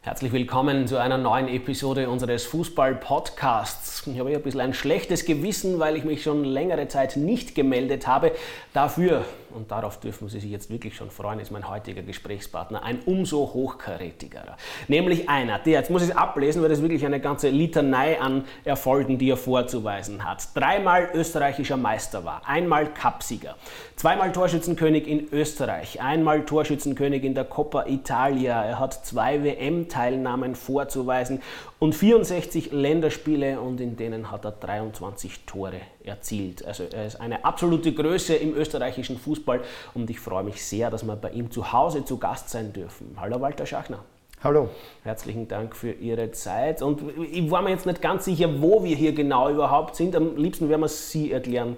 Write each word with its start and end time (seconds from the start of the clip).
Herzlich 0.00 0.30
willkommen 0.30 0.86
zu 0.86 0.96
einer 0.96 1.18
neuen 1.18 1.48
Episode 1.48 2.08
unseres 2.08 2.44
Fußball-Podcasts. 2.44 4.06
Ich 4.06 4.18
habe 4.20 4.30
ein 4.30 4.40
bisschen 4.40 4.60
ein 4.60 4.72
schlechtes 4.72 5.24
Gewissen, 5.24 5.80
weil 5.80 5.96
ich 5.96 6.04
mich 6.04 6.22
schon 6.22 6.44
längere 6.44 6.86
Zeit 6.86 7.16
nicht 7.16 7.56
gemeldet 7.56 8.06
habe. 8.06 8.30
Dafür, 8.72 9.24
und 9.50 9.72
darauf 9.72 9.98
dürfen 9.98 10.28
Sie 10.28 10.38
sich 10.38 10.52
jetzt 10.52 10.70
wirklich 10.70 10.94
schon 10.94 11.10
freuen, 11.10 11.40
ist 11.40 11.50
mein 11.50 11.68
heutiger 11.68 12.02
Gesprächspartner 12.02 12.84
ein 12.84 13.00
umso 13.06 13.52
hochkarätigerer. 13.52 14.56
Nämlich 14.86 15.28
einer, 15.28 15.58
der, 15.58 15.80
jetzt 15.80 15.90
muss 15.90 16.02
ich 16.02 16.10
es 16.10 16.16
ablesen, 16.16 16.62
weil 16.62 16.68
das 16.68 16.80
wirklich 16.80 17.04
eine 17.04 17.20
ganze 17.20 17.48
Litanei 17.48 18.20
an 18.20 18.44
Erfolgen, 18.64 19.18
die 19.18 19.28
er 19.28 19.36
vorzuweisen 19.36 20.24
hat. 20.24 20.48
Dreimal 20.54 21.10
österreichischer 21.12 21.76
Meister 21.76 22.24
war, 22.24 22.42
einmal 22.46 22.94
Cupsieger, 22.94 23.56
zweimal 23.96 24.30
Torschützenkönig 24.30 25.08
in 25.08 25.28
Österreich, 25.32 26.00
einmal 26.00 26.44
Torschützenkönig 26.44 27.24
in 27.24 27.34
der 27.34 27.44
Coppa 27.44 27.86
Italia. 27.86 28.64
Er 28.64 28.78
hat 28.78 29.04
zwei 29.04 29.42
WM 29.42 29.87
Teilnahmen 29.88 30.54
vorzuweisen 30.54 31.42
und 31.78 31.94
64 31.94 32.72
Länderspiele 32.72 33.60
und 33.60 33.80
in 33.80 33.96
denen 33.96 34.30
hat 34.30 34.44
er 34.44 34.52
23 34.52 35.44
Tore 35.46 35.80
erzielt. 36.04 36.64
Also 36.64 36.84
er 36.84 37.06
ist 37.06 37.20
eine 37.20 37.44
absolute 37.44 37.92
Größe 37.92 38.34
im 38.34 38.54
österreichischen 38.54 39.18
Fußball 39.18 39.60
und 39.94 40.08
ich 40.10 40.20
freue 40.20 40.44
mich 40.44 40.64
sehr, 40.64 40.90
dass 40.90 41.04
wir 41.04 41.16
bei 41.16 41.30
ihm 41.30 41.50
zu 41.50 41.72
Hause 41.72 42.04
zu 42.04 42.18
Gast 42.18 42.50
sein 42.50 42.72
dürfen. 42.72 43.16
Hallo 43.18 43.40
Walter 43.40 43.66
Schachner. 43.66 44.00
Hallo. 44.44 44.68
Herzlichen 45.02 45.48
Dank 45.48 45.74
für 45.74 45.90
Ihre 45.90 46.30
Zeit. 46.30 46.80
Und 46.80 47.02
ich 47.32 47.50
war 47.50 47.60
mir 47.60 47.70
jetzt 47.70 47.86
nicht 47.86 48.00
ganz 48.00 48.24
sicher, 48.24 48.62
wo 48.62 48.84
wir 48.84 48.94
hier 48.94 49.12
genau 49.12 49.50
überhaupt 49.50 49.96
sind. 49.96 50.14
Am 50.14 50.36
liebsten 50.36 50.68
werden 50.68 50.82
wir 50.82 50.88
Sie 50.88 51.32
erklären, 51.32 51.76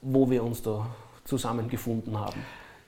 wo 0.00 0.30
wir 0.30 0.44
uns 0.44 0.62
da 0.62 0.86
zusammengefunden 1.24 2.18
haben. 2.20 2.38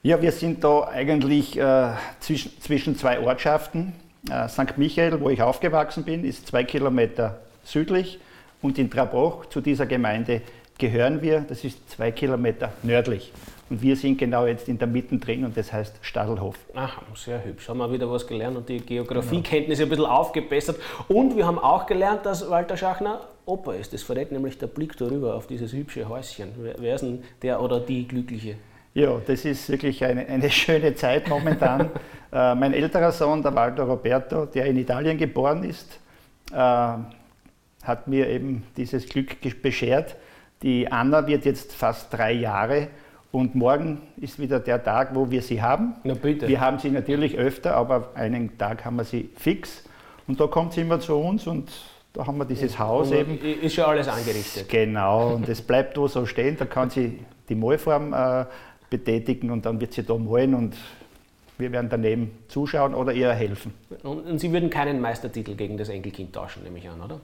Ja, 0.05 0.23
wir 0.23 0.30
sind 0.30 0.63
da 0.63 0.85
eigentlich 0.85 1.59
äh, 1.59 1.93
zwischen, 2.21 2.61
zwischen 2.61 2.97
zwei 2.97 3.19
Ortschaften. 3.19 3.95
Äh, 4.30 4.48
St. 4.48 4.78
Michael, 4.78 5.20
wo 5.20 5.28
ich 5.28 5.42
aufgewachsen 5.42 6.05
bin, 6.05 6.24
ist 6.24 6.46
zwei 6.46 6.65
Kilometer 6.65 7.38
südlich 7.62 8.18
und 8.62 8.79
in 8.79 8.90
Trabach 8.90 9.46
zu 9.51 9.60
dieser 9.60 9.87
Gemeinde 9.87 10.40
gehören 10.79 11.21
wir. 11.23 11.40
Das 11.40 11.65
ist 11.65 11.90
zwei 11.90 12.10
Kilometer 12.10 12.73
nördlich. 12.82 13.32
Und 13.71 13.82
wir 13.82 13.96
sind 13.96 14.18
genau 14.18 14.46
jetzt 14.46 14.68
in 14.68 14.79
der 14.79 14.88
Mitte 14.88 15.16
drin 15.18 15.45
und 15.45 15.57
das 15.57 15.73
heißt 15.73 15.96
Stadelhof. 16.02 16.57
Ach, 16.74 17.01
sehr 17.15 17.45
hübsch. 17.45 17.68
Haben 17.68 17.79
wir 17.79 17.90
wieder 17.90 18.10
was 18.10 18.26
gelernt 18.26 18.57
und 18.57 18.68
die 18.68 18.80
Geografiekenntnisse 18.80 19.84
ein 19.84 19.88
bisschen 19.88 20.07
aufgebessert. 20.07 20.79
Und 21.09 21.37
wir 21.37 21.46
haben 21.46 21.59
auch 21.59 21.87
gelernt, 21.87 22.27
dass 22.27 22.49
Walter 22.51 22.77
Schachner 22.77 23.21
Opa 23.46 23.74
ist. 23.74 23.93
Das 23.93 24.02
verrät 24.02 24.32
nämlich 24.32 24.59
der 24.59 24.66
Blick 24.66 24.96
darüber 24.96 25.34
auf 25.34 25.46
dieses 25.46 25.73
hübsche 25.73 26.09
Häuschen. 26.09 26.51
Wer 26.79 26.95
ist 26.95 27.02
denn 27.02 27.23
der 27.43 27.60
oder 27.60 27.80
die 27.80 28.06
Glückliche? 28.06 28.56
Ja, 28.95 29.20
das 29.26 29.45
ist 29.45 29.68
wirklich 29.68 30.04
eine, 30.04 30.26
eine 30.26 30.50
schöne 30.50 30.95
Zeit 30.95 31.28
momentan. 31.28 31.90
äh, 32.32 32.54
mein 32.54 32.73
älterer 32.73 33.10
Sohn, 33.10 33.42
der 33.42 33.54
Walter 33.54 33.82
Roberto, 33.82 34.46
der 34.46 34.66
in 34.66 34.78
Italien 34.78 35.18
geboren 35.18 35.64
ist, 35.64 35.98
äh, 36.52 36.56
hat 36.56 38.06
mir 38.06 38.28
eben 38.28 38.62
dieses 38.76 39.09
Glück 39.09 39.37
beschert. 39.62 40.16
Die 40.62 40.90
Anna 40.90 41.26
wird 41.26 41.45
jetzt 41.45 41.72
fast 41.72 42.12
drei 42.12 42.32
Jahre 42.32 42.88
und 43.32 43.56
morgen 43.56 44.00
ist 44.16 44.38
wieder 44.38 44.60
der 44.60 44.82
Tag, 44.82 45.12
wo 45.12 45.28
wir 45.28 45.42
sie 45.42 45.60
haben. 45.60 45.96
Na 46.04 46.15
bitte. 46.15 46.46
Wir 46.46 46.60
haben 46.60 46.78
sie 46.78 46.90
natürlich 46.90 47.37
öfter, 47.37 47.74
aber 47.74 48.12
einen 48.15 48.56
Tag 48.56 48.84
haben 48.84 48.95
wir 48.96 49.04
sie 49.04 49.28
fix. 49.37 49.82
Und 50.28 50.40
da 50.40 50.46
kommt 50.46 50.72
sie 50.72 50.82
immer 50.82 51.00
zu 51.00 51.16
uns 51.16 51.48
und 51.48 51.68
da 52.12 52.24
haben 52.28 52.38
wir 52.38 52.45
dieses 52.45 52.78
Haus 52.78 53.10
Und 53.10 53.16
eben. 53.16 53.38
Ist 53.60 53.74
schon 53.74 53.84
alles 53.84 54.06
angerichtet. 54.06 54.68
Genau, 54.68 55.34
und 55.34 55.48
es 55.48 55.60
bleibt 55.60 55.96
da 55.96 56.06
so 56.06 56.24
stehen, 56.26 56.56
da 56.56 56.65
kann 56.65 56.90
sie 56.90 57.18
die 57.48 57.56
Malform 57.56 58.12
äh, 58.12 58.45
betätigen 58.90 59.51
und 59.51 59.66
dann 59.66 59.80
wird 59.80 59.93
sie 59.93 60.02
da 60.02 60.16
malen 60.16 60.54
und 60.54 60.77
wir 61.59 61.71
werden 61.71 61.88
daneben 61.88 62.30
zuschauen 62.49 62.95
oder 62.95 63.13
ihr 63.13 63.32
helfen. 63.32 63.73
Und, 64.03 64.38
Sie 64.38 64.53
würden 64.53 64.71
keinen 64.71 65.00
Meistertitel 65.00 65.54
gegen 65.54 65.77
das 65.77 65.88
Enkelkind 65.88 66.32
tauschen, 66.32 66.65
nehme 66.65 66.78
ich 66.78 66.88
an, 66.88 67.00
oder? 67.00 67.21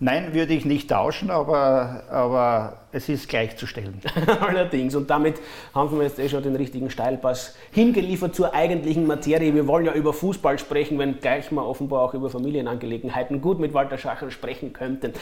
Nein, 0.00 0.32
würde 0.32 0.54
ich 0.54 0.64
nicht 0.64 0.90
tauschen, 0.90 1.28
aber, 1.28 2.04
aber 2.08 2.82
es 2.92 3.08
ist 3.08 3.28
gleichzustellen. 3.28 4.00
Allerdings. 4.40 4.94
Und 4.94 5.10
damit 5.10 5.40
haben 5.74 5.96
wir 5.98 6.04
jetzt 6.04 6.20
eh 6.20 6.28
schon 6.28 6.44
den 6.44 6.54
richtigen 6.54 6.88
Steilpass 6.88 7.56
hingeliefert 7.72 8.32
zur 8.32 8.54
eigentlichen 8.54 9.08
Materie. 9.08 9.52
Wir 9.54 9.66
wollen 9.66 9.86
ja 9.86 9.94
über 9.94 10.12
Fußball 10.12 10.60
sprechen, 10.60 11.00
wenn 11.00 11.18
gleich 11.18 11.50
mal 11.50 11.62
offenbar 11.62 12.02
auch 12.02 12.14
über 12.14 12.30
Familienangelegenheiten 12.30 13.40
gut 13.40 13.58
mit 13.58 13.74
Walter 13.74 13.98
Schacher 13.98 14.30
sprechen 14.30 14.72
könnten. 14.72 15.14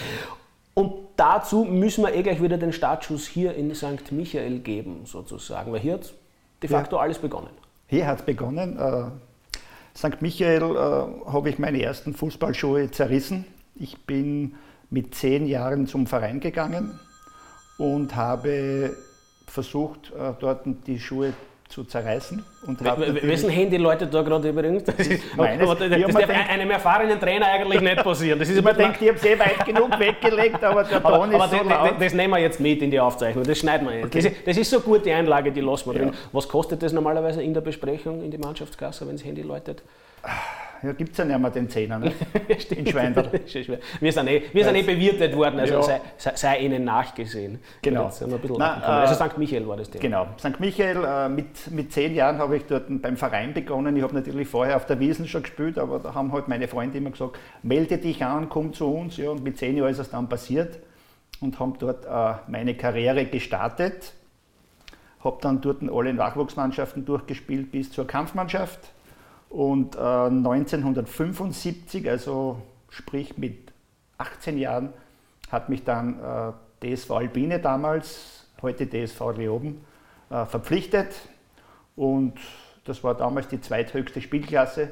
Und 0.78 0.92
dazu 1.16 1.64
müssen 1.64 2.04
wir 2.04 2.14
eh 2.14 2.22
gleich 2.22 2.42
wieder 2.42 2.58
den 2.58 2.70
Startschuss 2.70 3.26
hier 3.26 3.54
in 3.54 3.74
St. 3.74 4.12
Michael 4.12 4.58
geben, 4.58 5.06
sozusagen. 5.06 5.72
Weil 5.72 5.80
hier 5.80 5.94
hat 5.94 6.12
de 6.62 6.68
facto 6.68 6.96
ja. 6.96 7.02
alles 7.02 7.18
begonnen. 7.18 7.48
Hier 7.86 8.06
hat 8.06 8.20
es 8.20 8.26
begonnen. 8.26 8.78
Äh, 8.78 9.04
St. 9.96 10.20
Michael 10.20 10.62
äh, 10.62 11.32
habe 11.32 11.48
ich 11.48 11.58
meine 11.58 11.80
ersten 11.80 12.12
Fußballschuhe 12.12 12.90
zerrissen. 12.90 13.46
Ich 13.74 14.04
bin 14.04 14.54
mit 14.90 15.14
zehn 15.14 15.46
Jahren 15.46 15.86
zum 15.86 16.06
Verein 16.06 16.40
gegangen 16.40 17.00
und 17.78 18.14
habe 18.14 18.94
versucht, 19.46 20.12
äh, 20.12 20.34
dort 20.38 20.66
die 20.86 21.00
Schuhe 21.00 21.32
zu 21.68 21.84
zerreißen. 21.84 22.44
Und 22.66 22.82
Wessen 22.84 23.50
Handy 23.50 23.76
läutet 23.76 24.12
da 24.12 24.22
gerade 24.22 24.48
übrigens? 24.48 24.84
Das, 24.84 24.94
ist, 24.98 25.22
Meines, 25.36 25.68
das, 25.68 25.78
das 25.78 26.14
darf 26.14 26.30
einem 26.50 26.70
erfahrenen 26.70 27.18
Trainer 27.18 27.46
eigentlich 27.46 27.80
nicht 27.80 28.02
passieren. 28.02 28.38
Das 28.38 28.48
ist 28.48 28.62
man 28.62 28.76
denkt, 28.76 29.02
ich 29.02 29.08
habe 29.08 29.18
es 29.18 29.24
eh 29.24 29.38
weit 29.38 29.64
genug 29.64 29.90
weggelegt, 29.98 30.62
aber 30.62 30.84
der 30.84 31.02
Ton 31.02 31.12
aber, 31.12 31.28
ist 31.28 31.34
aber 31.34 31.48
so 31.48 31.56
das, 31.56 31.66
laut. 31.66 31.94
Das 32.00 32.14
nehmen 32.14 32.32
wir 32.32 32.38
jetzt 32.40 32.60
mit 32.60 32.82
in 32.82 32.90
die 32.90 33.00
Aufzeichnung, 33.00 33.44
das 33.44 33.58
schneiden 33.58 33.86
wir 33.88 33.96
jetzt. 33.96 34.06
Okay. 34.06 34.22
Das, 34.22 34.32
ist, 34.32 34.46
das, 34.46 34.56
ist, 34.56 34.70
so 34.70 34.80
gut, 34.80 35.04
die 35.04 35.12
Einlage, 35.12 35.52
die 35.52 35.60
lassen 35.60 35.90
wir 35.90 35.98
ja. 35.98 36.04
drin. 36.06 36.14
Was 36.32 36.48
kostet 36.48 36.82
das 36.82 36.92
normalerweise 36.92 37.42
in 37.42 37.54
der 37.54 37.60
Besprechung 37.60 38.22
in 38.22 38.30
die 38.30 38.38
Mannschaftskasse, 38.38 39.06
wenn 39.06 39.16
das 39.16 39.24
Handy 39.24 39.42
läutet? 39.42 39.82
Ja, 40.82 40.92
gibt 40.92 41.12
es 41.12 41.18
ja 41.18 41.24
nicht 41.24 41.38
mehr 41.38 41.50
den 41.50 41.68
Zehner 41.68 41.98
ne? 41.98 42.12
in 42.70 42.86
wir 44.00 44.12
sind 44.12 44.28
eh, 44.28 44.42
wir 44.52 44.64
sind 44.64 44.74
eh 44.76 44.82
bewirtet 44.82 45.34
worden, 45.34 45.60
also 45.60 45.74
ja. 45.74 46.00
sei, 46.16 46.32
sei, 46.34 46.58
ihnen 46.58 46.84
nachgesehen. 46.84 47.58
Genau. 47.82 48.10
Na, 48.58 48.80
also 49.00 49.14
St. 49.14 49.38
Michael 49.38 49.66
war 49.66 49.76
das 49.76 49.90
Thema. 49.90 50.02
Genau. 50.02 50.26
St. 50.38 50.60
Michael, 50.60 51.04
äh, 51.04 51.28
mit, 51.28 51.70
mit 51.70 51.92
zehn 51.92 52.14
Jahren 52.14 52.38
habe 52.38 52.56
ich 52.56 52.64
dort 52.66 52.84
beim 53.02 53.16
Verein 53.16 53.54
begonnen. 53.54 53.96
Ich 53.96 54.02
habe 54.02 54.14
natürlich 54.14 54.48
vorher 54.48 54.76
auf 54.76 54.86
der 54.86 55.00
Wiesen 55.00 55.26
schon 55.26 55.42
gespielt, 55.42 55.78
aber 55.78 55.98
da 55.98 56.14
haben 56.14 56.32
halt 56.32 56.48
meine 56.48 56.68
Freunde 56.68 56.98
immer 56.98 57.10
gesagt, 57.10 57.38
melde 57.62 57.98
dich 57.98 58.24
an, 58.24 58.48
komm 58.48 58.72
zu 58.72 58.92
uns. 58.92 59.16
Ja, 59.16 59.30
und 59.30 59.42
mit 59.42 59.58
zehn 59.58 59.76
Jahren 59.76 59.90
ist 59.90 59.98
es 59.98 60.10
dann 60.10 60.28
passiert 60.28 60.78
und 61.40 61.58
haben 61.58 61.74
dort 61.78 62.04
äh, 62.04 62.40
meine 62.48 62.74
Karriere 62.74 63.24
gestartet. 63.26 64.12
Habe 65.22 65.38
dann 65.40 65.60
dort 65.60 65.82
alle 65.90 66.14
Nachwuchsmannschaften 66.14 67.04
durchgespielt 67.04 67.72
bis 67.72 67.90
zur 67.90 68.06
Kampfmannschaft 68.06 68.92
und 69.48 69.96
äh, 69.96 69.98
1975, 69.98 72.08
also 72.08 72.60
sprich 72.88 73.38
mit 73.38 73.72
18 74.18 74.58
Jahren, 74.58 74.92
hat 75.50 75.68
mich 75.68 75.84
dann 75.84 76.18
äh, 76.20 76.94
DSV 76.94 77.10
Albine 77.12 77.60
damals, 77.60 78.46
heute 78.62 78.86
DSV 78.86 79.36
Leoben, 79.36 79.84
äh, 80.30 80.44
verpflichtet. 80.44 81.14
Und 81.94 82.34
das 82.84 83.04
war 83.04 83.14
damals 83.14 83.48
die 83.48 83.60
zweithöchste 83.60 84.20
Spielklasse 84.20 84.90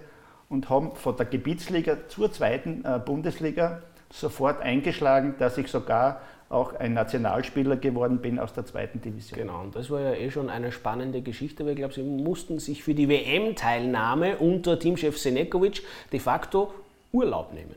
und 0.49 0.71
haben 0.71 0.95
von 0.95 1.17
der 1.17 1.27
Gebietsliga 1.27 2.09
zur 2.09 2.33
zweiten 2.33 2.85
äh, 2.85 3.01
Bundesliga 3.05 3.83
sofort 4.11 4.61
eingeschlagen, 4.61 5.35
dass 5.39 5.59
ich 5.59 5.69
sogar 5.69 6.21
auch 6.55 6.75
ein 6.75 6.95
Nationalspieler 6.95 7.77
geworden 7.77 8.19
bin 8.19 8.39
aus 8.39 8.53
der 8.53 8.65
zweiten 8.65 9.01
Division. 9.01 9.41
Genau, 9.41 9.61
und 9.61 9.75
das 9.77 9.91
war 9.91 10.01
ja 10.01 10.15
eh 10.15 10.31
schon 10.31 10.49
eine 10.49 10.73
spannende 10.73 11.21
Geschichte, 11.21 11.65
weil 11.65 11.73
ich 11.73 11.79
glaube, 11.79 11.95
Sie 11.95 12.03
mussten 12.03 12.59
sich 12.59 12.83
für 12.83 12.95
die 12.95 13.09
WM-Teilnahme 13.09 14.37
unter 14.39 14.79
Teamchef 14.79 15.19
Senekovic 15.19 15.83
de 16.13 16.21
facto 16.21 16.73
Urlaub 17.13 17.53
nehmen. 17.53 17.75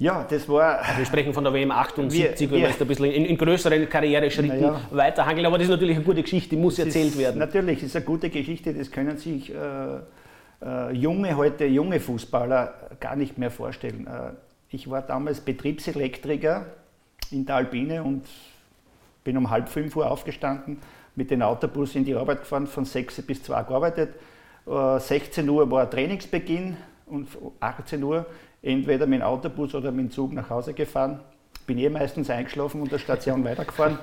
Ja, 0.00 0.24
das 0.30 0.48
war. 0.48 0.80
Wir 0.96 1.04
sprechen 1.04 1.34
von 1.34 1.42
der 1.42 1.52
WM 1.52 1.72
78, 1.72 2.40
wir, 2.40 2.50
wenn 2.50 2.62
wir 2.62 2.68
jetzt 2.68 2.80
ein 2.80 2.86
bisschen 2.86 3.06
in, 3.06 3.24
in 3.24 3.36
größeren 3.36 3.88
Karriereschritten 3.88 4.62
ja. 4.62 4.80
weiterhangeln. 4.92 5.44
Aber 5.44 5.58
das 5.58 5.64
ist 5.64 5.72
natürlich 5.72 5.96
eine 5.96 6.04
gute 6.04 6.22
Geschichte, 6.22 6.50
die 6.50 6.56
muss 6.56 6.78
erzählt 6.78 7.08
ist, 7.08 7.18
werden. 7.18 7.38
Natürlich, 7.38 7.82
ist 7.82 7.96
eine 7.96 8.04
gute 8.04 8.30
Geschichte, 8.30 8.72
das 8.72 8.92
können 8.92 9.16
sich 9.16 9.52
äh, 9.52 9.56
äh, 10.62 10.92
junge, 10.92 11.36
heute 11.36 11.64
junge 11.64 11.98
Fußballer 11.98 12.74
gar 13.00 13.16
nicht 13.16 13.38
mehr 13.38 13.50
vorstellen. 13.50 14.06
Äh, 14.06 14.34
ich 14.70 14.88
war 14.88 15.02
damals 15.02 15.40
Betriebselektriker 15.40 16.66
in 17.32 17.46
der 17.46 17.56
Alpine 17.56 18.02
und 18.02 18.24
bin 19.24 19.36
um 19.36 19.50
halb 19.50 19.68
fünf 19.68 19.94
Uhr 19.96 20.10
aufgestanden, 20.10 20.78
mit 21.14 21.30
dem 21.30 21.42
Autobus 21.42 21.94
in 21.94 22.04
die 22.04 22.14
Arbeit 22.14 22.40
gefahren, 22.40 22.66
von 22.66 22.84
sechs 22.84 23.20
bis 23.22 23.42
zwei 23.42 23.62
gearbeitet. 23.62 24.14
16 24.66 25.46
äh, 25.46 25.50
Uhr 25.50 25.70
war 25.70 25.88
Trainingsbeginn 25.90 26.76
und 27.06 27.28
18 27.60 28.02
Uhr 28.02 28.26
entweder 28.62 29.06
mit 29.06 29.20
dem 29.20 29.26
Autobus 29.26 29.74
oder 29.74 29.90
mit 29.90 30.06
dem 30.06 30.10
Zug 30.10 30.32
nach 30.32 30.50
Hause 30.50 30.74
gefahren. 30.74 31.20
Bin 31.66 31.78
eh 31.78 31.88
meistens 31.88 32.30
eingeschlafen 32.30 32.80
und 32.80 32.92
der 32.92 32.98
Station 32.98 33.44
weitergefahren, 33.44 33.98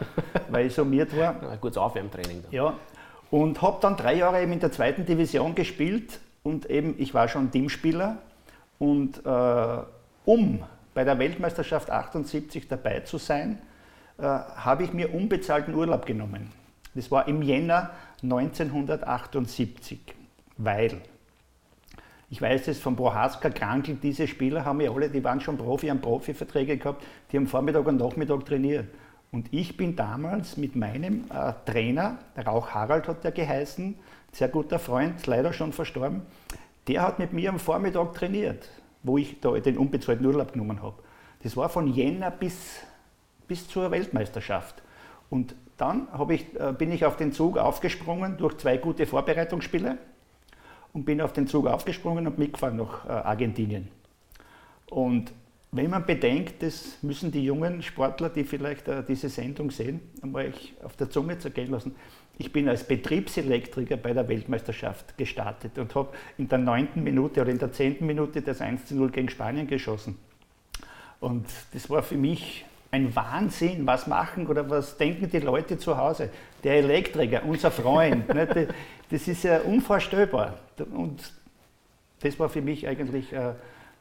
weil 0.50 0.68
ich 0.68 0.74
summiert 0.74 1.16
war. 1.18 1.42
Ein 1.50 1.60
gutes 1.62 1.78
Aufwärmtraining. 1.78 2.44
Dann. 2.44 2.52
Ja, 2.52 2.74
und 3.32 3.62
habe 3.62 3.78
dann 3.82 3.98
drei 3.98 4.16
Jahre 4.16 4.42
eben 4.42 4.54
in 4.54 4.60
der 4.60 4.72
zweiten 4.72 5.06
Division 5.06 5.56
gespielt 5.56 6.20
und 6.44 6.70
eben, 6.70 6.96
ich 6.98 7.14
war 7.14 7.28
schon 7.28 7.52
Teamspieler 7.52 8.18
und 8.80 9.26
äh, 9.26 9.78
um 10.26 10.64
bei 10.96 11.04
der 11.04 11.20
Weltmeisterschaft 11.20 11.92
78 11.92 12.68
dabei 12.68 13.02
zu 13.02 13.20
sein, 13.20 13.60
äh, 14.18 14.24
habe 14.24 14.86
ich 14.86 14.94
mir 14.94 15.14
unbezahlten 15.14 15.76
Urlaub 15.76 16.08
genommen. 16.08 16.52
Das 16.96 17.12
war 17.12 17.28
im 17.28 17.44
Jänner 17.44 17.92
1978, 18.24 20.00
weil 20.58 21.02
Ich 22.32 22.42
weiß 22.42 22.70
es 22.70 22.80
von 22.80 22.96
Prohaska, 22.96 23.52
Krankel, 23.52 23.98
diese 24.02 24.28
Spieler 24.28 24.66
haben 24.66 24.82
ja 24.82 24.92
alle, 24.92 25.10
die 25.10 25.24
waren 25.24 25.40
schon 25.40 25.58
Profi, 25.58 25.88
haben 25.90 26.02
Profiverträge 26.02 26.78
gehabt, 26.78 27.04
die 27.32 27.38
haben 27.38 27.46
Vormittag 27.46 27.86
und 27.86 27.98
Nachmittag 27.98 28.46
trainiert. 28.46 28.88
Und 29.32 29.54
ich 29.54 29.78
bin 29.78 29.96
damals 29.96 30.58
mit 30.58 30.76
meinem 30.76 31.26
äh, 31.30 31.54
Trainer, 31.66 32.18
der 32.36 32.48
Rauch 32.48 32.70
Harald 32.70 33.08
hat 33.08 33.24
der 33.24 33.32
geheißen, 33.32 33.96
sehr 34.32 34.48
guter 34.48 34.80
Freund, 34.80 35.28
leider 35.28 35.54
schon 35.54 35.72
verstorben, 35.72 36.24
der 36.88 37.04
hat 37.04 37.20
mit 37.20 37.32
mir 37.32 37.50
am 37.50 37.60
Vormittag 37.60 38.14
trainiert, 38.16 38.68
wo 39.06 39.18
ich 39.18 39.40
da 39.40 39.52
den 39.52 39.78
unbezahlten 39.78 40.26
Urlaub 40.26 40.54
genommen 40.54 40.82
habe. 40.82 41.02
Das 41.44 41.56
war 41.56 41.70
von 41.70 41.94
Jänner 41.94 42.32
bis, 42.32 42.82
bis 43.48 43.68
zur 43.68 43.92
Weltmeisterschaft. 43.92 44.82
Und 45.30 45.56
dann 45.78 46.08
ich, 46.30 46.60
äh, 46.60 46.74
bin 46.78 46.92
ich 46.92 47.06
auf 47.06 47.18
den 47.18 47.32
Zug 47.32 47.58
aufgesprungen 47.58 48.38
durch 48.38 48.58
zwei 48.58 48.78
gute 48.78 49.06
Vorbereitungsspiele 49.06 49.98
und 50.94 51.06
bin 51.06 51.22
auf 51.22 51.34
den 51.34 51.48
Zug 51.48 51.68
aufgesprungen 51.68 52.26
und 52.26 52.38
mitgefahren 52.38 52.78
nach 52.78 53.06
äh, 53.06 53.10
Argentinien. 53.10 53.90
Und 54.90 55.34
wenn 55.72 55.90
man 55.90 56.06
bedenkt, 56.06 56.64
das 56.64 56.98
müssen 57.02 57.32
die 57.32 57.44
jungen 57.44 57.82
Sportler, 57.82 58.30
die 58.30 58.46
vielleicht 58.46 58.88
äh, 58.88 59.04
diese 59.04 59.28
Sendung 59.28 59.72
sehen, 59.72 60.00
einmal 60.22 60.54
auf 60.84 60.96
der 60.96 61.10
Zunge 61.10 61.38
zergehen 61.38 61.72
lassen. 61.72 61.96
Ich 62.38 62.52
bin 62.52 62.68
als 62.68 62.84
Betriebselektriker 62.84 63.98
bei 63.98 64.14
der 64.14 64.28
Weltmeisterschaft 64.28 65.18
gestartet 65.18 65.78
und 65.78 65.96
habe 65.96 66.10
in 66.38 66.50
der 66.50 66.58
neunten 66.58 67.04
Minute 67.04 67.42
oder 67.42 67.52
in 67.52 67.60
der 67.60 67.72
zehnten 67.72 68.06
Minute 68.06 68.42
das 68.42 68.60
1 68.62 68.92
0 68.92 69.10
gegen 69.10 69.30
Spanien 69.30 69.68
geschossen. 69.68 70.18
Und 71.22 71.46
das 71.74 71.90
war 71.90 72.04
für 72.04 72.18
mich 72.18 72.66
ein 72.92 73.16
Wahnsinn. 73.16 73.88
Was 73.88 74.08
machen 74.08 74.48
oder 74.48 74.70
was 74.70 74.98
denken 74.98 75.30
die 75.30 75.40
Leute 75.40 75.78
zu 75.78 75.98
Hause? 75.98 76.30
Der 76.64 76.76
Elektriker, 76.76 77.44
unser 77.46 77.72
Freund, 77.72 78.28
ne, 78.34 78.68
das 79.10 79.28
ist 79.28 79.44
ja 79.44 79.60
unvorstellbar. 79.62 80.60
Und 80.94 81.32
das 82.20 82.38
war 82.40 82.50
für 82.50 82.62
mich 82.62 82.88
eigentlich 82.88 83.32
äh, 83.32 83.54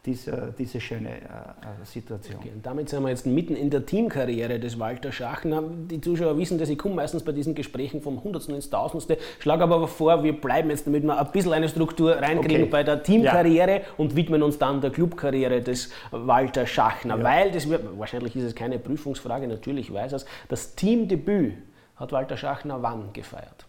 diese, 0.06 0.54
diese 0.58 0.80
schöne 0.80 1.08
äh, 1.08 1.12
äh, 1.12 1.84
Situation. 1.84 2.36
Okay, 2.38 2.50
und 2.54 2.64
damit 2.64 2.90
sind 2.90 3.02
wir 3.02 3.08
jetzt 3.08 3.24
mitten 3.26 3.56
in 3.56 3.70
der 3.70 3.86
Teamkarriere 3.86 4.58
des 4.58 4.78
Walter 4.78 5.12
Schachner. 5.12 5.62
Die 5.62 6.00
Zuschauer 6.00 6.36
wissen 6.36 6.58
dass 6.58 6.68
ich 6.68 6.76
komme 6.76 6.96
meistens 6.96 7.22
bei 7.22 7.32
diesen 7.32 7.54
Gesprächen 7.54 8.02
vom 8.02 8.22
Hundertsten 8.22 8.54
ins 8.54 8.68
Tausendste. 8.68 9.16
Schlage 9.38 9.62
aber 9.62 9.88
vor, 9.88 10.22
wir 10.22 10.38
bleiben 10.38 10.68
jetzt, 10.68 10.86
damit 10.86 11.04
wir 11.04 11.18
ein 11.18 11.32
bisschen 11.32 11.54
eine 11.54 11.68
Struktur 11.68 12.16
reinkriegen 12.16 12.64
okay. 12.64 12.70
bei 12.70 12.82
der 12.82 13.02
Teamkarriere 13.02 13.78
ja. 13.78 13.82
und 13.96 14.14
widmen 14.14 14.42
uns 14.42 14.58
dann 14.58 14.82
der 14.82 14.90
Clubkarriere 14.90 15.62
des 15.62 15.90
Walter 16.10 16.66
Schachner. 16.66 17.16
Ja. 17.18 17.24
Weil, 17.24 17.50
das 17.50 17.68
wird, 17.68 17.98
wahrscheinlich 17.98 18.36
ist 18.36 18.44
es 18.44 18.54
keine 18.54 18.78
Prüfungsfrage, 18.78 19.48
natürlich 19.48 19.92
weiß 19.92 20.12
es, 20.12 20.26
das 20.48 20.74
Teamdebüt 20.74 21.54
hat 21.96 22.12
Walter 22.12 22.36
Schachner 22.36 22.82
wann 22.82 23.12
gefeiert? 23.12 23.66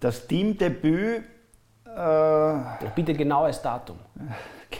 Das 0.00 0.26
Teamdebüt. 0.26 1.22
Äh, 1.96 2.88
Bitte 2.94 3.14
genaues 3.14 3.62
Datum. 3.62 3.98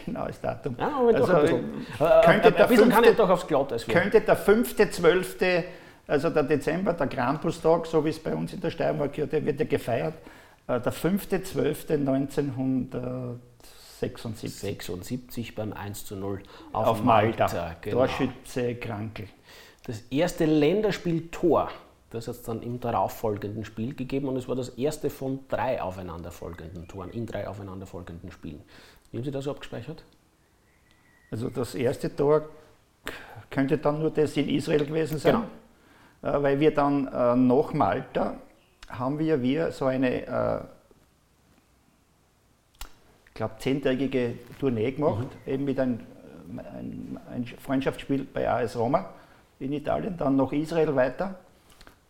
genaues 0.05 0.39
Datum. 0.41 0.75
Ja, 0.79 0.91
aber 0.97 1.15
also, 1.15 1.33
ein 1.33 1.41
bisschen. 1.41 1.85
Äh, 1.99 2.21
könnte 2.23 2.47
ein, 2.47 2.55
ein 2.55 2.67
bisschen 2.67 2.89
kann 2.89 3.03
ich 3.03 3.15
doch 3.15 3.29
aufs 3.29 3.45
Glatteis 3.47 3.85
Könnte 3.85 4.21
der 4.21 4.37
5.12., 4.37 5.63
also 6.07 6.29
der 6.29 6.43
Dezember, 6.43 6.93
der 6.93 7.07
Krampustag, 7.07 7.85
so 7.85 8.05
wie 8.05 8.09
es 8.09 8.19
bei 8.19 8.35
uns 8.35 8.53
in 8.53 8.61
der 8.61 8.71
Steiermark 8.71 9.17
ja, 9.17 9.25
der 9.25 9.45
wird 9.45 9.59
ja 9.59 9.65
gefeiert, 9.65 10.13
äh, 10.67 10.79
der 10.79 10.93
5.12.1976. 10.93 13.37
76 14.01 15.53
beim 15.53 15.73
1 15.73 16.05
zu 16.05 16.15
0 16.15 16.41
auf, 16.73 16.87
auf 16.87 17.03
Malta. 17.03 17.45
Malta 17.45 17.75
genau. 17.81 17.97
Torschütze 17.97 18.73
Krankel. 18.75 19.27
Das 19.85 20.01
erste 20.09 20.45
Länderspiel-Tor 20.45 21.69
das 22.11 22.27
hat 22.27 22.35
es 22.35 22.43
dann 22.43 22.61
im 22.61 22.79
darauffolgenden 22.79 23.65
Spiel 23.65 23.95
gegeben 23.95 24.27
und 24.27 24.35
es 24.35 24.47
war 24.47 24.55
das 24.55 24.69
erste 24.69 25.09
von 25.09 25.39
drei 25.47 25.81
aufeinanderfolgenden 25.81 26.87
Toren, 26.87 27.09
in 27.09 27.25
drei 27.25 27.47
aufeinanderfolgenden 27.47 28.31
Spielen. 28.31 28.61
Wie 29.11 29.17
haben 29.17 29.23
Sie 29.23 29.31
das 29.31 29.45
so 29.45 29.51
abgespeichert? 29.51 30.03
Also 31.31 31.49
das 31.49 31.73
erste 31.73 32.13
Tor 32.13 32.49
könnte 33.49 33.77
dann 33.77 33.99
nur 33.99 34.11
das 34.11 34.35
in 34.35 34.49
Israel 34.49 34.85
gewesen 34.85 35.17
sein, 35.17 35.43
genau. 36.21 36.37
Äh, 36.37 36.43
weil 36.43 36.59
wir 36.59 36.73
dann 36.73 37.07
äh, 37.07 37.35
nach 37.35 37.73
Malta 37.73 38.35
haben 38.89 39.17
wir, 39.17 39.41
wir 39.41 39.71
so 39.71 39.85
eine, 39.85 40.27
äh, 40.27 40.59
ich 43.27 43.33
glaube, 43.33 43.55
zehntägige 43.59 44.35
Tournee 44.59 44.91
gemacht, 44.91 45.27
mhm. 45.45 45.51
eben 45.51 45.65
mit 45.65 45.79
einem 45.79 45.99
ein, 46.57 47.17
ein 47.33 47.45
Freundschaftsspiel 47.45 48.25
bei 48.25 48.49
AS 48.49 48.75
Roma 48.75 49.13
in 49.59 49.71
Italien, 49.71 50.17
dann 50.17 50.35
nach 50.35 50.51
Israel 50.51 50.93
weiter 50.95 51.39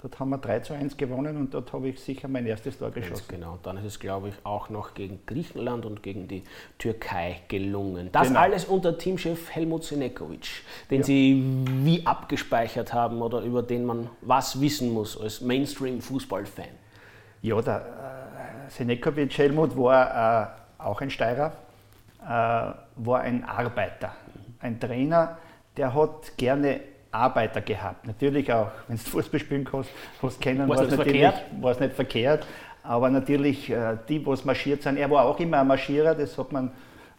Dort 0.02 0.20
haben 0.20 0.30
wir 0.30 0.40
3 0.40 0.62
zu 0.62 0.74
1 0.74 0.98
gewonnen 0.98 1.38
und 1.38 1.54
dort 1.54 1.72
habe 1.74 1.90
ich 1.90 2.00
sicher 2.00 2.28
mein 2.28 2.48
erstes 2.48 2.80
Tor 2.80 2.90
geschossen. 2.90 3.26
Genau, 3.28 3.60
dann 3.62 3.78
ist 3.78 3.86
es, 3.86 4.00
glaube 4.00 4.30
ich, 4.30 4.36
auch 4.44 4.70
noch 4.70 4.96
gegen 4.96 5.20
Griechenland 5.28 5.86
und 5.86 6.02
gegen 6.02 6.28
die 6.28 6.44
Türkei 6.80 7.42
gelungen. 7.50 8.10
Das 8.12 8.30
genau. 8.30 8.40
alles 8.40 8.66
unter 8.66 8.98
Teamchef 8.98 9.52
Helmut 9.52 9.84
Senekovic, 9.84 10.64
den 10.90 11.02
ja. 11.02 11.06
Sie 11.06 11.44
wie 11.84 12.04
abgespeichert 12.04 12.94
haben 12.94 13.22
oder 13.22 13.42
über 13.42 13.62
den 13.62 13.86
man 13.86 14.10
was 14.22 14.60
wissen 14.60 14.92
muss 14.92 15.20
als 15.20 15.42
Mainstream-Fußballfan. 15.42 16.66
Ja, 17.44 17.62
der 17.62 17.78
äh, 17.78 18.72
Senekovic 18.72 19.38
Helmut 19.38 19.78
war 19.78 20.56
äh, 20.80 20.84
auch 20.84 21.00
ein 21.02 21.12
Steirer, 21.12 21.52
äh, 22.24 22.28
war 22.28 23.20
ein 23.22 23.44
Arbeiter, 23.44 24.16
ein 24.60 24.80
Trainer, 24.80 25.38
der 25.78 25.94
hat 25.94 26.38
gerne 26.38 26.82
Arbeiter 27.12 27.62
gehabt. 27.62 28.08
Natürlich 28.08 28.52
auch, 28.52 28.68
wenn 28.88 28.98
du 28.98 29.04
Fußball 29.10 29.40
spielen 29.40 29.66
kannst, 29.66 29.90
hast 30.22 30.42
kennen, 30.42 30.68
war 30.68 30.82
es 30.82 30.96
natürlich 30.96 31.34
war's 31.60 31.80
nicht 31.80 31.94
verkehrt. 31.94 32.46
Aber 32.84 33.10
natürlich 33.10 33.70
äh, 33.70 33.98
die, 34.10 34.26
was 34.26 34.44
marschiert 34.44 34.82
sind, 34.82 34.98
er 34.98 35.10
war 35.12 35.26
auch 35.26 35.40
immer 35.40 35.62
ein 35.62 35.68
Marschierer, 35.68 36.16
das 36.16 36.38
hat 36.38 36.52
man 36.52 36.72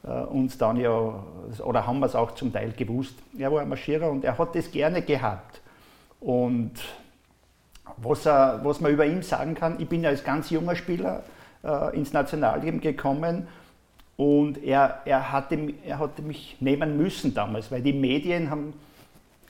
äh, 0.04 0.08
uns 0.08 0.58
dann 0.58 0.76
ja, 0.76 0.90
oder 1.64 1.86
haben 1.86 2.00
wir 2.00 2.06
es 2.06 2.16
auch 2.16 2.32
zum 2.32 2.52
Teil 2.52 2.72
gewusst. 2.72 3.14
Er 3.38 3.52
war 3.52 3.60
ein 3.60 3.68
Marschierer 3.68 4.10
und 4.10 4.24
er 4.24 4.36
hat 4.36 4.54
das 4.56 4.70
gerne 4.70 5.02
gehabt. 5.02 5.60
Und 6.18 6.72
was, 7.96 8.26
er, 8.26 8.60
was 8.64 8.80
man 8.80 8.92
über 8.92 9.06
ihn 9.06 9.22
sagen 9.22 9.54
kann, 9.54 9.76
ich 9.78 9.88
bin 9.88 10.04
als 10.04 10.24
ganz 10.24 10.50
junger 10.50 10.74
Spieler 10.74 11.22
äh, 11.62 11.96
ins 11.96 12.12
Nationalleben 12.12 12.80
gekommen 12.80 13.46
und 14.16 14.62
er, 14.62 15.00
er, 15.04 15.32
hatte, 15.32 15.58
er 15.84 15.98
hatte 15.98 16.22
mich 16.22 16.56
nehmen 16.60 16.96
müssen 16.96 17.34
damals, 17.34 17.70
weil 17.70 17.82
die 17.82 17.92
Medien 17.92 18.50
haben 18.50 18.74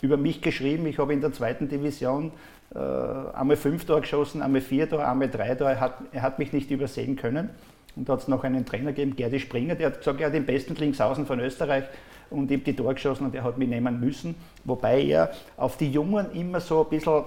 über 0.02 0.18
mich 0.18 0.42
geschrieben. 0.42 0.86
Ich 0.86 0.98
habe 0.98 1.14
in 1.14 1.22
der 1.22 1.32
zweiten 1.32 1.68
Division 1.68 2.32
äh, 2.74 2.78
einmal 2.78 3.56
fünf 3.56 3.86
Tore 3.86 4.02
geschossen, 4.02 4.42
einmal 4.42 4.60
vier 4.60 4.88
Tore, 4.88 5.06
einmal 5.06 5.30
drei 5.30 5.54
Tore. 5.54 5.70
Er 5.70 5.80
hat, 5.80 5.94
er 6.12 6.22
hat 6.22 6.38
mich 6.38 6.52
nicht 6.52 6.70
übersehen 6.70 7.16
können. 7.16 7.48
Und 7.96 8.08
da 8.08 8.14
hat 8.14 8.20
es 8.20 8.28
noch 8.28 8.44
einen 8.44 8.64
Trainer 8.64 8.92
gegeben, 8.92 9.16
Gerdi 9.16 9.38
Springer, 9.38 9.74
der 9.74 9.88
hat 9.88 9.98
gesagt, 9.98 10.20
er 10.20 10.26
hat 10.26 10.34
den 10.34 10.46
besten 10.46 10.74
Linksaußen 10.74 11.26
von 11.26 11.40
Österreich 11.40 11.84
und 12.30 12.50
habe 12.50 12.62
die 12.62 12.74
Tore 12.74 12.94
geschossen 12.94 13.26
und 13.26 13.34
er 13.34 13.44
hat 13.44 13.58
mich 13.58 13.68
nehmen 13.68 14.00
müssen. 14.00 14.34
Wobei 14.64 15.02
er 15.04 15.30
auf 15.56 15.76
die 15.76 15.90
Jungen 15.90 16.32
immer 16.32 16.60
so 16.60 16.84
ein 16.84 16.88
bisschen 16.88 17.24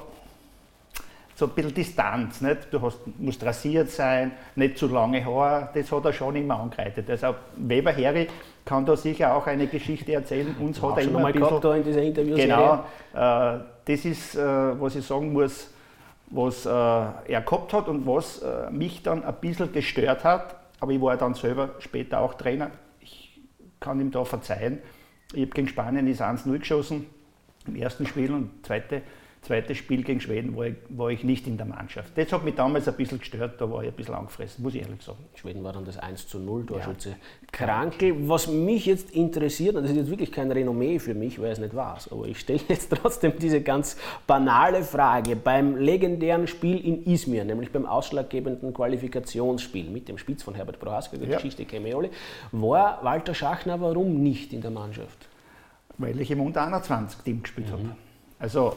so 1.36 1.46
ein 1.46 1.52
bisschen 1.52 1.74
Distanz. 1.74 2.42
Nicht? 2.42 2.68
Du 2.72 2.82
hast, 2.82 3.00
musst 3.20 3.44
rasiert 3.44 3.92
sein, 3.92 4.32
nicht 4.56 4.78
zu 4.78 4.88
lange 4.88 5.24
Haare, 5.24 5.70
das 5.74 5.92
hat 5.92 6.06
er 6.06 6.14
schon 6.14 6.36
immer 6.36 6.60
angreitet. 6.60 7.10
Also 7.10 7.36
Weber 7.58 7.92
Heri 7.92 8.28
kann 8.64 8.86
da 8.86 8.96
sicher 8.96 9.36
auch 9.36 9.46
eine 9.46 9.68
Geschichte 9.68 10.14
erzählen. 10.14 10.56
Uns 10.60 10.82
hat 10.82 10.98
er 10.98 11.04
immer 11.04 11.20
mal 11.20 11.34
ein 11.34 11.40
bisschen, 11.40 11.62
da 11.62 11.76
in 11.76 11.84
dieser 11.84 12.02
Interviews 12.02 12.40
Genau, 12.40 12.86
äh, 13.14 13.60
das 13.86 14.06
ist, 14.06 14.36
äh, 14.36 14.40
was 14.40 14.96
ich 14.96 15.06
sagen 15.06 15.34
muss, 15.34 15.70
was 16.28 16.66
äh, 16.66 16.70
er 16.70 17.42
gehabt 17.46 17.74
hat 17.74 17.88
und 17.88 18.08
was 18.08 18.42
äh, 18.42 18.72
mich 18.72 19.04
dann 19.04 19.24
ein 19.24 19.36
bisschen 19.36 19.72
gestört 19.72 20.24
hat. 20.24 20.56
Aber 20.80 20.92
ich 20.92 21.02
war 21.02 21.16
dann 21.18 21.34
selber 21.36 21.76
später 21.80 22.20
auch 22.20 22.34
Trainer. 22.34 22.72
Ich 23.00 23.40
kann 23.80 24.00
ihm 24.00 24.10
da 24.10 24.26
verzeihen. 24.26 24.80
Ich 25.34 25.42
habe 25.42 25.52
gegen 25.52 25.68
Spanien 25.68 26.08
ist 26.08 26.22
1-0 26.22 26.58
geschossen 26.60 27.06
im 27.68 27.76
ersten 27.76 28.06
Spiel 28.06 28.32
und 28.32 28.66
zweite 28.66 29.02
zweites 29.46 29.78
Spiel 29.78 30.04
gegen 30.04 30.20
Schweden 30.20 30.56
war 30.56 30.66
ich, 30.66 30.76
war 30.90 31.10
ich, 31.10 31.24
nicht 31.24 31.48
in 31.48 31.58
der 31.58 31.66
Mannschaft. 31.66 32.12
Das 32.16 32.32
hat 32.32 32.44
mich 32.44 32.56
damals 32.56 32.88
ein 32.88 32.96
bisschen 32.96 33.20
gestört, 33.20 33.62
da 33.62 33.70
war 33.70 33.84
ich 33.84 33.90
ein 33.90 33.96
bisschen 33.96 34.16
angefressen, 34.16 34.64
muss 34.64 34.76
ich 34.76 34.82
ehrlich 34.82 35.02
sagen. 35.02 35.20
Schweden 35.36 35.64
war 35.64 35.74
dann 35.74 35.86
das 35.86 35.98
1 35.98 36.28
zu 36.28 36.40
0 36.40 36.66
Torschütze 36.66 37.10
ja. 37.10 37.16
Krankel. 37.52 38.28
Was 38.28 38.48
mich 38.48 38.86
jetzt 38.86 39.12
interessiert, 39.12 39.76
und 39.76 39.84
das 39.84 39.92
ist 39.92 39.98
jetzt 39.98 40.10
wirklich 40.10 40.32
kein 40.32 40.52
Renommee 40.52 41.00
für 41.00 41.14
mich, 41.14 41.40
weil 41.42 41.52
es 41.52 41.60
nicht 41.60 41.76
war, 41.76 41.98
aber 42.12 42.26
ich 42.26 42.40
stelle 42.40 42.60
jetzt 42.68 42.92
trotzdem 43.02 43.34
diese 43.40 43.62
ganz 43.62 43.98
banale 44.28 44.84
Frage. 44.84 45.36
Beim 45.36 45.78
legendären 45.78 46.48
Spiel 46.48 46.84
in 46.84 47.06
Izmir, 47.06 47.46
nämlich 47.46 47.72
beim 47.72 47.86
ausschlaggebenden 47.86 48.74
Qualifikationsspiel 48.74 49.90
mit 49.90 50.08
dem 50.08 50.18
Spitz 50.18 50.44
von 50.44 50.56
Herbert 50.56 50.80
Prohaska, 50.80 51.18
die 51.18 51.26
ja. 51.26 51.38
Geschichte 51.38 51.66
alle, 51.96 52.10
war 52.52 53.04
Walter 53.04 53.34
Schachner 53.34 53.80
warum 53.80 54.22
nicht 54.24 54.54
in 54.54 54.62
der 54.62 54.72
Mannschaft? 54.72 55.28
Weil 55.98 56.20
ich 56.20 56.32
im 56.32 56.42
Unter-21-Team 56.42 57.44
gespielt 57.44 57.68
mhm. 57.68 57.72
habe. 57.72 57.96
Also 58.40 58.76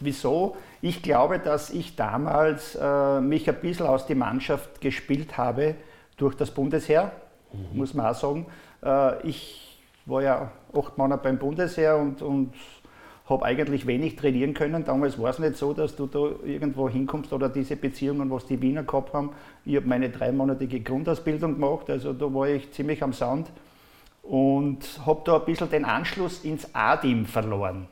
wieso? 0.00 0.56
Ich 0.80 1.02
glaube, 1.02 1.38
dass 1.38 1.70
ich 1.70 1.96
damals 1.96 2.74
äh, 2.74 3.20
mich 3.20 3.48
ein 3.48 3.60
bisschen 3.60 3.86
aus 3.86 4.06
der 4.06 4.16
Mannschaft 4.16 4.80
gespielt 4.80 5.38
habe 5.38 5.74
durch 6.16 6.34
das 6.34 6.50
Bundesheer, 6.50 7.12
mhm. 7.52 7.78
muss 7.78 7.94
man 7.94 8.06
auch 8.06 8.14
sagen. 8.14 8.46
Äh, 8.84 9.26
ich 9.26 9.78
war 10.06 10.22
ja 10.22 10.50
acht 10.76 10.98
Monate 10.98 11.22
beim 11.22 11.38
Bundesheer 11.38 11.96
und, 11.96 12.22
und 12.22 12.52
habe 13.28 13.44
eigentlich 13.44 13.86
wenig 13.86 14.16
trainieren 14.16 14.54
können. 14.54 14.84
Damals 14.84 15.20
war 15.20 15.30
es 15.30 15.38
nicht 15.38 15.56
so, 15.56 15.72
dass 15.72 15.94
du 15.94 16.06
da 16.06 16.30
irgendwo 16.44 16.88
hinkommst 16.88 17.32
oder 17.32 17.48
diese 17.48 17.76
Beziehungen, 17.76 18.30
was 18.30 18.46
die 18.46 18.60
Wiener 18.60 18.82
gehabt 18.82 19.14
haben. 19.14 19.30
Ich 19.64 19.76
habe 19.76 19.86
meine 19.86 20.10
dreimonatige 20.10 20.80
Grundausbildung 20.80 21.54
gemacht, 21.54 21.88
also 21.88 22.12
da 22.12 22.32
war 22.32 22.48
ich 22.48 22.72
ziemlich 22.72 23.02
am 23.02 23.12
Sound 23.12 23.48
und 24.22 25.00
habe 25.06 25.22
da 25.24 25.38
ein 25.38 25.44
bisschen 25.44 25.70
den 25.70 25.84
Anschluss 25.84 26.44
ins 26.44 26.74
A-Team 26.74 27.26
verloren. 27.26 27.86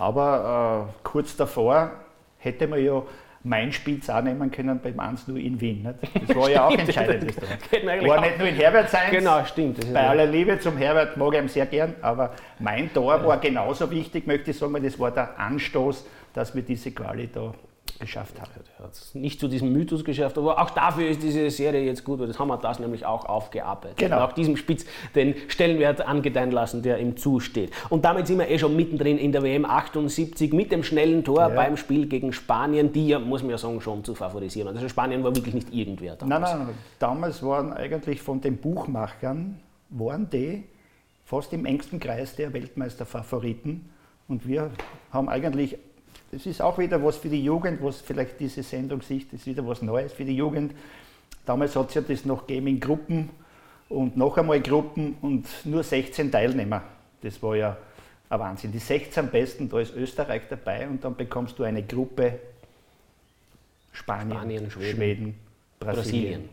Aber 0.00 0.88
äh, 0.88 0.92
kurz 1.02 1.36
davor 1.36 1.90
hätte 2.38 2.66
man 2.66 2.82
ja 2.82 3.02
mein 3.44 3.70
Spitz 3.70 4.08
auch 4.08 4.22
nehmen 4.22 4.50
können 4.50 4.80
beim 4.82 4.98
1-0 4.98 5.36
in 5.36 5.60
Wien. 5.60 5.82
Nicht? 5.82 6.28
Das 6.28 6.36
war 6.36 6.48
ja 6.48 6.66
auch 6.66 6.70
entscheidend. 6.78 7.36
war 8.08 8.20
nicht 8.22 8.38
nur 8.38 8.48
in 8.48 8.54
Herbert 8.54 8.88
sein. 8.88 9.10
Genau, 9.10 9.44
stimmt. 9.44 9.92
Bei 9.92 10.08
aller 10.08 10.24
Liebe 10.24 10.58
zum 10.58 10.78
Herbert 10.78 11.18
mag 11.18 11.34
ich 11.34 11.40
ihn 11.40 11.48
sehr 11.48 11.66
gern, 11.66 11.94
aber 12.00 12.32
mein 12.58 12.90
Tor 12.94 13.22
war 13.26 13.36
genauso 13.38 13.90
wichtig, 13.90 14.26
möchte 14.26 14.52
ich 14.52 14.58
sagen, 14.58 14.72
weil 14.72 14.80
das 14.80 14.98
war 14.98 15.10
der 15.10 15.38
Anstoß, 15.38 16.06
dass 16.32 16.54
wir 16.54 16.62
diese 16.62 16.92
Quali 16.92 17.28
da 17.30 17.52
geschafft 18.00 18.40
hat. 18.40 18.48
Er 18.78 18.84
hat 18.84 18.92
es 18.92 19.14
nicht 19.14 19.38
zu 19.38 19.48
diesem 19.48 19.72
Mythos 19.72 20.04
geschafft, 20.04 20.38
aber 20.38 20.60
auch 20.60 20.70
dafür 20.70 21.08
ist 21.08 21.22
diese 21.22 21.50
Serie 21.50 21.82
jetzt 21.82 22.04
gut, 22.04 22.18
weil 22.18 22.26
das 22.26 22.38
haben 22.38 22.48
wir 22.48 22.56
das 22.56 22.78
nämlich 22.78 23.06
auch 23.06 23.26
aufgearbeitet. 23.26 23.98
Genau. 23.98 24.16
Und 24.16 24.22
auch 24.22 24.32
diesem 24.32 24.56
Spitz 24.56 24.84
den 25.14 25.34
Stellenwert 25.48 26.00
angedeihen 26.00 26.50
lassen, 26.50 26.82
der 26.82 26.98
ihm 26.98 27.16
zusteht. 27.16 27.70
Und 27.88 28.04
damit 28.04 28.26
sind 28.26 28.38
wir 28.38 28.48
eh 28.48 28.58
schon 28.58 28.74
mittendrin 28.74 29.18
in 29.18 29.32
der 29.32 29.42
WM 29.42 29.64
78 29.64 30.52
mit 30.52 30.72
dem 30.72 30.82
schnellen 30.82 31.22
Tor 31.24 31.40
ja. 31.40 31.48
beim 31.48 31.76
Spiel 31.76 32.06
gegen 32.06 32.32
Spanien, 32.32 32.92
die 32.92 33.08
ja, 33.08 33.18
muss 33.18 33.42
man 33.42 33.52
ja 33.52 33.58
sagen, 33.58 33.80
schon 33.80 34.02
zu 34.02 34.14
favorisieren. 34.14 34.68
Also 34.68 34.88
Spanien 34.88 35.22
war 35.22 35.34
wirklich 35.36 35.54
nicht 35.54 35.72
irgendwer 35.72 36.16
damals. 36.16 36.52
Nein, 36.52 36.66
nein, 36.66 36.74
damals 36.98 37.42
waren 37.42 37.72
eigentlich 37.72 38.20
von 38.22 38.40
den 38.40 38.56
Buchmachern, 38.56 39.60
waren 39.90 40.28
die 40.30 40.64
fast 41.24 41.52
im 41.52 41.64
engsten 41.64 42.00
Kreis 42.00 42.34
der 42.34 42.52
Weltmeisterfavoriten. 42.52 43.90
Und 44.26 44.46
wir 44.46 44.70
haben 45.12 45.28
eigentlich 45.28 45.78
das 46.30 46.46
ist 46.46 46.62
auch 46.62 46.78
wieder 46.78 47.02
was 47.02 47.16
für 47.16 47.28
die 47.28 47.42
Jugend, 47.42 47.82
was 47.82 48.00
vielleicht 48.00 48.38
diese 48.38 48.62
Sendung 48.62 49.02
sieht, 49.02 49.32
das 49.32 49.40
ist 49.40 49.46
wieder 49.46 49.66
was 49.66 49.82
Neues 49.82 50.12
für 50.12 50.24
die 50.24 50.36
Jugend. 50.36 50.74
Damals 51.44 51.74
hat 51.74 51.88
es 51.88 51.94
ja 51.94 52.02
das 52.02 52.24
noch 52.24 52.46
gegeben 52.46 52.68
in 52.68 52.80
Gruppen 52.80 53.30
und 53.88 54.16
noch 54.16 54.36
einmal 54.38 54.60
Gruppen 54.60 55.16
und 55.20 55.46
nur 55.64 55.82
16 55.82 56.30
Teilnehmer. 56.30 56.82
Das 57.22 57.42
war 57.42 57.56
ja 57.56 57.76
ein 58.28 58.38
Wahnsinn. 58.38 58.70
Die 58.72 58.78
16 58.78 59.28
Besten, 59.28 59.68
da 59.68 59.80
ist 59.80 59.94
Österreich 59.96 60.42
dabei 60.48 60.86
und 60.88 61.04
dann 61.04 61.16
bekommst 61.16 61.58
du 61.58 61.64
eine 61.64 61.82
Gruppe 61.82 62.38
Spanien, 63.92 64.38
Spanien 64.38 64.70
Schweden, 64.70 64.96
Schweden 64.96 65.34
Brasilien. 65.80 66.02
Brasilien. 66.02 66.48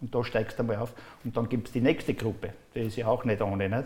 Und 0.00 0.14
da 0.14 0.24
steigst 0.24 0.58
du 0.58 0.62
einmal 0.62 0.76
auf. 0.76 0.92
Und 1.24 1.36
dann 1.36 1.48
gibt 1.48 1.68
es 1.68 1.72
die 1.72 1.80
nächste 1.80 2.14
Gruppe. 2.14 2.52
Die 2.74 2.80
ist 2.80 2.96
ja 2.96 3.06
auch 3.06 3.24
nicht 3.24 3.40
ohne. 3.40 3.68
Nicht? 3.68 3.84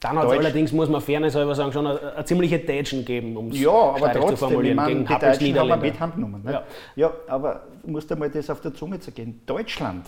Dann 0.00 0.18
hat 0.18 0.26
es 0.26 0.38
allerdings, 0.38 0.72
muss 0.72 0.88
man 0.88 1.00
fairness 1.00 1.34
halber 1.34 1.54
sagen, 1.54 1.72
schon 1.72 1.86
eine, 1.86 2.14
eine 2.14 2.24
ziemliche 2.24 2.64
Tätschen 2.64 3.04
geben, 3.04 3.36
um 3.36 3.50
es 3.50 3.58
ja, 3.58 3.70
aber 3.70 4.12
trotzdem, 4.12 4.28
zu 4.28 4.36
formulieren. 4.36 4.76
Meine, 4.76 4.92
gegen 4.92 5.06
die 5.06 5.18
Deutschen 5.18 5.58
haben 5.58 5.68
wir 5.68 5.76
mit 5.76 6.00
Hand 6.00 6.14
genommen. 6.16 6.42
Ja. 6.44 6.64
ja, 6.96 7.12
aber 7.28 7.62
du 7.82 7.90
musst 7.90 8.12
einmal 8.12 8.30
das 8.30 8.50
auf 8.50 8.60
der 8.60 8.74
Zunge 8.74 9.00
zergehen. 9.00 9.40
Deutschland, 9.46 10.06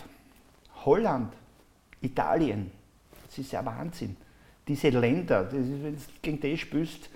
Holland, 0.85 1.33
Italien, 2.03 2.71
das 3.27 3.39
ist 3.39 3.53
ja 3.53 3.65
Wahnsinn. 3.65 4.17
Diese 4.67 4.91
Länder, 4.91 5.45
das 5.45 5.55
ist, 5.55 5.83
wenn 5.83 5.95
du 5.95 6.01
gegen 6.21 6.41
die 6.41 6.59
spielst, 6.59 7.09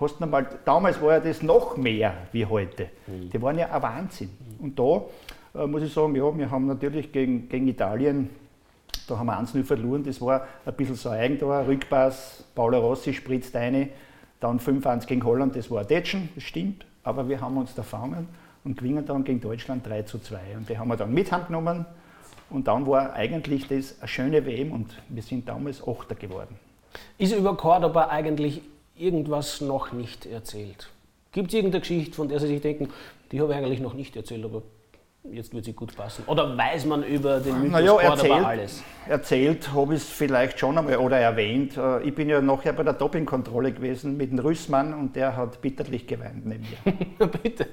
hast 0.00 0.18
du 0.18 0.26
mal, 0.26 0.46
damals 0.64 1.00
war 1.02 1.12
ja 1.12 1.20
das 1.20 1.42
noch 1.42 1.76
mehr 1.76 2.14
wie 2.32 2.46
heute. 2.46 2.88
Mhm. 3.06 3.30
Die 3.30 3.42
waren 3.42 3.58
ja 3.58 3.70
ein 3.70 3.82
Wahnsinn. 3.82 4.30
Und 4.58 4.78
da 4.78 5.02
äh, 5.54 5.66
muss 5.66 5.82
ich 5.82 5.92
sagen, 5.92 6.14
ja, 6.16 6.36
wir 6.36 6.50
haben 6.50 6.66
natürlich 6.66 7.12
gegen, 7.12 7.50
gegen 7.50 7.68
Italien 7.68 8.30
da 9.06 9.18
haben 9.18 9.26
wir 9.26 9.38
1-0 9.38 9.64
verloren. 9.64 10.04
Das 10.04 10.20
war 10.20 10.46
ein 10.64 10.74
bisschen 10.74 10.96
so 10.96 11.08
ein 11.08 11.20
Eigentor. 11.20 11.66
Rückpass, 11.66 12.44
Paolo 12.54 12.78
Rossi 12.80 13.12
spritzt 13.12 13.54
eine. 13.56 13.88
Dann 14.40 14.58
5-1 14.58 15.06
gegen 15.06 15.24
Holland, 15.24 15.56
das 15.56 15.70
war 15.70 15.80
ein 15.80 15.88
Tätschen, 15.88 16.28
das 16.34 16.44
stimmt. 16.44 16.84
Aber 17.02 17.28
wir 17.28 17.40
haben 17.40 17.56
uns 17.56 17.74
da 17.74 17.82
fangen 17.82 18.28
und 18.64 18.78
gewinnen 18.78 19.04
dann 19.06 19.24
gegen 19.24 19.40
Deutschland 19.40 19.86
3 19.86 20.02
zu 20.02 20.18
2. 20.18 20.38
Und 20.56 20.68
die 20.68 20.78
haben 20.78 20.88
wir 20.88 20.96
dann 20.96 21.12
mit 21.12 21.30
genommen. 21.46 21.86
Und 22.50 22.68
dann 22.68 22.86
war 22.86 23.14
eigentlich 23.14 23.68
das 23.68 23.96
eine 24.00 24.08
schöne 24.08 24.46
WM 24.46 24.72
und 24.72 24.94
wir 25.08 25.22
sind 25.22 25.48
damals 25.48 25.86
Achter 25.86 26.14
geworden. 26.14 26.56
Ist 27.18 27.34
über 27.34 27.56
Cordoba 27.56 28.08
eigentlich 28.08 28.62
irgendwas 28.96 29.60
noch 29.60 29.92
nicht 29.92 30.26
erzählt? 30.26 30.90
Gibt 31.32 31.48
es 31.48 31.54
irgendeine 31.54 31.80
Geschichte, 31.80 32.14
von 32.14 32.28
der 32.28 32.38
Sie 32.38 32.46
sich 32.46 32.60
denken, 32.60 32.90
die 33.32 33.40
habe 33.40 33.52
ich 33.52 33.58
eigentlich 33.58 33.80
noch 33.80 33.94
nicht 33.94 34.14
erzählt, 34.14 34.44
aber 34.44 34.62
jetzt 35.30 35.54
wird 35.54 35.64
sie 35.64 35.72
gut 35.72 35.94
passen? 35.96 36.24
Oder 36.26 36.56
weiß 36.56 36.86
man 36.86 37.02
über 37.02 37.40
den 37.40 37.60
Mythos 37.62 37.72
naja, 37.72 38.00
erzählt, 38.00 38.44
alles? 38.44 38.82
Erzählt 39.08 39.72
habe 39.72 39.94
ich 39.94 40.02
es 40.02 40.08
vielleicht 40.08 40.58
schon 40.58 40.76
einmal 40.78 40.96
oder 40.96 41.18
erwähnt. 41.18 41.76
Äh, 41.76 42.02
ich 42.02 42.14
bin 42.14 42.28
ja 42.28 42.40
nachher 42.40 42.72
bei 42.72 42.82
der 42.82 42.92
Dopingkontrolle 42.92 43.72
gewesen 43.72 44.16
mit 44.16 44.30
dem 44.30 44.38
Rüssmann 44.38 44.94
und 44.94 45.16
der 45.16 45.36
hat 45.36 45.60
bitterlich 45.60 46.06
geweint 46.06 46.46
neben 46.46 46.64
mir. 46.64 47.26
bitte. 47.42 47.66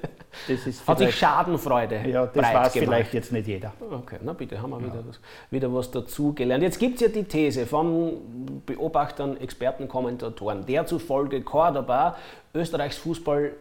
hat 0.86 0.98
sich 0.98 1.16
Schadenfreude 1.16 2.02
Ja, 2.08 2.26
das 2.26 2.54
weiß 2.54 2.72
vielleicht 2.72 3.14
jetzt 3.14 3.32
nicht 3.32 3.46
jeder. 3.46 3.72
Okay, 3.80 4.18
na 4.22 4.32
bitte, 4.32 4.60
haben 4.60 4.70
wir 4.70 4.80
ja. 4.80 4.86
wieder, 4.86 5.04
was, 5.06 5.20
wieder 5.50 5.74
was 5.74 5.90
dazu 5.90 6.34
gelernt. 6.34 6.62
Jetzt 6.62 6.78
gibt 6.78 6.96
es 6.96 7.00
ja 7.02 7.08
die 7.08 7.24
These 7.24 7.66
von 7.66 8.62
Beobachtern, 8.66 9.36
Experten, 9.36 9.88
Kommentatoren, 9.88 10.66
der 10.66 10.86
zufolge 10.86 11.42
Cordoba 11.42 12.16
Österreichs 12.54 12.98
Fußball 12.98 13.52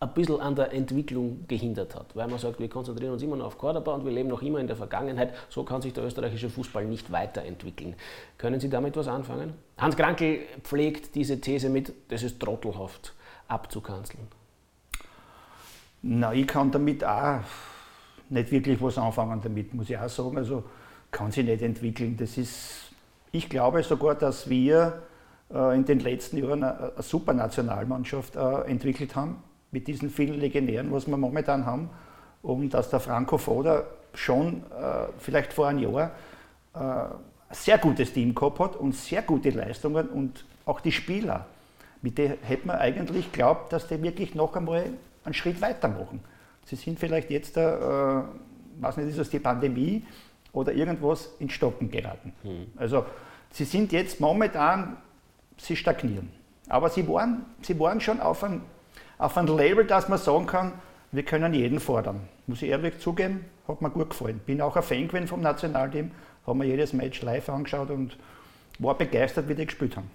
ein 0.00 0.14
bisschen 0.14 0.40
an 0.40 0.54
der 0.54 0.72
Entwicklung 0.72 1.44
gehindert 1.48 1.94
hat, 1.96 2.14
weil 2.14 2.28
man 2.28 2.38
sagt, 2.38 2.60
wir 2.60 2.68
konzentrieren 2.68 3.12
uns 3.12 3.22
immer 3.22 3.36
noch 3.36 3.46
auf 3.46 3.58
Cordoba 3.58 3.94
und 3.94 4.04
wir 4.04 4.12
leben 4.12 4.28
noch 4.28 4.42
immer 4.42 4.60
in 4.60 4.68
der 4.68 4.76
Vergangenheit. 4.76 5.34
So 5.48 5.64
kann 5.64 5.82
sich 5.82 5.92
der 5.92 6.04
österreichische 6.04 6.48
Fußball 6.48 6.84
nicht 6.84 7.10
weiterentwickeln. 7.10 7.96
Können 8.36 8.60
Sie 8.60 8.68
damit 8.68 8.96
was 8.96 9.08
anfangen? 9.08 9.54
Hans 9.76 9.96
Krankel 9.96 10.40
pflegt 10.62 11.16
diese 11.16 11.40
These 11.40 11.68
mit, 11.68 11.92
das 12.10 12.22
ist 12.22 12.38
trottelhaft 12.38 13.12
abzukanzeln. 13.48 14.28
Na, 16.02 16.32
ich 16.32 16.46
kann 16.46 16.70
damit 16.70 17.04
auch 17.04 17.40
nicht 18.28 18.52
wirklich 18.52 18.80
was 18.80 18.98
anfangen 18.98 19.40
damit, 19.42 19.74
muss 19.74 19.90
ich 19.90 19.98
auch 19.98 20.08
sagen. 20.08 20.38
Also 20.38 20.62
kann 21.10 21.32
sich 21.32 21.44
nicht 21.44 21.60
entwickeln. 21.60 22.16
Das 22.16 22.38
ist, 22.38 22.92
ich 23.32 23.48
glaube 23.48 23.82
sogar, 23.82 24.14
dass 24.14 24.48
wir 24.48 25.02
äh, 25.52 25.74
in 25.74 25.84
den 25.84 25.98
letzten 25.98 26.36
Jahren 26.36 26.62
eine, 26.62 26.92
eine 26.92 27.02
super 27.02 27.32
Nationalmannschaft 27.32 28.36
äh, 28.36 28.60
entwickelt 28.66 29.16
haben 29.16 29.42
mit 29.70 29.86
diesen 29.86 30.10
vielen 30.10 30.40
Legionären, 30.40 30.92
was 30.92 31.06
wir 31.06 31.16
momentan 31.16 31.66
haben, 31.66 31.90
und 32.42 32.70
dass 32.70 32.90
der 32.90 33.00
Franco 33.00 33.38
Foda 33.38 33.84
schon 34.14 34.62
äh, 34.72 35.06
vielleicht 35.18 35.52
vor 35.52 35.68
einem 35.68 35.80
Jahr 35.80 36.10
äh, 36.74 36.78
ein 36.78 37.10
sehr 37.50 37.78
gutes 37.78 38.12
Team 38.12 38.34
gehabt 38.34 38.58
hat 38.60 38.76
und 38.76 38.94
sehr 38.94 39.22
gute 39.22 39.50
Leistungen 39.50 40.08
und 40.08 40.44
auch 40.66 40.80
die 40.80 40.92
Spieler. 40.92 41.46
Mit 42.02 42.18
denen 42.18 42.38
hätte 42.42 42.66
man 42.66 42.76
eigentlich 42.76 43.32
glaubt, 43.32 43.72
dass 43.72 43.88
die 43.88 44.00
wirklich 44.02 44.34
noch 44.34 44.54
einmal 44.54 44.84
einen 45.24 45.34
Schritt 45.34 45.60
weitermachen. 45.60 46.20
Sie 46.64 46.76
sind 46.76 46.98
vielleicht 46.98 47.30
jetzt, 47.30 47.56
äh, 47.56 47.62
weiß 48.80 48.96
nicht, 48.98 49.08
ist 49.08 49.18
das 49.18 49.30
die 49.30 49.38
Pandemie 49.38 50.04
oder 50.52 50.72
irgendwas 50.72 51.30
in 51.38 51.50
Stocken 51.50 51.90
geraten. 51.90 52.32
Mhm. 52.42 52.66
Also 52.76 53.04
sie 53.50 53.64
sind 53.64 53.92
jetzt 53.92 54.20
momentan, 54.20 54.96
sie 55.56 55.76
stagnieren. 55.76 56.30
Aber 56.68 56.90
sie 56.90 57.08
waren, 57.08 57.46
sie 57.62 57.78
waren 57.80 58.00
schon 58.00 58.20
auf 58.20 58.44
einem 58.44 58.62
auf 59.18 59.36
ein 59.36 59.46
Label, 59.46 59.84
dass 59.84 60.08
man 60.08 60.18
sagen 60.18 60.46
kann, 60.46 60.72
wir 61.10 61.22
können 61.24 61.54
jeden 61.54 61.80
fordern. 61.80 62.28
Muss 62.46 62.62
ich 62.62 62.68
ehrlich 62.68 62.98
zugeben, 62.98 63.44
hat 63.66 63.82
mir 63.82 63.90
gut 63.90 64.10
gefallen. 64.10 64.40
Bin 64.46 64.60
auch 64.60 64.76
ein 64.76 64.82
Fan 64.82 65.08
gewesen 65.08 65.26
vom 65.26 65.40
Nationalteam, 65.40 66.10
habe 66.46 66.58
mir 66.58 66.66
jedes 66.66 66.92
Match 66.92 67.22
live 67.22 67.48
angeschaut 67.48 67.90
und 67.90 68.16
war 68.78 68.96
begeistert, 68.96 69.48
wie 69.48 69.54
die 69.54 69.66
gespielt 69.66 69.96
haben. 69.96 70.10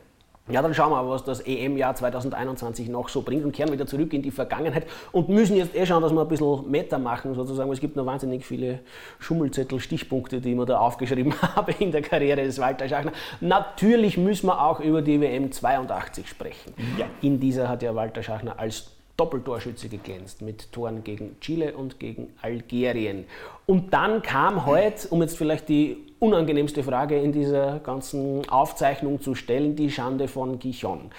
Ja, 0.49 0.61
dann 0.61 0.73
schauen 0.73 0.91
wir, 0.91 1.07
was 1.07 1.23
das 1.23 1.39
EM-Jahr 1.39 1.95
2021 1.95 2.89
noch 2.89 3.07
so 3.07 3.21
bringt 3.21 3.45
und 3.45 3.53
kehren 3.53 3.71
wieder 3.71 3.87
zurück 3.87 4.11
in 4.11 4.21
die 4.21 4.31
Vergangenheit 4.31 4.85
und 5.13 5.29
müssen 5.29 5.55
jetzt 5.55 5.73
eh 5.73 5.85
schauen, 5.85 6.01
dass 6.01 6.11
wir 6.11 6.19
ein 6.19 6.27
bisschen 6.27 6.69
Meta 6.69 6.99
machen, 6.99 7.33
sozusagen. 7.33 7.71
Es 7.71 7.79
gibt 7.79 7.95
noch 7.95 8.05
wahnsinnig 8.05 8.45
viele 8.45 8.79
Schummelzettel, 9.19 9.79
Stichpunkte, 9.79 10.41
die 10.41 10.53
mir 10.53 10.65
da 10.65 10.79
aufgeschrieben 10.79 11.33
habe 11.55 11.71
in 11.79 11.93
der 11.93 12.01
Karriere 12.01 12.43
des 12.43 12.59
Walter 12.59 12.89
Schachner. 12.89 13.13
Natürlich 13.39 14.17
müssen 14.17 14.47
wir 14.47 14.61
auch 14.61 14.81
über 14.81 15.01
die 15.01 15.21
WM 15.21 15.49
82 15.49 16.27
sprechen. 16.27 16.73
Ja. 16.97 17.05
In 17.21 17.39
dieser 17.39 17.69
hat 17.69 17.81
ja 17.81 17.95
Walter 17.95 18.21
Schachner 18.21 18.59
als 18.59 18.92
Doppeltorschütze 19.17 19.89
geglänzt 19.89 20.41
mit 20.41 20.71
Toren 20.71 21.03
gegen 21.03 21.39
Chile 21.39 21.75
und 21.75 21.99
gegen 21.99 22.33
Algerien. 22.41 23.25
Und 23.65 23.93
dann 23.93 24.21
kam 24.21 24.65
heute, 24.65 25.07
um 25.09 25.21
jetzt 25.21 25.37
vielleicht 25.37 25.69
die 25.69 25.97
unangenehmste 26.19 26.83
Frage 26.83 27.19
in 27.19 27.31
dieser 27.31 27.79
ganzen 27.79 28.47
Aufzeichnung 28.49 29.21
zu 29.21 29.35
stellen, 29.35 29.75
die 29.75 29.91
Schande 29.91 30.27
von 30.27 30.57
Gichon. 30.57 31.11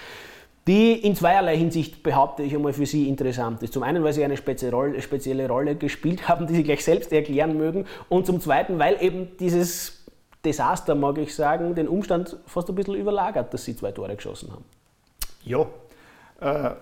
Die 0.67 0.93
in 0.93 1.15
zweierlei 1.15 1.57
Hinsicht, 1.57 2.01
behaupte 2.01 2.41
ich 2.41 2.55
einmal, 2.55 2.73
für 2.73 2.87
Sie 2.87 3.07
interessant 3.07 3.61
ist. 3.61 3.73
Zum 3.73 3.83
einen, 3.83 4.03
weil 4.03 4.13
Sie 4.13 4.23
eine 4.23 4.35
spezielle 4.35 5.47
Rolle 5.47 5.75
gespielt 5.75 6.27
haben, 6.27 6.47
die 6.47 6.55
Sie 6.55 6.63
gleich 6.63 6.83
selbst 6.83 7.13
erklären 7.13 7.55
mögen. 7.55 7.85
Und 8.09 8.25
zum 8.25 8.41
zweiten, 8.41 8.79
weil 8.79 8.97
eben 8.99 9.37
dieses 9.37 10.03
Desaster, 10.43 10.95
mag 10.95 11.19
ich 11.19 11.35
sagen, 11.35 11.75
den 11.75 11.87
Umstand 11.87 12.37
fast 12.47 12.67
ein 12.69 12.75
bisschen 12.75 12.95
überlagert, 12.95 13.53
dass 13.53 13.63
Sie 13.63 13.75
zwei 13.75 13.91
Tore 13.91 14.15
geschossen 14.15 14.51
haben. 14.51 14.65
Ja, 15.43 15.67
äh, 16.41 16.75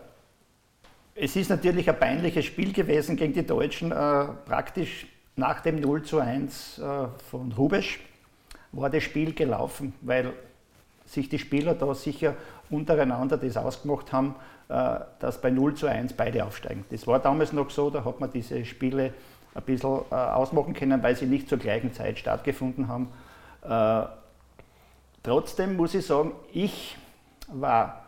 es 1.16 1.36
ist 1.36 1.50
natürlich 1.50 1.90
ein 1.90 2.00
peinliches 2.00 2.46
Spiel 2.46 2.74
gewesen 2.74 3.16
gegen 3.16 3.34
die 3.34 3.46
Deutschen, 3.46 3.92
äh, 3.92 4.26
praktisch 4.46 5.08
nach 5.36 5.62
dem 5.62 5.80
0 5.80 6.04
zu 6.04 6.20
1 6.20 6.80
äh, 6.80 6.82
von 7.30 7.52
Rubesch 7.52 8.00
war 8.72 8.90
das 8.90 9.04
Spiel 9.04 9.34
gelaufen, 9.34 9.94
weil 10.02 10.34
sich 11.06 11.30
die 11.30 11.40
Spieler 11.40 11.76
da 11.76 11.94
sicher 11.94 12.36
untereinander 12.70 13.38
das 13.38 13.58
ausgemacht 13.58 14.12
haben, 14.12 14.36
äh, 14.70 15.00
dass 15.20 15.40
bei 15.42 15.52
0 15.52 15.76
zu 15.76 15.88
1 15.88 16.14
beide 16.14 16.44
aufsteigen. 16.46 16.86
Das 16.90 17.06
war 17.06 17.20
damals 17.20 17.54
noch 17.54 17.70
so, 17.70 17.90
da 17.90 18.04
hat 18.04 18.20
man 18.20 18.32
diese 18.32 18.66
Spiele 18.66 19.14
ein 19.54 19.64
bisschen 19.64 20.00
äh, 20.10 20.16
ausmachen 20.16 20.74
können, 20.74 21.04
weil 21.04 21.16
sie 21.16 21.28
nicht 21.28 21.48
zur 21.48 21.60
gleichen 21.60 21.94
Zeit 21.94 22.18
stattgefunden 22.18 22.88
haben. 22.88 23.10
Äh, 23.62 24.08
trotzdem 25.22 25.76
muss 25.76 25.94
ich 25.94 26.06
sagen, 26.06 26.32
ich 26.52 26.98
war, 27.48 28.06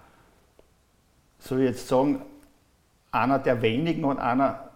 soll 1.37 1.61
ich 1.61 1.67
jetzt 1.67 1.87
sagen, 1.87 2.21
einer 3.15 3.39
der 3.39 3.61
wenigen 3.61 4.03
und 4.03 4.19
einer, 4.19 4.69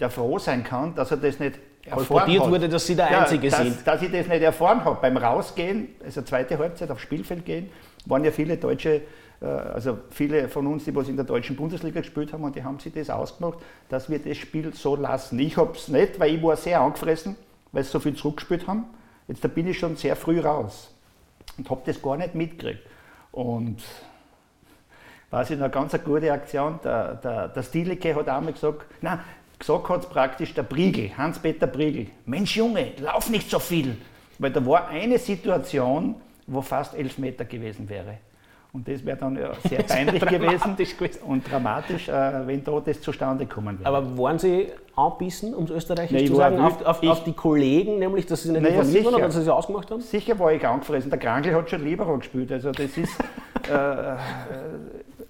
der 0.00 0.10
froh 0.10 0.38
sein 0.38 0.64
kann, 0.64 0.94
dass 0.94 1.10
er 1.10 1.18
das 1.18 1.38
nicht 1.38 1.58
erfahren 1.84 2.40
hat. 2.40 2.50
wurde, 2.50 2.68
dass 2.68 2.86
Sie 2.86 2.96
der 2.96 3.20
Einzige 3.20 3.48
ja, 3.48 3.50
dass, 3.50 3.60
sind. 3.60 3.86
Dass 3.86 4.02
ich 4.02 4.10
das 4.10 4.26
nicht 4.26 4.42
erfahren 4.42 4.84
habe. 4.84 4.98
Beim 5.00 5.16
Rausgehen, 5.16 5.88
also 6.04 6.22
zweite 6.22 6.58
Halbzeit 6.58 6.90
aufs 6.90 7.02
Spielfeld 7.02 7.44
gehen, 7.44 7.70
waren 8.06 8.24
ja 8.24 8.30
viele 8.30 8.56
Deutsche 8.56 9.02
äh, 9.40 9.46
also 9.46 9.98
viele 10.10 10.48
von 10.48 10.66
uns, 10.66 10.84
die 10.84 10.94
was 10.94 11.08
in 11.08 11.16
der 11.16 11.24
deutschen 11.24 11.56
Bundesliga 11.56 12.00
gespielt 12.00 12.32
haben, 12.32 12.44
und 12.44 12.56
die 12.56 12.64
haben 12.64 12.78
sich 12.78 12.92
das 12.92 13.10
ausgemacht, 13.10 13.58
dass 13.88 14.08
wir 14.10 14.18
das 14.18 14.36
Spiel 14.36 14.72
so 14.74 14.96
lassen. 14.96 15.38
Ich 15.38 15.56
habe 15.56 15.72
es 15.76 15.88
nicht, 15.88 16.18
weil 16.18 16.34
ich 16.34 16.42
war 16.42 16.56
sehr 16.56 16.80
angefressen, 16.80 17.36
weil 17.72 17.84
sie 17.84 17.90
so 17.90 18.00
viel 18.00 18.14
zurückgespielt 18.14 18.66
haben. 18.66 18.84
Jetzt 19.28 19.44
da 19.44 19.48
bin 19.48 19.66
ich 19.66 19.78
schon 19.78 19.96
sehr 19.96 20.16
früh 20.16 20.40
raus 20.40 20.94
und 21.58 21.68
habe 21.68 21.82
das 21.84 22.00
gar 22.00 22.16
nicht 22.16 22.34
mitgekriegt. 22.34 22.80
Und 23.32 23.82
weiß 25.30 25.50
ich 25.50 25.58
noch, 25.58 25.70
ganz 25.70 25.94
eine 25.94 26.02
gute 26.02 26.32
Aktion, 26.32 26.78
der, 26.84 27.14
der, 27.14 27.48
der 27.48 27.62
Stilike 27.62 28.14
hat 28.14 28.28
einmal 28.28 28.52
gesagt, 28.52 28.86
nein, 29.00 29.20
gesagt 29.58 29.88
hat 29.88 30.00
es 30.00 30.06
praktisch 30.06 30.54
der 30.54 30.62
Briegel, 30.62 31.16
Hans-Peter 31.16 31.66
Briegel, 31.66 32.08
Mensch 32.26 32.56
Junge, 32.56 32.92
lauf 32.98 33.30
nicht 33.30 33.50
so 33.50 33.58
viel. 33.58 33.96
Weil 34.38 34.52
da 34.52 34.64
war 34.64 34.88
eine 34.88 35.18
Situation, 35.18 36.16
wo 36.46 36.60
fast 36.60 36.94
elf 36.94 37.18
Meter 37.18 37.44
gewesen 37.44 37.88
wäre. 37.88 38.18
Und 38.72 38.86
das 38.86 39.02
wäre 39.06 39.16
dann 39.16 39.36
ja 39.36 39.52
sehr 39.66 39.82
peinlich 39.88 40.20
gewesen, 40.20 40.76
gewesen, 40.76 41.22
und 41.22 41.50
dramatisch, 41.50 42.08
äh, 42.08 42.46
wenn 42.46 42.62
da 42.62 42.78
das 42.84 43.00
zustande 43.00 43.46
kommen 43.46 43.78
wäre. 43.78 43.88
Aber 43.88 44.18
waren 44.18 44.38
Sie 44.38 44.68
anbissen, 44.94 45.54
um 45.54 45.64
es 45.64 45.70
österreichisch 45.70 46.12
Nein, 46.12 46.26
zu 46.26 46.34
sagen, 46.34 46.60
auf, 46.60 46.84
auf, 46.84 47.02
auf, 47.02 47.24
die 47.24 47.32
Kollegen, 47.32 47.98
nämlich, 47.98 48.26
dass 48.26 48.42
Sie 48.42 48.52
nicht 48.52 48.60
naja, 48.60 48.80
informiert 48.80 49.04
waren 49.06 49.14
oder 49.14 49.24
dass 49.24 49.34
Sie 49.34 49.42
sie 49.44 49.54
ausgemacht 49.54 49.90
haben? 49.90 50.02
Sicher 50.02 50.38
war 50.38 50.52
ich 50.52 50.66
angefressen. 50.66 51.08
Der 51.08 51.18
Krankel 51.18 51.54
hat 51.54 51.70
schon 51.70 51.82
Libero 51.82 52.18
gespielt. 52.18 52.52
Also 52.52 52.70
das 52.70 52.98
ist, 52.98 53.18
äh, 53.70 53.72
äh, 53.72 54.16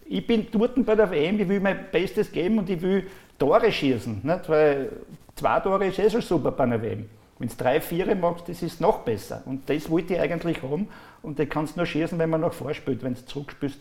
ich 0.08 0.26
bin 0.26 0.46
dort 0.50 0.84
bei 0.84 0.94
der 0.94 1.10
WM, 1.10 1.40
ich 1.40 1.48
will 1.48 1.60
mein 1.60 1.86
Bestes 1.90 2.30
geben 2.30 2.58
und 2.58 2.70
ich 2.70 2.80
will 2.80 3.06
Tore 3.38 3.70
schießen. 3.70 4.20
Nicht? 4.22 4.48
Weil 4.48 4.90
zwei 5.34 5.60
Tore 5.60 5.86
ist 5.86 5.98
eh 5.98 6.10
schon 6.10 6.22
super 6.22 6.52
bei 6.52 6.64
einer 6.64 6.80
WM. 6.80 7.08
Wenn 7.38 7.48
du 7.48 7.54
drei, 7.54 7.80
vier 7.80 8.14
machst, 8.14 8.48
das 8.48 8.62
ist 8.62 8.80
noch 8.80 9.00
besser. 9.00 9.42
Und 9.44 9.68
das 9.68 9.90
wollte 9.90 10.14
ich 10.14 10.20
eigentlich 10.20 10.62
haben. 10.62 10.88
Und 11.22 11.38
das 11.38 11.48
kannst 11.48 11.76
du 11.76 11.80
nur 11.80 11.86
schießen, 11.86 12.18
wenn 12.18 12.30
man 12.30 12.40
noch 12.40 12.54
vorspielt. 12.54 13.02
Wenn 13.02 13.14
du 13.14 13.24
zurückspielst, 13.26 13.80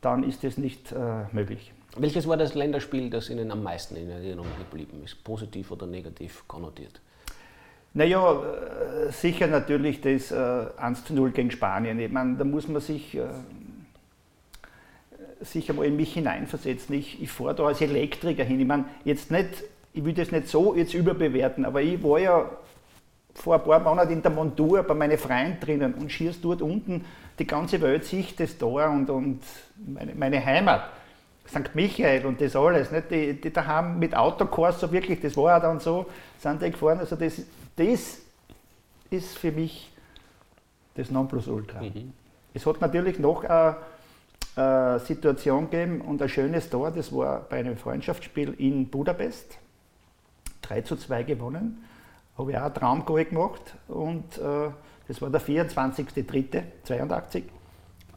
dann 0.00 0.24
ist 0.24 0.42
das 0.44 0.56
nicht 0.56 0.92
äh, 0.92 0.96
möglich. 1.32 1.72
Welches 1.96 2.26
war 2.26 2.36
das 2.36 2.54
Länderspiel, 2.54 3.10
das 3.10 3.28
Ihnen 3.28 3.50
am 3.50 3.62
meisten 3.62 3.96
in 3.96 4.08
Erinnerung 4.08 4.46
geblieben 4.58 5.02
ist? 5.04 5.22
Positiv 5.24 5.72
oder 5.72 5.86
negativ 5.86 6.44
konnotiert? 6.46 7.00
Naja, 7.92 8.42
äh, 8.42 9.10
sicher 9.10 9.48
natürlich 9.48 10.00
das 10.00 10.30
äh, 10.30 10.66
1 10.76 11.04
zu 11.04 11.12
0 11.12 11.32
gegen 11.32 11.50
Spanien. 11.50 11.98
Ich 11.98 12.10
meine, 12.10 12.36
da 12.36 12.44
muss 12.44 12.68
man 12.68 12.80
sich 12.80 13.16
äh, 13.16 13.26
sicher 15.40 15.72
mal 15.72 15.86
in 15.86 15.96
mich 15.96 16.14
hineinversetzen. 16.14 16.94
Ich, 16.94 17.22
ich 17.22 17.30
fahre 17.30 17.54
da 17.54 17.66
als 17.66 17.80
Elektriker 17.80 18.44
hin. 18.44 18.60
Ich 18.60 18.66
meine, 18.66 18.84
jetzt 19.04 19.30
nicht, 19.30 19.48
ich 19.92 20.04
will 20.04 20.14
das 20.14 20.30
nicht 20.30 20.48
so 20.48 20.74
jetzt 20.74 20.94
überbewerten, 20.94 21.64
aber 21.64 21.82
ich 21.82 22.02
war 22.02 22.18
ja 22.18 22.50
vor 23.34 23.54
ein 23.54 23.64
paar 23.64 23.80
Monaten 23.80 24.12
in 24.12 24.22
der 24.22 24.30
Montur 24.30 24.82
bei 24.82 24.94
meinen 24.94 25.18
Freunden 25.18 25.60
drinnen 25.60 25.94
und 25.94 26.10
schießt 26.10 26.44
dort 26.44 26.62
unten 26.62 27.04
die 27.38 27.46
ganze 27.46 27.80
Welt 27.80 28.04
sich 28.04 28.36
das 28.36 28.58
da 28.58 28.66
und, 28.66 29.08
und 29.08 29.40
meine, 29.86 30.14
meine, 30.14 30.44
Heimat. 30.44 30.82
St. 31.48 31.74
Michael 31.74 32.26
und 32.26 32.40
das 32.40 32.54
alles. 32.54 32.92
Nicht? 32.92 33.10
Die, 33.10 33.40
die 33.40 33.52
daheim 33.52 33.98
mit 33.98 34.14
Autokurs 34.14 34.78
so 34.78 34.92
wirklich, 34.92 35.20
das 35.20 35.36
war 35.36 35.58
dann 35.58 35.80
so, 35.80 36.06
sind 36.38 36.62
die 36.62 36.70
gefahren. 36.70 37.00
Also 37.00 37.16
das, 37.16 37.42
das 37.76 38.18
ist 39.10 39.38
für 39.38 39.50
mich 39.50 39.90
das 40.94 41.10
Nonplusultra. 41.10 41.82
Mhm. 41.82 42.12
Es 42.54 42.66
hat 42.66 42.80
natürlich 42.80 43.18
noch 43.18 43.44
eine, 43.44 43.76
eine 44.56 44.98
Situation 45.00 45.70
gegeben 45.70 46.00
und 46.00 46.22
ein 46.22 46.28
schönes 46.28 46.70
Tor, 46.70 46.90
das 46.90 47.14
war 47.14 47.40
bei 47.48 47.58
einem 47.58 47.76
Freundschaftsspiel 47.76 48.54
in 48.58 48.88
Budapest. 48.88 49.58
3 50.62 50.82
zu 50.82 50.96
2 50.96 51.22
gewonnen 51.24 51.84
habe 52.36 52.52
ich 52.52 52.58
auch 52.58 52.62
ein 52.62 52.74
Traumgoal 52.74 53.24
gemacht 53.24 53.74
und 53.88 54.38
äh, 54.38 54.70
das 55.08 55.20
war 55.20 55.30
der 55.30 55.40
24.03.82. 55.40 57.42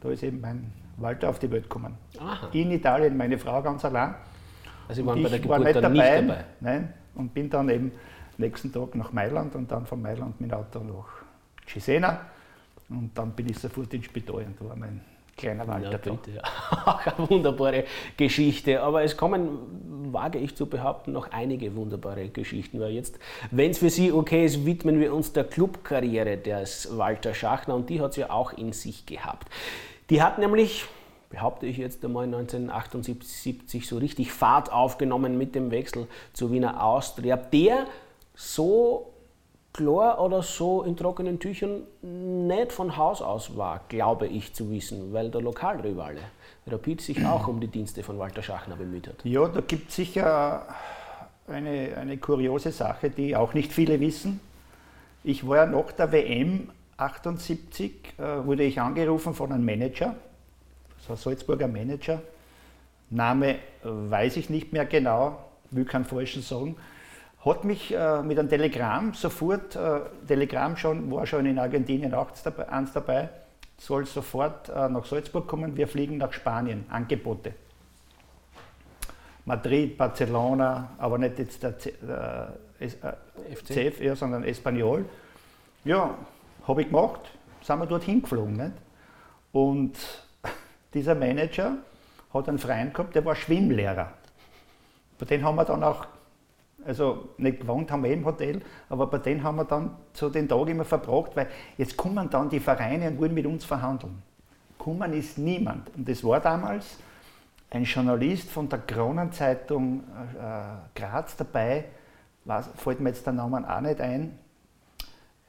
Da 0.02 0.10
ist 0.10 0.24
eben 0.24 0.42
mein 0.42 0.72
Walter 0.98 1.30
auf 1.30 1.40
die 1.40 1.50
Welt 1.50 1.64
gekommen. 1.64 1.98
Aha. 2.20 2.50
In 2.52 2.72
Italien, 2.72 3.18
meine 3.18 3.38
Frau 3.38 3.62
ganz 3.62 3.84
allein. 3.86 4.16
Also 4.88 5.02
Sie 5.02 5.08
waren 5.08 5.24
bei 5.24 5.30
der 5.30 5.40
Geburt 5.40 5.60
war 5.60 5.66
nicht 5.66 5.76
dabei, 5.76 6.22
nicht 6.22 6.30
dabei? 6.30 6.46
Nein, 6.60 6.94
und 7.16 7.34
bin 7.34 7.50
dann 7.50 7.70
eben 7.70 7.92
nächsten 8.38 8.72
Tag 8.72 8.96
nach 8.96 9.12
Mailand 9.12 9.56
und 9.56 9.72
dann 9.72 9.86
von 9.86 10.02
Mailand 10.02 10.40
mit 10.42 10.52
dem 10.52 10.58
Auto 10.58 10.80
nach 10.80 11.24
Cesena 11.68 12.22
und 12.90 13.18
dann 13.18 13.32
bin 13.32 13.50
ich 13.50 13.60
sofort 13.60 13.94
ins 13.94 14.06
Spital 14.06 14.44
und 14.44 14.60
da 14.60 14.70
war 14.70 14.76
mein 14.76 15.02
kleiner 15.38 15.68
Walter 15.68 15.92
ja, 15.92 15.98
bitte, 15.98 16.32
ja. 16.36 17.00
Eine 17.06 17.30
wunderbare 17.30 17.86
Geschichte. 18.18 18.82
Aber 18.82 19.04
es 19.04 19.18
kommen, 19.18 20.12
wage 20.12 20.40
ich 20.40 20.56
zu 20.56 20.66
behaupten, 20.66 21.12
noch 21.12 21.32
einige 21.32 21.76
wunderbare 21.76 22.30
Geschichten. 22.30 22.80
Weil 22.80 22.92
jetzt, 22.92 23.20
wenn 23.52 23.72
es 23.72 23.80
für 23.80 23.90
Sie 23.90 24.12
okay 24.12 24.46
ist, 24.46 24.66
widmen 24.66 25.00
wir 25.00 25.14
uns 25.14 25.34
der 25.34 25.44
Clubkarriere 25.44 26.38
des 26.38 26.98
Walter 26.98 27.34
Schachner 27.34 27.76
und 27.76 27.90
die 27.90 28.02
hat 28.02 28.12
es 28.12 28.18
ja 28.18 28.30
auch 28.30 28.54
in 28.54 28.74
sich 28.74 29.06
gehabt. 29.06 29.48
Die 30.10 30.22
hat 30.22 30.40
nämlich 30.40 30.86
behaupte 31.30 31.66
ich 31.66 31.78
jetzt 31.78 32.06
einmal 32.06 32.26
1978 32.26 33.88
so 33.88 33.98
richtig 33.98 34.32
Fahrt 34.32 34.72
aufgenommen 34.72 35.36
mit 35.36 35.56
dem 35.56 35.72
Wechsel 35.72 36.08
zur 36.32 36.52
Wiener 36.52 36.84
Austria, 36.84 37.38
der 37.38 37.88
so 38.36 39.13
klar 39.74 40.22
oder 40.22 40.44
so 40.44 40.84
in 40.84 40.96
trockenen 40.96 41.40
Tüchern 41.40 41.82
nicht 42.02 42.72
von 42.72 42.96
Haus 42.96 43.22
aus 43.22 43.58
war, 43.58 43.82
glaube 43.90 44.28
ich 44.28 44.54
zu 44.54 44.70
wissen, 44.72 45.12
weil 45.12 45.32
der 45.32 45.42
Lokalrivale 45.42 46.22
Rapid 46.68 47.02
sich 47.02 47.26
auch 47.26 47.48
um 47.48 47.60
die 47.60 47.68
Dienste 47.68 48.04
von 48.04 48.18
Walter 48.20 48.42
Schachner 48.42 48.76
bemüht 48.76 49.08
hat. 49.08 49.26
Ja, 49.26 49.48
da 49.48 49.62
gibt 49.62 49.90
es 49.90 49.96
sicher 49.96 50.66
eine, 51.48 51.98
eine 51.98 52.18
kuriose 52.18 52.72
Sache, 52.72 53.10
die 53.10 53.36
auch 53.36 53.54
nicht 53.54 53.74
viele 53.74 54.00
wissen. 54.00 54.40
Ich 55.24 55.46
war 55.48 55.58
ja 55.58 55.66
nach 55.66 55.92
der 55.92 56.12
WM 56.12 56.70
78, 56.98 58.14
äh, 58.18 58.46
wurde 58.46 58.64
ich 58.64 58.80
angerufen 58.80 59.34
von 59.34 59.52
einem 59.52 59.66
Manager, 59.66 60.16
so 61.06 61.14
ein 61.14 61.18
Salzburger 61.18 61.68
Manager. 61.68 62.22
Name 63.10 63.58
weiß 63.84 64.38
ich 64.38 64.50
nicht 64.50 64.72
mehr 64.72 64.86
genau, 64.86 65.40
will 65.72 65.86
keinen 65.86 66.06
falschen 66.06 66.42
sagen 66.42 66.78
hat 67.46 67.66
mich 67.66 67.94
äh, 67.94 68.22
mit 68.22 68.40
einem 68.40 68.50
Telegramm 68.50 69.14
sofort, 69.14 69.76
äh, 69.76 70.02
Telegramm 70.28 70.78
schon, 70.78 71.12
war 71.12 71.26
schon 71.26 71.46
in 71.46 71.60
Argentinien 71.60 72.14
auch 72.14 72.32
dabei, 72.44 72.70
eins 72.70 72.94
dabei, 72.94 73.30
soll 73.78 74.06
sofort 74.06 74.70
äh, 74.70 74.88
nach 74.88 75.06
Salzburg 75.06 75.48
kommen, 75.48 75.76
wir 75.76 75.88
fliegen 75.88 76.18
nach 76.18 76.32
Spanien, 76.32 76.86
Angebote. 76.90 77.54
Madrid, 79.46 79.98
Barcelona, 79.98 80.92
aber 80.98 81.18
nicht 81.18 81.38
jetzt 81.38 81.62
der 81.64 81.78
C, 81.78 81.90
äh, 81.90 82.86
äh 82.86 83.92
CF, 83.92 84.18
sondern 84.18 84.46
Espanyol. 84.46 85.06
Ja, 85.84 86.16
habe 86.66 86.82
ich 86.82 86.88
gemacht, 86.88 87.30
sind 87.62 87.80
wir 87.80 87.86
dorthin 87.86 88.22
geflogen. 88.22 88.56
Nicht? 88.56 88.74
Und 89.52 89.98
dieser 90.94 91.16
Manager 91.16 91.74
hat 92.34 92.48
einen 92.48 92.58
Freund 92.58 92.94
gehabt, 92.94 93.16
der 93.16 93.26
war 93.26 93.36
Schwimmlehrer. 93.36 94.14
Bei 95.20 95.26
den 95.26 95.44
haben 95.44 95.56
wir 95.56 95.66
dann 95.66 95.84
auch 95.84 96.06
also 96.86 97.30
nicht 97.38 97.62
gewohnt 97.62 97.92
haben 97.92 98.04
wir 98.04 98.12
im 98.12 98.26
Hotel, 98.26 98.62
aber 98.90 99.08
bei 99.08 99.18
denen 99.18 99.44
haben 99.44 99.58
wir 99.58 99.66
dann 99.66 99.92
so 100.14 100.30
den 100.30 100.48
Tag 100.48 100.68
immer 100.68 100.86
verbracht, 100.86 101.32
weil 101.36 101.48
jetzt 101.78 101.98
kommen 101.98 102.30
dann 102.30 102.50
die 102.50 102.60
Vereine 102.60 103.08
und 103.08 103.20
wollen 103.20 103.34
mit 103.34 103.46
uns 103.46 103.66
verhandeln. 103.66 104.22
Kommen 104.78 105.14
ist 105.14 105.38
niemand. 105.38 105.96
Und 105.96 106.08
das 106.08 106.24
war 106.24 106.40
damals 106.40 106.98
ein 107.70 107.84
Journalist 107.84 108.50
von 108.50 108.70
der 108.70 108.80
Kronenzeitung 108.80 110.02
äh, 110.02 111.00
Graz 111.00 111.36
dabei, 111.36 111.86
was, 112.46 112.70
fällt 112.76 113.00
mir 113.00 113.10
jetzt 113.10 113.26
der 113.26 113.34
Name 113.34 113.64
auch 113.68 113.82
nicht 113.82 114.00
ein, 114.02 114.38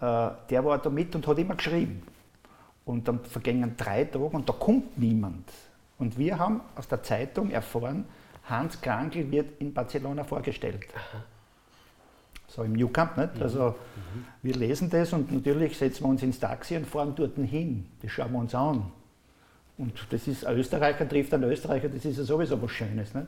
äh, 0.01 0.31
der 0.51 0.65
war 0.65 0.79
da 0.79 0.89
mit 0.89 1.15
und 1.15 1.27
hat 1.27 1.39
immer 1.39 1.55
geschrieben. 1.55 2.03
Und 2.85 3.09
dann 3.09 3.21
vergingen 3.25 3.75
drei 3.77 4.05
Tage 4.05 4.25
und 4.25 4.49
da 4.49 4.53
kommt 4.53 4.99
niemand. 4.99 5.51
Und 5.99 6.19
wir 6.19 6.39
haben 6.39 6.61
aus 6.77 6.89
der 6.89 7.03
Zeitung 7.03 7.51
erfahren, 7.51 8.05
Hans 8.45 8.81
Krankel 8.81 9.31
wird 9.31 9.61
in 9.61 9.73
Barcelona 9.73 10.25
vorgestellt. 10.25 10.87
Aha. 10.95 11.23
So 12.47 12.63
im 12.63 12.75
New 12.75 12.89
Camp, 12.89 13.17
nicht? 13.17 13.37
Mhm. 13.37 13.43
Also 13.43 13.71
mhm. 13.71 14.25
wir 14.43 14.55
lesen 14.55 14.91
das 14.91 15.13
und 15.13 15.33
natürlich 15.33 15.77
setzen 15.77 16.05
wir 16.05 16.09
uns 16.09 16.23
ins 16.23 16.39
Taxi 16.39 16.77
und 16.77 16.87
fahren 16.87 17.15
dort 17.17 17.37
hin. 17.37 17.87
Das 18.03 18.13
schauen 18.13 18.33
wir 18.33 18.39
uns 18.39 18.55
an. 18.55 18.85
Und 19.77 19.93
das 20.11 20.29
ist, 20.29 20.47
ein 20.47 20.57
Österreicher 20.57 21.09
trifft 21.09 21.35
einen 21.35 21.45
Österreicher, 21.45 21.89
das 21.89 22.05
ist 22.05 22.19
ja 22.19 22.25
sowieso 22.25 22.61
was 22.63 22.71
Schönes. 22.71 23.13
Nicht? 23.13 23.27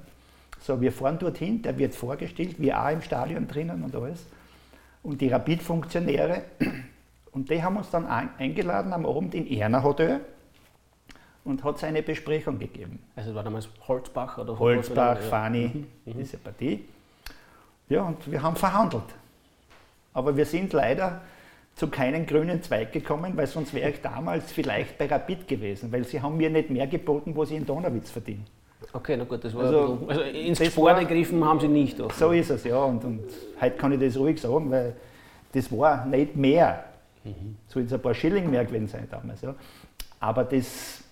So, 0.60 0.80
wir 0.80 0.92
fahren 0.92 1.18
dorthin, 1.18 1.60
der 1.60 1.76
wird 1.76 1.94
vorgestellt, 1.94 2.60
wir 2.60 2.80
auch 2.80 2.90
im 2.90 3.02
Stadion 3.02 3.48
drinnen 3.48 3.82
und 3.82 3.94
alles. 3.96 4.26
Und 5.02 5.20
die 5.20 5.28
Rapid-Funktionäre, 5.28 6.42
und 7.32 7.50
die 7.50 7.62
haben 7.62 7.76
uns 7.76 7.90
dann 7.90 8.06
eingeladen 8.06 8.92
am 8.92 9.06
Abend 9.06 9.34
in 9.34 9.46
Erna 9.48 9.82
Hotel 9.82 10.20
und 11.46 11.64
hat 11.64 11.78
seine 11.78 12.02
Besprechung 12.02 12.58
gegeben. 12.58 12.98
Also 13.14 13.34
war 13.34 13.44
damals 13.44 13.68
Holzbach 13.86 14.38
oder 14.38 14.58
Holzbach, 14.58 15.18
Fani, 15.18 15.70
mhm. 15.72 15.86
mhm. 16.04 16.18
diese 16.18 16.36
Partie. 16.36 16.84
Ja, 17.88 18.02
und 18.02 18.30
wir 18.30 18.42
haben 18.42 18.56
verhandelt. 18.56 19.04
Aber 20.12 20.36
wir 20.36 20.44
sind 20.44 20.72
leider 20.72 21.22
zu 21.76 21.88
keinem 21.88 22.26
grünen 22.26 22.62
Zweig 22.62 22.92
gekommen, 22.92 23.36
weil 23.36 23.46
sonst 23.46 23.72
wäre 23.74 23.90
ich 23.90 24.00
damals 24.00 24.50
vielleicht 24.50 24.98
bei 24.98 25.06
Rapid 25.06 25.46
gewesen, 25.46 25.92
weil 25.92 26.04
sie 26.04 26.20
haben 26.20 26.36
mir 26.36 26.50
nicht 26.50 26.70
mehr 26.70 26.86
geboten, 26.86 27.36
wo 27.36 27.44
sie 27.44 27.56
in 27.56 27.66
Donauwitz 27.66 28.10
verdienen. 28.10 28.46
Okay, 28.92 29.16
na 29.16 29.24
gut, 29.24 29.44
das 29.44 29.54
war 29.54 29.64
also, 29.64 29.98
also 30.08 30.22
ins 30.22 30.64
Sport 30.64 31.00
gegriffen 31.00 31.44
haben 31.44 31.60
sie 31.60 31.68
nicht. 31.68 32.00
Auch. 32.00 32.10
So 32.12 32.32
ist 32.32 32.50
es, 32.50 32.64
ja. 32.64 32.78
Und, 32.78 33.04
und 33.04 33.24
heute 33.60 33.76
kann 33.76 33.92
ich 33.92 34.00
das 34.00 34.16
ruhig 34.16 34.40
sagen, 34.40 34.70
weil 34.70 34.96
das 35.52 35.70
war 35.70 36.06
nicht 36.06 36.34
mehr. 36.34 36.84
Mhm. 37.24 37.56
So 37.68 37.80
jetzt 37.80 37.92
ein 37.92 38.00
paar 38.00 38.14
Schilling 38.14 38.50
mehr 38.50 38.64
gewesen 38.64 38.88
sein 38.88 39.06
damals. 39.10 39.42
Ja. 39.42 39.54
Aber 40.20 40.44
das, 40.44 41.04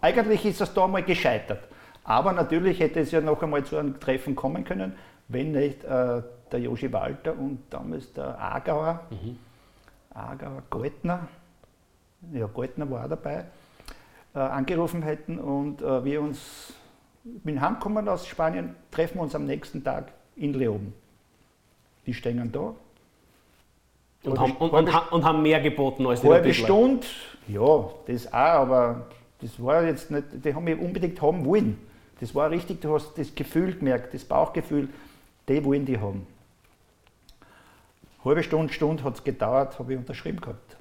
eigentlich 0.00 0.44
ist 0.44 0.60
es 0.60 0.72
da 0.74 0.86
mal 0.86 1.02
gescheitert. 1.02 1.68
Aber 2.04 2.32
natürlich 2.32 2.80
hätte 2.80 3.00
es 3.00 3.10
ja 3.10 3.20
noch 3.20 3.42
einmal 3.42 3.64
zu 3.64 3.78
einem 3.78 3.98
Treffen 3.98 4.36
kommen 4.36 4.64
können, 4.64 4.94
wenn 5.28 5.52
nicht 5.52 5.84
äh, 5.84 6.22
der 6.52 6.60
Joshi 6.60 6.92
Walter 6.92 7.36
und 7.36 7.60
damals 7.70 8.12
der 8.12 8.38
Aargauer, 8.38 9.00
mhm. 9.10 9.38
Aargauer 10.12 10.62
Goldner, 10.68 11.28
ja, 12.32 12.46
Goldner 12.46 12.90
war 12.90 13.04
auch 13.04 13.08
dabei, 13.08 13.44
äh, 14.34 14.38
angerufen 14.38 15.02
hätten 15.02 15.38
und 15.38 15.80
äh, 15.80 16.04
wir 16.04 16.20
uns, 16.20 16.74
bin 17.22 17.60
heimgekommen 17.60 18.08
aus 18.08 18.26
Spanien, 18.26 18.74
treffen 18.90 19.16
wir 19.16 19.22
uns 19.22 19.34
am 19.34 19.46
nächsten 19.46 19.82
Tag 19.82 20.12
in 20.36 20.52
Leoben. 20.52 20.94
Die 22.06 22.12
stehen 22.12 22.52
da. 22.52 22.74
Und, 24.24 24.38
haben, 24.38 24.52
und, 24.56 24.70
und, 24.70 25.12
und 25.12 25.24
haben 25.24 25.42
mehr 25.42 25.60
geboten 25.60 26.06
als 26.06 26.22
die 26.22 26.28
Halbe 26.28 26.54
Stunde, 26.54 27.06
ja, 27.46 27.90
das 28.06 28.26
auch, 28.28 28.34
aber 28.34 29.06
das 29.44 29.62
war 29.62 29.84
jetzt 29.84 30.10
nicht, 30.10 30.24
die 30.42 30.54
haben 30.54 30.64
mich 30.64 30.78
unbedingt 30.78 31.20
haben 31.20 31.44
wollen. 31.44 31.76
Das 32.18 32.34
war 32.34 32.50
richtig, 32.50 32.80
du 32.80 32.94
hast 32.94 33.18
das 33.18 33.34
Gefühl 33.34 33.76
gemerkt, 33.76 34.14
das 34.14 34.24
Bauchgefühl, 34.24 34.88
die 35.46 35.62
wollen 35.62 35.84
die 35.84 35.98
haben. 35.98 36.26
Halbe 38.24 38.42
Stunde, 38.42 38.72
Stunde 38.72 39.04
hat 39.04 39.16
es 39.16 39.22
gedauert, 39.22 39.78
habe 39.78 39.92
ich 39.92 39.98
unterschrieben 39.98 40.40
gehabt 40.40 40.73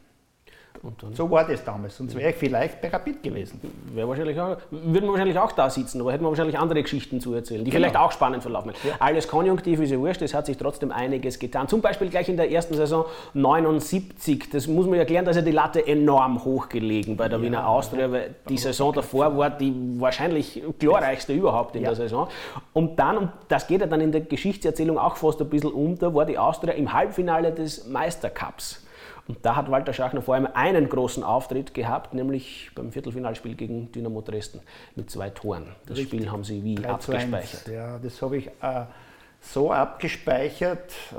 so 1.14 1.32
war 1.32 1.48
das 1.48 1.64
damals, 1.64 1.96
sonst 1.96 2.14
wäre 2.14 2.32
ich 2.32 2.36
vielleicht 2.36 2.82
bei 2.82 2.90
Rapid 2.90 3.24
gewesen. 3.24 3.62
Wäre 3.94 4.06
wahrscheinlich 4.06 4.38
auch, 4.38 4.58
würden 4.70 5.06
wir 5.06 5.12
wahrscheinlich 5.12 5.40
auch 5.40 5.54
da 5.54 5.70
sitzen, 5.70 6.02
aber 6.02 6.12
hätten 6.12 6.26
wir 6.26 6.30
wahrscheinlich 6.30 6.60
andere 6.60 6.84
Geschichten 6.84 7.22
zu 7.22 7.34
erzählen, 7.34 7.64
die 7.64 7.72
genau. 7.72 7.84
vielleicht 7.84 7.96
auch 7.96 8.12
spannend 8.12 8.42
verlaufen. 8.42 8.74
Ja. 8.84 8.96
Alles 9.00 9.30
konjunktiv 9.30 9.80
ist 9.80 9.92
ja 9.92 9.98
wurscht, 9.98 10.22
es 10.22 10.34
hat 10.34 10.46
sich 10.46 10.58
trotzdem 10.58 10.92
einiges 10.92 11.40
getan. 11.40 11.70
Zum 11.70 11.80
Beispiel 11.80 12.10
gleich 12.10 12.28
in 12.28 12.36
der 12.36 12.52
ersten 12.52 12.74
Saison 12.74 13.06
79, 13.34 14.50
das 14.50 14.68
muss 14.68 14.86
man 14.86 15.00
erklären, 15.00 15.24
da 15.24 15.32
ist 15.32 15.38
ja 15.38 15.42
die 15.42 15.52
Latte 15.52 15.88
enorm 15.88 16.44
hoch 16.44 16.68
gelegen 16.68 17.16
bei 17.16 17.30
der 17.30 17.40
ja, 17.40 17.46
Wiener 17.46 17.66
Austria, 17.66 18.12
weil 18.12 18.36
die 18.50 18.58
Saison 18.58 18.92
davor 18.92 19.38
war 19.38 19.52
die 19.52 19.74
wahrscheinlich 20.00 20.62
glorreichste 20.80 21.32
überhaupt 21.32 21.78
in 21.78 21.84
ja. 21.84 21.90
der 21.90 21.96
Saison. 21.96 22.28
Und 22.74 23.00
dann, 23.00 23.18
und 23.18 23.30
das 23.48 23.68
geht 23.68 23.80
ja 23.80 23.88
dann 23.88 24.02
in 24.02 24.12
der 24.12 24.22
Geschichtserzählung 24.22 24.98
auch 24.98 25.16
fast 25.16 25.40
ein 25.40 25.50
bisschen 25.50 25.72
unter, 25.72 26.14
war 26.14 26.26
die 26.26 26.38
Austria 26.38 26.74
im 26.74 26.92
Halbfinale 26.92 27.54
des 27.54 27.88
Meistercups. 27.88 28.83
Und 29.28 29.46
da 29.46 29.56
hat 29.56 29.72
Walter 29.72 29.94
Schachner 29.94 30.22
vor 30.22 30.36
allem 30.36 30.48
einen 30.54 30.90
großen 30.90 31.24
Auftritt 31.24 31.74
gehabt, 31.74 32.14
nämlich 32.14 32.72
beim 32.76 32.92
Viertelfinalspiel 32.92 33.56
gegen 33.56 33.92
Dynamo 33.92 34.22
Dresden 34.22 34.60
mit 34.96 35.10
zwei 35.10 35.30
Toren. 35.30 35.68
Das 35.86 35.98
Richtig. 35.98 36.20
Spiel 36.20 36.32
haben 36.32 36.44
Sie 36.44 36.64
wie 36.64 36.86
abgespeichert? 36.86 37.68
Ja, 37.70 38.00
das 38.00 38.22
habe 38.22 38.38
ich 38.38 38.48
äh, 38.48 38.86
so 39.40 39.72
abgespeichert, 39.72 40.92
äh, 41.14 41.16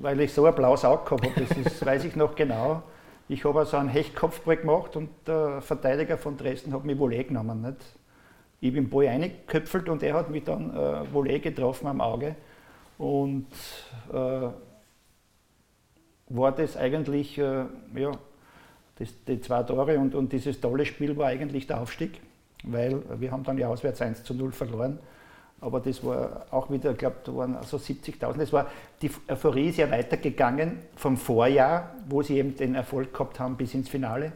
weil 0.00 0.20
ich 0.20 0.32
so 0.32 0.44
ein 0.44 0.54
blaues 0.56 0.84
Auge 0.84 1.04
gehabt 1.04 1.24
habe. 1.24 1.46
Das 1.46 1.56
ist, 1.56 1.86
weiß 1.86 2.04
ich 2.04 2.16
noch 2.16 2.34
genau. 2.34 2.82
Ich 3.28 3.44
habe 3.44 3.60
also 3.60 3.76
einen 3.76 3.88
Hechtkopfball 3.88 4.56
gemacht 4.56 4.96
und 4.96 5.08
der 5.26 5.60
Verteidiger 5.62 6.18
von 6.18 6.36
Dresden 6.36 6.74
hat 6.74 6.84
mich 6.84 6.98
Volley 6.98 7.22
genommen. 7.22 7.62
Nicht? 7.62 7.78
Ich 8.60 8.72
bin 8.72 8.84
den 8.84 8.90
Ball 8.90 9.06
reingeköpfelt 9.06 9.88
und 9.88 10.02
er 10.02 10.14
hat 10.14 10.30
mich 10.30 10.44
dann 10.44 10.76
äh, 10.76 11.12
Volley 11.12 11.38
getroffen 11.38 11.86
am 11.86 12.00
Auge. 12.00 12.34
Und 12.98 13.46
äh, 14.12 14.48
war 16.28 16.52
das 16.52 16.76
eigentlich, 16.76 17.38
äh, 17.38 17.64
ja, 17.94 18.12
das, 18.96 19.08
die 19.26 19.40
zwei 19.40 19.62
Tore 19.62 19.98
und, 19.98 20.14
und 20.14 20.32
dieses 20.32 20.60
tolle 20.60 20.86
Spiel 20.86 21.16
war 21.16 21.26
eigentlich 21.26 21.66
der 21.66 21.80
Aufstieg, 21.80 22.20
weil 22.62 23.02
wir 23.18 23.30
haben 23.32 23.44
dann 23.44 23.58
ja 23.58 23.68
auswärts 23.68 24.00
1 24.00 24.24
zu 24.24 24.34
0 24.34 24.52
verloren. 24.52 24.98
Aber 25.60 25.80
das 25.80 26.04
war 26.04 26.46
auch 26.50 26.70
wieder, 26.70 26.90
ich 26.90 26.98
glaube, 26.98 27.16
da 27.24 27.34
waren 27.34 27.56
also 27.56 27.78
70.000. 27.78 28.36
Das 28.36 28.52
war, 28.52 28.66
die 29.00 29.10
Euphorie 29.28 29.70
ist 29.70 29.78
ja 29.78 29.90
weitergegangen 29.90 30.78
vom 30.94 31.16
Vorjahr, 31.16 31.94
wo 32.06 32.22
sie 32.22 32.36
eben 32.38 32.54
den 32.54 32.74
Erfolg 32.74 33.12
gehabt 33.14 33.40
haben 33.40 33.56
bis 33.56 33.72
ins 33.72 33.88
Finale. 33.88 34.32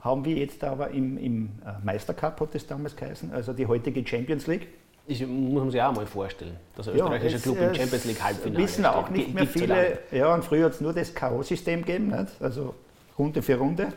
Haben 0.00 0.24
wir 0.24 0.36
jetzt 0.36 0.62
aber 0.62 0.90
im, 0.90 1.16
im 1.18 1.50
äh, 1.64 1.84
Meistercup, 1.84 2.40
hat 2.40 2.54
das 2.54 2.66
damals 2.66 2.94
geheißen, 2.94 3.32
also 3.32 3.52
die 3.52 3.66
heutige 3.66 4.06
Champions 4.06 4.46
League, 4.46 4.68
ich 5.10 5.26
muss 5.26 5.60
man 5.60 5.70
sich 5.70 5.82
auch 5.82 5.92
mal 5.92 6.06
vorstellen, 6.06 6.56
dass 6.76 6.88
ein 6.88 6.94
österreichischer 6.94 7.36
ja, 7.36 7.42
Club 7.42 7.58
im 7.58 7.74
Champions 7.74 8.04
League 8.04 8.22
Halbfinale 8.22 8.62
wissen 8.62 8.86
auch 8.86 9.06
steht. 9.06 9.16
nicht 9.16 9.34
mehr 9.34 9.46
viele. 9.46 9.98
Ja, 10.12 10.32
und 10.32 10.44
früher 10.44 10.66
hat 10.66 10.74
es 10.74 10.80
nur 10.80 10.92
das 10.92 11.12
K.O.-System 11.12 11.78
gegeben, 11.78 12.08
nicht? 12.08 12.40
also 12.40 12.74
Runde 13.18 13.42
für 13.42 13.56
Runde. 13.56 13.92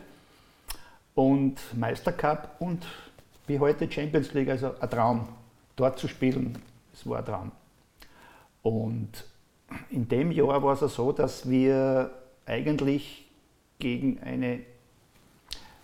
Und 1.14 1.56
Meistercup 1.78 2.56
und 2.58 2.84
wie 3.46 3.60
heute 3.60 3.90
Champions 3.90 4.34
League, 4.34 4.50
also 4.50 4.72
ein 4.80 4.90
Traum. 4.90 5.28
Dort 5.76 5.98
zu 5.98 6.08
spielen, 6.08 6.58
das 6.92 7.08
war 7.08 7.18
ein 7.18 7.24
Traum. 7.24 7.52
Und 8.62 9.24
in 9.90 10.08
dem 10.08 10.32
Jahr 10.32 10.62
war 10.62 10.80
es 10.80 10.94
so, 10.94 11.12
dass 11.12 11.48
wir 11.48 12.10
eigentlich 12.46 13.24
gegen 13.78 14.20
eine 14.20 14.60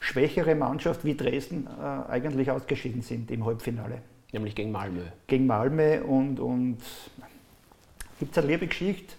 schwächere 0.00 0.56
Mannschaft 0.56 1.04
wie 1.04 1.16
Dresden 1.16 1.66
äh, 1.66 2.10
eigentlich 2.10 2.50
ausgeschieden 2.50 3.02
sind 3.02 3.30
im 3.30 3.44
Halbfinale. 3.44 4.02
Nämlich 4.32 4.54
gegen 4.54 4.70
Malmö. 4.70 5.02
Gegen 5.26 5.46
Malmö 5.46 6.02
und, 6.02 6.38
und 6.38 6.78
gibt 8.18 8.32
es 8.32 8.38
eine 8.38 8.46
liebe 8.46 8.66
Geschichte. 8.66 9.14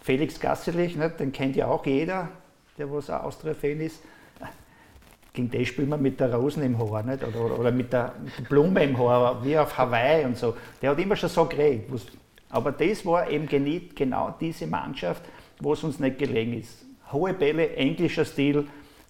Felix 0.00 0.40
Gasselich, 0.40 0.96
nicht? 0.96 1.20
den 1.20 1.32
kennt 1.32 1.54
ja 1.54 1.66
auch 1.66 1.84
jeder, 1.86 2.28
der 2.78 2.90
was 2.90 3.10
ein 3.10 3.20
Austria-Fan 3.20 3.80
ist. 3.80 4.02
Gegen 5.32 5.50
den 5.50 5.64
spielt 5.64 5.88
man 5.88 6.02
mit 6.02 6.20
der 6.20 6.34
Rosen 6.34 6.62
im 6.62 6.78
Haar 6.78 7.02
nicht? 7.02 7.22
Oder, 7.22 7.58
oder 7.58 7.70
mit, 7.70 7.92
der, 7.92 8.14
mit, 8.22 8.38
der, 8.38 8.44
Blume 8.44 8.84
im 8.84 8.98
Haar, 8.98 9.44
wie 9.44 9.56
auf 9.56 9.76
Hawaii 9.78 10.24
und 10.24 10.36
so. 10.36 10.56
Der 10.80 10.90
hat 10.90 10.98
immer 10.98 11.16
schon 11.16 11.28
so 11.28 11.44
geredet. 11.46 11.88
Aber 12.50 12.72
das 12.72 13.06
war 13.06 13.30
eben 13.30 13.46
genau 13.94 14.34
diese 14.38 14.66
Mannschaft, 14.66 15.22
wo 15.58 15.72
es 15.72 15.82
uns 15.84 15.98
nicht 15.98 16.18
gelegen 16.18 16.58
ist. 16.58 16.84
Hohe 17.10 17.32
Bälle, 17.32 17.76
englischer 17.76 18.24
Stil, 18.24 18.66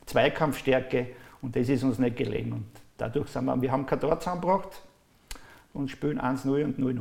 Zweikampfstärke 0.07 1.09
und 1.41 1.57
das 1.57 1.69
ist 1.69 1.83
uns 1.83 1.99
nicht 1.99 2.17
gelegen. 2.17 2.53
Und 2.53 2.67
dadurch 2.99 3.29
sind 3.29 3.47
wir, 3.47 3.61
wir 3.61 3.73
haben 3.73 3.87
kein 3.87 3.99
Tor 3.99 4.19
zusammengebracht, 4.21 4.83
und 5.75 5.91
spielen 5.91 6.21
1-0 6.21 6.65
und 6.65 6.79
0-0. 6.79 7.01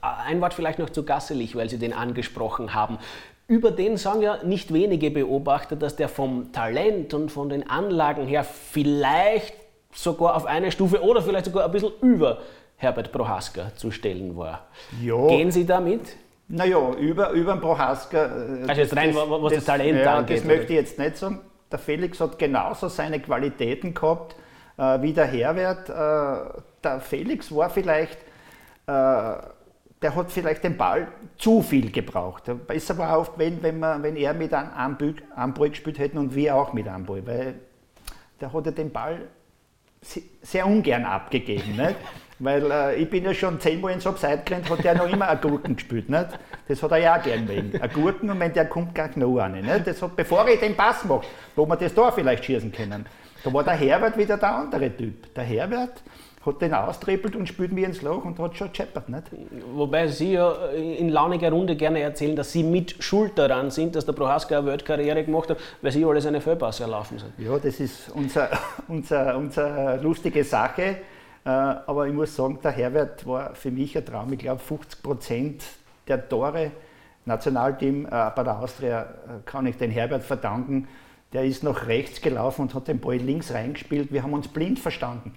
Ein 0.00 0.40
Wort 0.40 0.54
vielleicht 0.54 0.78
noch 0.78 0.90
zu 0.90 1.04
Gasselich, 1.04 1.56
weil 1.56 1.68
Sie 1.68 1.78
den 1.78 1.92
angesprochen 1.92 2.74
haben. 2.74 2.98
Über 3.46 3.70
den 3.70 3.96
sagen 3.96 4.20
ja 4.20 4.42
nicht 4.44 4.74
wenige 4.74 5.10
Beobachter, 5.10 5.74
dass 5.74 5.96
der 5.96 6.10
vom 6.10 6.52
Talent 6.52 7.14
und 7.14 7.32
von 7.32 7.48
den 7.48 7.68
Anlagen 7.68 8.26
her 8.26 8.44
vielleicht 8.44 9.54
sogar 9.92 10.36
auf 10.36 10.44
eine 10.44 10.70
Stufe 10.70 11.02
oder 11.02 11.22
vielleicht 11.22 11.46
sogar 11.46 11.64
ein 11.64 11.72
bisschen 11.72 11.92
über 12.02 12.38
Herbert 12.76 13.10
Prohaska 13.10 13.74
zu 13.74 13.90
stellen 13.90 14.36
war. 14.36 14.66
Ja. 15.02 15.26
Gehen 15.28 15.50
Sie 15.50 15.64
damit? 15.64 16.16
Naja, 16.48 16.92
über, 16.92 17.30
über 17.30 17.52
den 17.52 17.60
Prohaska. 17.60 18.26
Äh, 18.26 18.68
also 18.68 18.80
jetzt 18.80 18.96
rein, 18.96 19.14
was 19.14 19.42
das, 19.52 19.54
das 19.54 19.64
Talent 19.64 19.98
ja, 19.98 20.16
angeht. 20.16 20.38
Das 20.38 20.44
möchte 20.44 20.72
ich 20.72 20.78
jetzt 20.78 20.98
nicht 20.98 21.16
sagen. 21.16 21.40
Der 21.70 21.78
Felix 21.78 22.20
hat 22.20 22.38
genauso 22.38 22.88
seine 22.88 23.20
Qualitäten 23.20 23.92
gehabt 23.92 24.36
äh, 24.78 25.02
wie 25.02 25.12
der 25.12 25.26
Herbert. 25.26 25.88
Äh, 25.88 26.60
der 26.82 27.00
Felix 27.00 27.54
war 27.54 27.70
vielleicht, 27.70 28.18
äh, 28.86 29.36
der 30.00 30.14
hat 30.14 30.30
vielleicht 30.30 30.64
den 30.64 30.76
Ball 30.76 31.08
zu 31.36 31.62
viel 31.62 31.90
gebraucht. 31.90 32.44
Besser 32.66 32.96
war 32.98 33.16
auch, 33.16 33.36
wenn, 33.36 33.62
wenn, 33.62 33.78
man, 33.78 34.02
wenn 34.02 34.16
er 34.16 34.34
mit 34.34 34.54
einem 34.54 34.70
Anball 35.34 35.70
gespielt 35.70 35.98
hätte 35.98 36.18
und 36.18 36.34
wir 36.34 36.54
auch 36.54 36.72
mit 36.72 36.86
Anball, 36.86 37.26
weil 37.26 37.54
der 38.40 38.52
hat 38.52 38.66
ja 38.66 38.72
den 38.72 38.92
Ball 38.92 39.28
sehr 40.42 40.66
ungern 40.66 41.04
abgegeben. 41.04 41.76
Nicht? 41.76 41.96
Weil 42.40 42.70
äh, 42.70 42.94
ich 42.94 43.10
bin 43.10 43.24
ja 43.24 43.34
schon 43.34 43.58
zehnmal 43.58 43.92
in 43.92 44.00
so 44.00 44.12
Zeit 44.12 44.46
gerannt, 44.46 44.70
hat 44.70 44.84
der 44.84 44.94
noch 44.94 45.12
immer 45.12 45.28
einen 45.28 45.40
Gurken 45.40 45.74
gespielt. 45.74 46.08
Nicht? 46.08 46.38
Das 46.68 46.80
hat 46.82 46.92
er 46.92 46.98
ja 46.98 47.18
auch 47.18 47.22
gern 47.22 47.48
wegen. 47.48 47.80
Ein 47.80 47.90
Gurken 47.92 48.30
und 48.30 48.38
wenn 48.38 48.52
der 48.52 48.66
kommt, 48.66 48.94
gar 48.94 49.10
noch 49.16 49.38
eine. 49.38 49.60
Nicht? 49.60 49.88
Das 49.88 50.00
hat, 50.00 50.14
bevor 50.14 50.46
ich 50.46 50.60
den 50.60 50.76
Pass 50.76 51.04
mache, 51.04 51.26
wo 51.56 51.66
wir 51.66 51.74
das 51.74 51.94
da 51.94 52.12
vielleicht 52.12 52.44
schießen 52.44 52.70
können. 52.70 53.06
Da 53.42 53.52
war 53.52 53.64
der 53.64 53.74
Herbert 53.74 54.16
wieder 54.16 54.36
der 54.36 54.54
andere 54.54 54.96
Typ. 54.96 55.34
Der 55.34 55.42
Herbert, 55.42 56.02
hat 56.44 56.62
den 56.62 56.72
austrippelt 56.72 57.36
und 57.36 57.48
spielt 57.48 57.72
mir 57.72 57.86
ins 57.86 58.02
Loch 58.02 58.24
und 58.24 58.38
hat 58.38 58.56
schon 58.56 58.68
gescheppert. 58.68 59.08
Nicht? 59.08 59.24
Wobei 59.74 60.06
Sie 60.08 60.32
ja 60.32 60.52
in 60.72 61.08
launiger 61.08 61.50
Runde 61.50 61.76
gerne 61.76 62.00
erzählen, 62.00 62.36
dass 62.36 62.52
Sie 62.52 62.62
mit 62.62 63.02
Schuld 63.02 63.36
daran 63.36 63.70
sind, 63.70 63.96
dass 63.96 64.06
der 64.06 64.12
Prohaska 64.12 64.58
eine 64.58 64.66
Weltkarriere 64.66 65.24
gemacht 65.24 65.50
hat, 65.50 65.58
weil 65.82 65.92
Sie 65.92 66.04
alle 66.04 66.20
seine 66.20 66.40
Fehlpasse 66.40 66.84
erlaufen 66.84 67.18
sind. 67.18 67.32
Ja, 67.38 67.58
das 67.58 67.80
ist 67.80 68.10
unsere 68.10 68.48
unser, 68.88 69.36
unser 69.36 69.96
lustige 69.98 70.44
Sache. 70.44 70.82
Äh, 71.44 71.48
aber 71.48 72.06
ich 72.06 72.14
muss 72.14 72.34
sagen, 72.34 72.58
der 72.62 72.72
Herbert 72.72 73.26
war 73.26 73.54
für 73.54 73.70
mich 73.70 73.96
ein 73.96 74.04
Traum. 74.04 74.32
Ich 74.32 74.38
glaube, 74.38 74.60
50 74.60 75.02
Prozent 75.02 75.64
der 76.06 76.28
Tore 76.28 76.72
Nationalteam 77.24 78.06
äh, 78.06 78.08
bei 78.34 78.42
der 78.42 78.58
Austria 78.58 79.02
äh, 79.02 79.06
kann 79.44 79.66
ich 79.66 79.76
den 79.76 79.90
Herbert 79.90 80.22
verdanken. 80.22 80.88
der 81.32 81.44
ist 81.44 81.62
nach 81.62 81.86
rechts 81.86 82.22
gelaufen 82.22 82.62
und 82.62 82.74
hat 82.74 82.88
den 82.88 83.00
Ball 83.00 83.16
links 83.16 83.52
reingespielt. 83.52 84.12
Wir 84.12 84.22
haben 84.22 84.32
uns 84.32 84.48
blind 84.48 84.78
verstanden. 84.78 85.34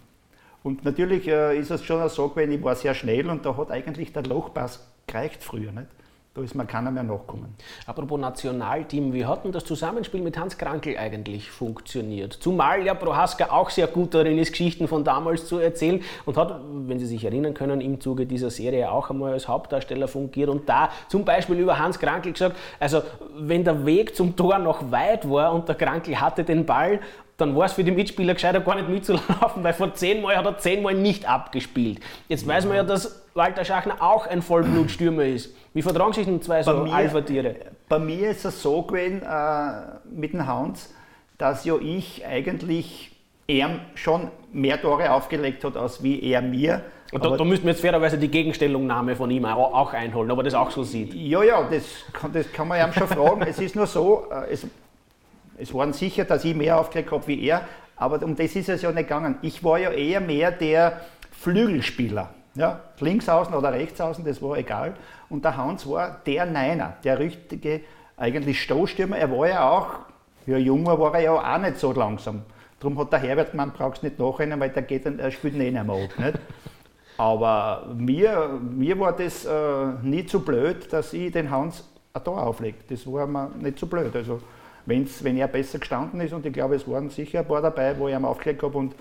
Und 0.63 0.85
natürlich 0.85 1.27
äh, 1.27 1.57
ist 1.57 1.71
es 1.71 1.83
schon 1.83 2.07
so 2.09 2.29
gewesen, 2.29 2.51
ich 2.51 2.63
war 2.63 2.75
sehr 2.75 2.93
schnell 2.93 3.29
und 3.29 3.45
da 3.45 3.57
hat 3.57 3.71
eigentlich 3.71 4.13
der 4.13 4.23
Lochpass 4.23 4.87
gereicht 5.07 5.43
früher. 5.43 5.71
Nicht? 5.71 5.87
Da 6.33 6.41
ist 6.41 6.55
mir 6.55 6.65
keiner 6.65 6.91
mehr 6.91 7.03
nachkommen. 7.03 7.55
Apropos 7.85 8.17
Nationalteam, 8.17 9.11
wie 9.11 9.25
hat 9.25 9.43
denn 9.43 9.51
das 9.51 9.65
Zusammenspiel 9.65 10.21
mit 10.21 10.37
Hans 10.37 10.57
Krankel 10.57 10.97
eigentlich 10.97 11.51
funktioniert? 11.51 12.31
Zumal 12.31 12.85
ja 12.85 12.93
Prohaska 12.93 13.49
auch 13.49 13.69
sehr 13.69 13.87
gut 13.87 14.13
darin 14.13 14.37
ist, 14.37 14.51
Geschichten 14.51 14.87
von 14.87 15.03
damals 15.03 15.45
zu 15.45 15.57
erzählen 15.57 16.01
und 16.25 16.37
hat, 16.37 16.61
wenn 16.87 16.99
Sie 16.99 17.05
sich 17.05 17.25
erinnern 17.25 17.53
können, 17.53 17.81
im 17.81 17.99
Zuge 17.99 18.25
dieser 18.25 18.49
Serie 18.49 18.89
auch 18.89 19.09
einmal 19.09 19.33
als 19.33 19.49
Hauptdarsteller 19.49 20.07
fungiert 20.07 20.47
und 20.47 20.69
da 20.69 20.89
zum 21.09 21.25
Beispiel 21.25 21.59
über 21.59 21.77
Hans 21.77 21.99
Krankel 21.99 22.31
gesagt, 22.31 22.55
also 22.79 23.01
wenn 23.37 23.65
der 23.65 23.85
Weg 23.85 24.15
zum 24.15 24.33
Tor 24.37 24.57
noch 24.57 24.89
weit 24.89 25.29
war 25.29 25.51
und 25.51 25.67
der 25.67 25.75
Krankel 25.75 26.21
hatte 26.21 26.45
den 26.45 26.65
Ball 26.65 27.01
dann 27.41 27.55
war 27.55 27.65
es 27.65 27.73
für 27.73 27.83
die 27.83 27.91
Mitspieler 27.91 28.33
gescheiter, 28.35 28.61
gar 28.61 28.75
nicht 28.75 28.87
mitzulaufen, 28.87 29.63
weil 29.63 29.73
vor 29.73 29.93
zehnmal 29.93 30.37
hat 30.37 30.45
er 30.45 30.57
zehnmal 30.57 30.93
nicht 30.93 31.27
abgespielt. 31.27 31.99
Jetzt 32.29 32.47
weiß 32.47 32.65
man 32.65 32.77
ja, 32.77 32.83
dass 32.83 33.25
Walter 33.33 33.65
Schachner 33.65 34.01
auch 34.01 34.27
ein 34.27 34.41
Vollblutstürmer 34.41 35.23
ist. 35.23 35.55
Wie 35.73 35.81
vertragen 35.81 36.13
sich 36.13 36.25
denn 36.25 36.41
zwei 36.41 36.63
so 36.63 36.71
Alpha-Tiere? 36.71 37.55
Bei 37.89 37.99
mir 37.99 38.29
ist 38.29 38.45
es 38.45 38.61
so 38.61 38.83
gewesen 38.83 39.23
äh, 39.23 39.99
mit 40.09 40.33
den 40.33 40.47
Hounds, 40.47 40.93
dass 41.37 41.65
ja 41.65 41.75
ich 41.77 42.25
eigentlich 42.25 43.11
er 43.47 43.69
schon 43.95 44.29
mehr 44.53 44.81
Tore 44.81 45.11
aufgelegt 45.11 45.63
hat, 45.63 45.75
als 45.75 46.03
wie 46.03 46.21
er 46.21 46.41
mir. 46.41 46.83
Und 47.11 47.25
da, 47.25 47.35
da 47.35 47.43
müssten 47.43 47.65
wir 47.65 47.73
jetzt 47.73 47.81
fairerweise 47.81 48.17
die 48.17 48.29
Gegenstellungnahme 48.29 49.15
von 49.15 49.29
ihm 49.29 49.43
auch 49.45 49.91
einholen, 49.93 50.31
ob 50.31 50.39
er 50.39 50.43
das 50.43 50.53
auch 50.53 50.71
so 50.71 50.83
sieht. 50.83 51.13
Ja, 51.13 51.43
ja, 51.43 51.67
das 51.69 51.83
kann, 52.13 52.31
das 52.31 52.51
kann 52.53 52.67
man 52.69 52.77
ja 52.77 52.91
schon 52.93 53.07
fragen. 53.07 53.41
es 53.41 53.59
ist 53.59 53.75
nur 53.75 53.87
so, 53.87 54.27
äh, 54.31 54.53
es, 54.53 54.65
es 55.57 55.73
waren 55.73 55.93
sicher, 55.93 56.25
dass 56.25 56.45
ich 56.45 56.55
mehr 56.55 56.79
aufgelegt 56.79 57.11
habe 57.11 57.27
wie 57.27 57.43
er, 57.45 57.61
aber 57.95 58.23
um 58.23 58.35
das 58.35 58.55
ist 58.55 58.69
es 58.69 58.81
ja 58.81 58.91
nicht 58.91 59.07
gegangen. 59.07 59.37
Ich 59.41 59.63
war 59.63 59.77
ja 59.77 59.91
eher 59.91 60.21
mehr 60.21 60.51
der 60.51 61.01
Flügelspieler. 61.31 62.29
Ja, 62.55 62.81
links 62.99 63.29
außen 63.29 63.53
oder 63.53 63.71
rechts 63.71 64.01
außen, 64.01 64.25
das 64.25 64.41
war 64.41 64.57
egal. 64.57 64.93
Und 65.29 65.45
der 65.45 65.55
Hans 65.55 65.87
war 65.87 66.19
der 66.25 66.45
Neiner, 66.45 66.95
der 67.03 67.17
richtige 67.19 67.81
eigentlich 68.17 68.61
Stoßstürmer. 68.61 69.17
Er 69.17 69.31
war 69.31 69.47
ja 69.47 69.69
auch, 69.69 69.87
ja, 70.45 70.57
junger 70.57 70.99
war 70.99 71.15
er 71.15 71.21
ja 71.21 71.31
auch 71.31 71.57
nicht 71.59 71.77
so 71.77 71.93
langsam. 71.93 72.41
Darum 72.79 72.97
hat 72.99 73.13
der 73.13 73.19
Herbert, 73.19 73.53
man 73.53 73.71
braucht 73.71 73.97
es 73.97 74.03
nicht 74.03 74.19
nachrennen, 74.19 74.59
weil 74.59 74.69
der 74.69 74.83
geht, 74.83 75.05
er 75.05 75.31
spielt 75.31 75.53
ihn 75.53 75.61
eh 75.61 75.71
nicht 75.71 75.85
mehr 75.85 75.95
ab. 75.95 76.09
Nicht? 76.17 76.39
Aber 77.17 77.87
mir, 77.95 78.59
mir 78.59 78.99
war 78.99 79.15
das 79.15 79.45
äh, 79.45 79.51
nie 80.01 80.25
zu 80.25 80.39
blöd, 80.43 80.91
dass 80.91 81.13
ich 81.13 81.31
den 81.31 81.51
Hans 81.51 81.87
Tor 82.23 82.41
auflege. 82.41 82.77
Das 82.89 83.05
war 83.05 83.27
mir 83.27 83.51
nicht 83.59 83.79
zu 83.79 83.87
blöd. 83.87 84.15
Also, 84.15 84.41
wenn's, 84.85 85.23
wenn 85.23 85.37
er 85.37 85.47
besser 85.47 85.79
gestanden 85.79 86.21
ist, 86.21 86.33
und 86.33 86.45
ich 86.45 86.53
glaube, 86.53 86.75
es 86.75 86.87
waren 86.87 87.09
sicher 87.09 87.39
ein 87.39 87.47
paar 87.47 87.61
dabei, 87.61 87.97
wo 87.97 88.07
ich 88.07 88.15
ihn 88.15 88.25
aufgelegt 88.25 88.63
habe, 88.63 88.77
und 88.77 88.95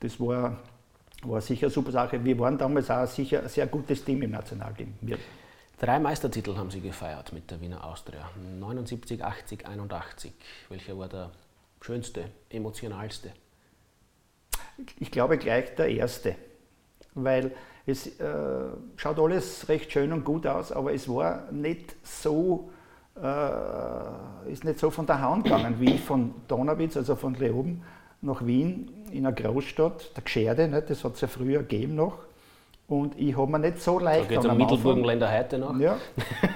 das 0.00 0.20
war 0.20 0.56
war 1.22 1.40
sicher 1.40 1.66
eine 1.66 1.72
super 1.72 1.92
Sache. 1.92 2.22
Wir 2.24 2.38
waren 2.38 2.58
damals 2.58 2.90
auch 2.90 3.06
sicher 3.06 3.42
ein 3.42 3.48
sehr 3.48 3.66
gutes 3.66 4.04
Team 4.04 4.22
im 4.22 4.30
Nationalteam. 4.30 4.94
Wir 5.00 5.18
Drei 5.78 5.98
Meistertitel 5.98 6.56
haben 6.56 6.70
Sie 6.70 6.80
gefeiert 6.80 7.34
mit 7.34 7.50
der 7.50 7.60
Wiener 7.60 7.84
Austria. 7.84 8.30
79, 8.58 9.22
80, 9.22 9.66
81. 9.66 10.32
Welcher 10.70 10.96
war 10.96 11.06
der 11.06 11.30
schönste, 11.82 12.30
emotionalste? 12.48 13.32
Ich 14.98 15.10
glaube 15.10 15.36
gleich 15.36 15.74
der 15.74 15.88
erste. 15.88 16.36
Weil 17.12 17.54
es 17.84 18.18
äh, 18.18 18.68
schaut 18.96 19.18
alles 19.18 19.68
recht 19.68 19.92
schön 19.92 20.14
und 20.14 20.24
gut 20.24 20.46
aus, 20.46 20.72
aber 20.72 20.94
es 20.94 21.10
war 21.10 21.52
nicht 21.52 21.94
so, 22.02 22.70
äh, 23.22 24.52
ist 24.52 24.64
nicht 24.64 24.78
so 24.78 24.90
von 24.90 25.06
der 25.06 25.20
Hand 25.20 25.44
gegangen 25.44 25.76
wie 25.78 25.98
von 25.98 26.34
Donauwitz, 26.48 26.96
also 26.96 27.16
von 27.16 27.34
Leoben, 27.34 27.82
nach 28.22 28.44
Wien 28.44 28.90
in 29.10 29.26
einer 29.26 29.34
Großstadt, 29.34 30.16
der 30.16 30.24
Gscherde, 30.24 30.68
nicht? 30.68 30.90
das 30.90 31.04
hat 31.04 31.14
es 31.14 31.20
ja 31.20 31.28
früher 31.28 31.60
gegeben 31.60 31.94
noch. 31.94 32.18
Und 32.88 33.18
ich 33.18 33.36
habe 33.36 33.50
mir 33.50 33.58
nicht 33.58 33.80
so 33.80 33.98
leicht. 33.98 34.30
Da 34.30 34.36
geht 34.36 34.44
es 34.44 34.56
Mittelburgenländer 34.56 35.32
heute 35.36 35.58
noch. 35.58 35.76
Ja. 35.78 35.96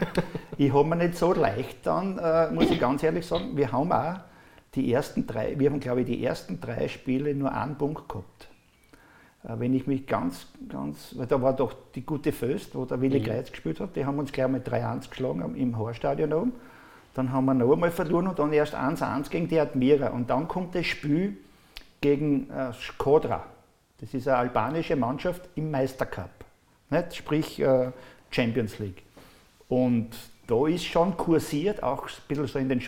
ich 0.58 0.72
habe 0.72 0.88
mir 0.88 0.96
nicht 0.96 1.16
so 1.16 1.32
leicht 1.32 1.78
dann, 1.84 2.18
äh, 2.18 2.50
muss 2.52 2.70
ich 2.70 2.78
ganz 2.78 3.02
ehrlich 3.02 3.26
sagen, 3.26 3.56
wir 3.56 3.72
haben 3.72 3.90
auch 3.90 4.20
die 4.74 4.92
ersten 4.92 5.26
drei, 5.26 5.58
wir 5.58 5.70
haben 5.70 5.80
glaube 5.80 6.02
ich 6.02 6.06
die 6.06 6.24
ersten 6.24 6.60
drei 6.60 6.86
Spiele 6.86 7.34
nur 7.34 7.52
einen 7.52 7.76
Punkt 7.76 8.08
gehabt. 8.08 8.49
Äh, 9.44 9.58
wenn 9.58 9.74
ich 9.74 9.86
mich 9.86 10.06
ganz, 10.06 10.46
ganz, 10.68 11.14
weil 11.16 11.26
da 11.26 11.40
war 11.40 11.54
doch 11.54 11.74
die 11.94 12.04
gute 12.04 12.32
Föst, 12.32 12.74
wo 12.74 12.84
der 12.84 13.00
Willi 13.00 13.20
mhm. 13.20 13.24
Kreuz 13.24 13.50
gespielt 13.50 13.80
hat, 13.80 13.96
die 13.96 14.04
haben 14.04 14.18
uns 14.18 14.32
gleich 14.32 14.48
mal 14.48 14.60
3-1 14.60 15.10
geschlagen 15.10 15.54
im 15.56 15.78
Horststadion 15.78 16.32
oben. 16.32 16.52
Dann 17.14 17.32
haben 17.32 17.44
wir 17.46 17.54
noch 17.54 17.72
einmal 17.72 17.90
verloren 17.90 18.28
und 18.28 18.38
dann 18.38 18.52
erst 18.52 18.74
1-1 18.74 19.30
gegen 19.30 19.48
die 19.48 19.58
Admira. 19.58 20.08
Und 20.08 20.30
dann 20.30 20.46
kommt 20.46 20.74
das 20.74 20.86
Spiel, 20.86 21.36
gegen 22.00 22.50
äh, 22.50 22.72
Skodra. 22.72 23.44
Das 23.98 24.14
ist 24.14 24.26
eine 24.26 24.38
albanische 24.38 24.96
Mannschaft 24.96 25.48
im 25.54 25.70
Meistercup, 25.70 26.30
nicht? 26.88 27.16
sprich 27.16 27.60
äh, 27.60 27.90
Champions 28.30 28.78
League. 28.78 29.02
Und 29.68 30.10
da 30.46 30.66
ist 30.66 30.84
schon 30.84 31.16
kursiert, 31.16 31.82
auch 31.82 32.04
ein 32.04 32.10
bisschen 32.26 32.46
so 32.46 32.58
in 32.58 32.68
den 32.68 32.82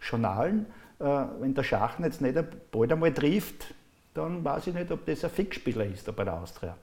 Journalen, 0.00 0.66
äh, 0.98 1.04
wenn 1.40 1.54
der 1.54 1.62
Schachen 1.62 2.04
jetzt 2.04 2.20
nicht 2.20 2.38
bald 2.70 2.92
einmal 2.92 3.12
trifft, 3.12 3.74
dann 4.14 4.44
weiß 4.44 4.68
ich 4.68 4.74
nicht, 4.74 4.90
ob 4.90 5.06
das 5.06 5.24
ein 5.24 5.30
Fixspieler 5.30 5.84
ist 5.84 6.06
da 6.06 6.12
bei 6.12 6.24
der 6.24 6.34
Austria. 6.34 6.76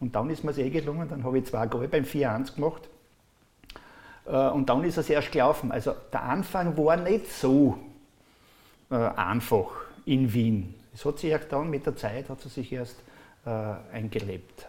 Und 0.00 0.14
dann 0.14 0.30
ist 0.30 0.44
mir 0.44 0.50
es 0.50 0.58
eh 0.58 0.70
gelungen, 0.70 1.08
dann 1.08 1.24
habe 1.24 1.38
ich 1.38 1.46
zwei 1.46 1.66
Goal 1.66 1.88
beim 1.88 2.04
4-1 2.04 2.54
gemacht. 2.54 2.88
Äh, 4.26 4.48
und 4.48 4.68
dann 4.68 4.84
ist 4.84 4.98
es 4.98 5.08
erst 5.08 5.32
gelaufen. 5.32 5.72
Also 5.72 5.94
der 6.12 6.22
Anfang 6.22 6.76
war 6.76 6.96
nicht 6.96 7.30
so 7.30 7.78
äh, 8.90 8.94
einfach 8.94 9.70
in 10.04 10.32
Wien. 10.32 10.74
Es 10.94 11.04
hat 11.04 11.18
sich 11.18 11.30
erst 11.30 11.52
dann 11.52 11.70
mit 11.70 11.86
der 11.86 11.96
Zeit 11.96 12.28
hat 12.28 12.40
sich 12.40 12.72
erst 12.72 12.96
äh, 13.44 13.50
eingelebt. 13.92 14.66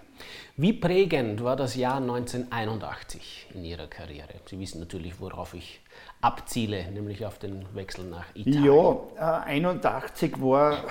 Wie 0.56 0.73
prägend 0.73 1.43
war 1.43 1.56
das 1.56 1.76
Jahr 1.76 1.97
1981 1.97 3.47
in 3.54 3.63
Ihrer 3.63 3.88
Karriere? 3.88 4.34
Sie 4.45 4.60
wissen 4.60 4.80
natürlich, 4.80 5.19
worauf 5.19 5.54
ich 5.54 5.80
abziele, 6.21 6.89
nämlich 6.91 7.26
auf 7.26 7.38
den 7.38 7.63
Wechsel 7.76 8.06
nach 8.06 8.26
Italien. 8.34 8.65
Ja, 8.65 9.43
äh, 9.45 9.52
81 9.52 10.41
war, 10.41 10.84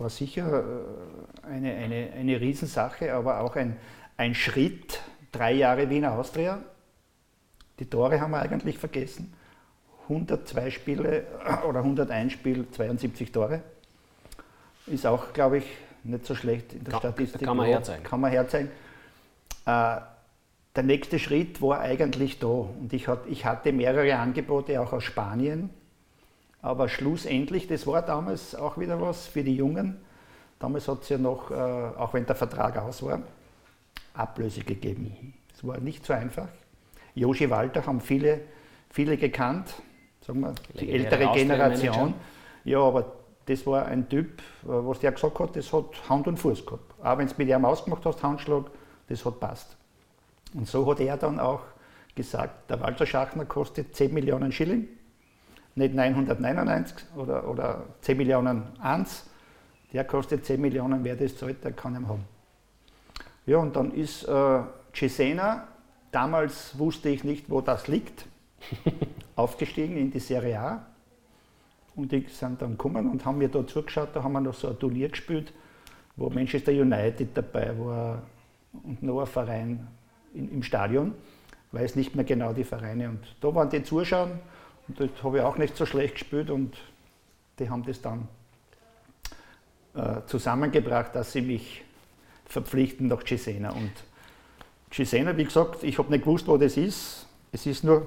war 0.00 0.10
sicher 0.10 0.64
äh, 1.44 1.46
eine, 1.46 1.74
eine, 1.74 2.12
eine 2.12 2.40
Riesensache, 2.40 3.12
aber 3.12 3.40
auch 3.40 3.56
ein, 3.56 3.76
ein 4.16 4.34
Schritt. 4.34 5.00
Drei 5.32 5.52
Jahre 5.52 5.88
Wiener 5.88 6.12
Austria. 6.12 6.60
Die 7.78 7.84
Tore 7.84 8.20
haben 8.20 8.32
wir 8.32 8.40
eigentlich 8.40 8.78
vergessen. 8.78 9.32
102 10.04 10.70
Spiele 10.70 11.26
äh, 11.44 11.66
oder 11.66 11.80
101 11.80 12.32
Spiel, 12.32 12.66
72 12.70 13.30
Tore. 13.30 13.62
Ist 14.86 15.06
auch, 15.06 15.32
glaube 15.32 15.58
ich, 15.58 15.64
nicht 16.02 16.26
so 16.26 16.34
schlecht 16.34 16.72
in 16.72 16.84
der 16.84 16.92
kann, 16.92 17.00
Statistik. 17.00 17.42
Kann 17.42 17.56
man 17.56 17.66
herzeigen. 17.66 18.02
Kann 18.02 18.20
man 18.20 18.30
herzeigen. 18.32 18.70
Äh, 19.66 19.96
der 20.76 20.82
nächste 20.82 21.18
Schritt 21.18 21.60
war 21.62 21.80
eigentlich 21.80 22.38
da. 22.38 22.46
Und 22.46 22.92
ich, 22.92 23.06
hat, 23.06 23.26
ich 23.28 23.44
hatte 23.44 23.72
mehrere 23.72 24.16
Angebote 24.16 24.80
auch 24.80 24.92
aus 24.92 25.04
Spanien. 25.04 25.70
Aber 26.62 26.88
schlussendlich, 26.88 27.66
das 27.66 27.86
war 27.86 28.02
damals 28.02 28.54
auch 28.54 28.78
wieder 28.78 29.00
was 29.00 29.26
für 29.26 29.42
die 29.42 29.56
Jungen. 29.56 29.98
Damals 30.58 30.88
hat 30.88 31.02
es 31.02 31.08
ja 31.08 31.18
noch, 31.18 31.50
äh, 31.50 31.54
auch 31.54 32.12
wenn 32.12 32.26
der 32.26 32.36
Vertrag 32.36 32.76
aus 32.76 33.02
war, 33.02 33.22
Ablöse 34.12 34.60
gegeben. 34.60 35.34
Es 35.54 35.66
war 35.66 35.78
nicht 35.78 36.04
so 36.04 36.12
einfach. 36.12 36.48
Joshi 37.14 37.48
Walter 37.48 37.84
haben 37.86 38.00
viele, 38.00 38.42
viele 38.90 39.16
gekannt, 39.16 39.74
sagen 40.20 40.40
wir, 40.40 40.54
die 40.78 40.90
ältere 40.90 41.32
Generation. 41.32 42.14
Ja, 42.64 42.80
aber 42.80 43.12
das 43.46 43.66
war 43.66 43.86
ein 43.86 44.08
Typ, 44.08 44.40
äh, 44.40 44.66
was 44.66 45.00
der 45.00 45.12
gesagt 45.12 45.38
hat, 45.38 45.56
das 45.56 45.72
hat 45.72 46.08
Hand 46.08 46.28
und 46.28 46.38
Fuß 46.38 46.66
gehabt. 46.66 46.94
Auch 47.02 47.18
wenn 47.18 47.26
es 47.26 47.38
mit 47.38 47.48
ihm 47.48 47.64
ausgemacht 47.64 48.04
hast, 48.04 48.22
Handschlag, 48.22 48.66
das 49.08 49.24
hat 49.24 49.40
passt. 49.40 49.76
Und 50.54 50.68
so 50.68 50.88
hat 50.90 51.00
er 51.00 51.16
dann 51.16 51.40
auch 51.40 51.62
gesagt, 52.14 52.70
der 52.70 52.80
Walter 52.80 53.06
Schachner 53.06 53.46
kostet 53.46 53.94
10 53.96 54.12
Millionen 54.12 54.52
Schilling, 54.52 54.88
nicht 55.74 55.94
999 55.94 56.96
oder, 57.16 57.48
oder 57.48 57.84
10 58.02 58.16
Millionen 58.16 58.62
1, 58.80 59.26
der 59.92 60.04
kostet 60.04 60.44
10 60.44 60.60
Millionen, 60.60 61.04
wer 61.04 61.16
das 61.16 61.36
zahlt, 61.36 61.64
der 61.64 61.72
kann 61.72 61.94
ihn 61.94 62.08
haben. 62.08 62.24
Ja, 63.46 63.58
und 63.58 63.74
dann 63.76 63.92
ist 63.92 64.24
äh, 64.24 64.60
Cesena, 64.92 65.66
damals 66.12 66.78
wusste 66.78 67.08
ich 67.08 67.24
nicht, 67.24 67.50
wo 67.50 67.60
das 67.60 67.88
liegt, 67.88 68.26
aufgestiegen 69.36 69.96
in 69.96 70.10
die 70.10 70.20
Serie 70.20 70.60
A 70.60 70.86
und 71.96 72.12
die 72.12 72.26
sind 72.28 72.60
dann 72.62 72.72
gekommen 72.72 73.10
und 73.10 73.24
haben 73.24 73.38
mir 73.38 73.48
da 73.48 73.66
zugeschaut, 73.66 74.10
da 74.14 74.22
haben 74.22 74.32
wir 74.32 74.40
noch 74.40 74.54
so 74.54 74.68
ein 74.68 74.78
Turnier 74.78 75.08
gespielt, 75.08 75.52
wo 76.16 76.28
Manchester 76.30 76.72
United 76.72 77.28
dabei 77.34 77.72
war 77.78 78.22
und 78.84 79.02
noch 79.02 79.20
ein 79.20 79.26
Verein 79.26 79.86
in, 80.34 80.50
im 80.52 80.62
Stadion, 80.62 81.14
weiß 81.72 81.96
nicht 81.96 82.14
mehr 82.14 82.24
genau 82.24 82.52
die 82.52 82.64
Vereine. 82.64 83.08
Und 83.08 83.36
da 83.40 83.54
waren 83.54 83.70
die 83.70 83.82
Zuschauer 83.82 84.30
und 84.90 84.98
dort 84.98 85.22
habe 85.22 85.38
ich 85.38 85.44
auch 85.44 85.56
nicht 85.56 85.76
so 85.76 85.86
schlecht 85.86 86.14
gespielt 86.14 86.50
und 86.50 86.76
die 87.60 87.70
haben 87.70 87.84
das 87.84 88.00
dann 88.02 88.26
äh, 89.94 90.26
zusammengebracht, 90.26 91.14
dass 91.14 91.30
sie 91.30 91.42
mich 91.42 91.84
verpflichten 92.46 93.06
nach 93.06 93.22
Cesena. 93.22 93.70
Und 93.70 93.92
Cesena, 94.90 95.36
wie 95.36 95.44
gesagt, 95.44 95.84
ich 95.84 95.96
habe 95.96 96.10
nicht 96.10 96.24
gewusst, 96.24 96.48
wo 96.48 96.56
das 96.56 96.76
ist. 96.76 97.28
Es 97.52 97.66
ist 97.66 97.84
nur 97.84 98.04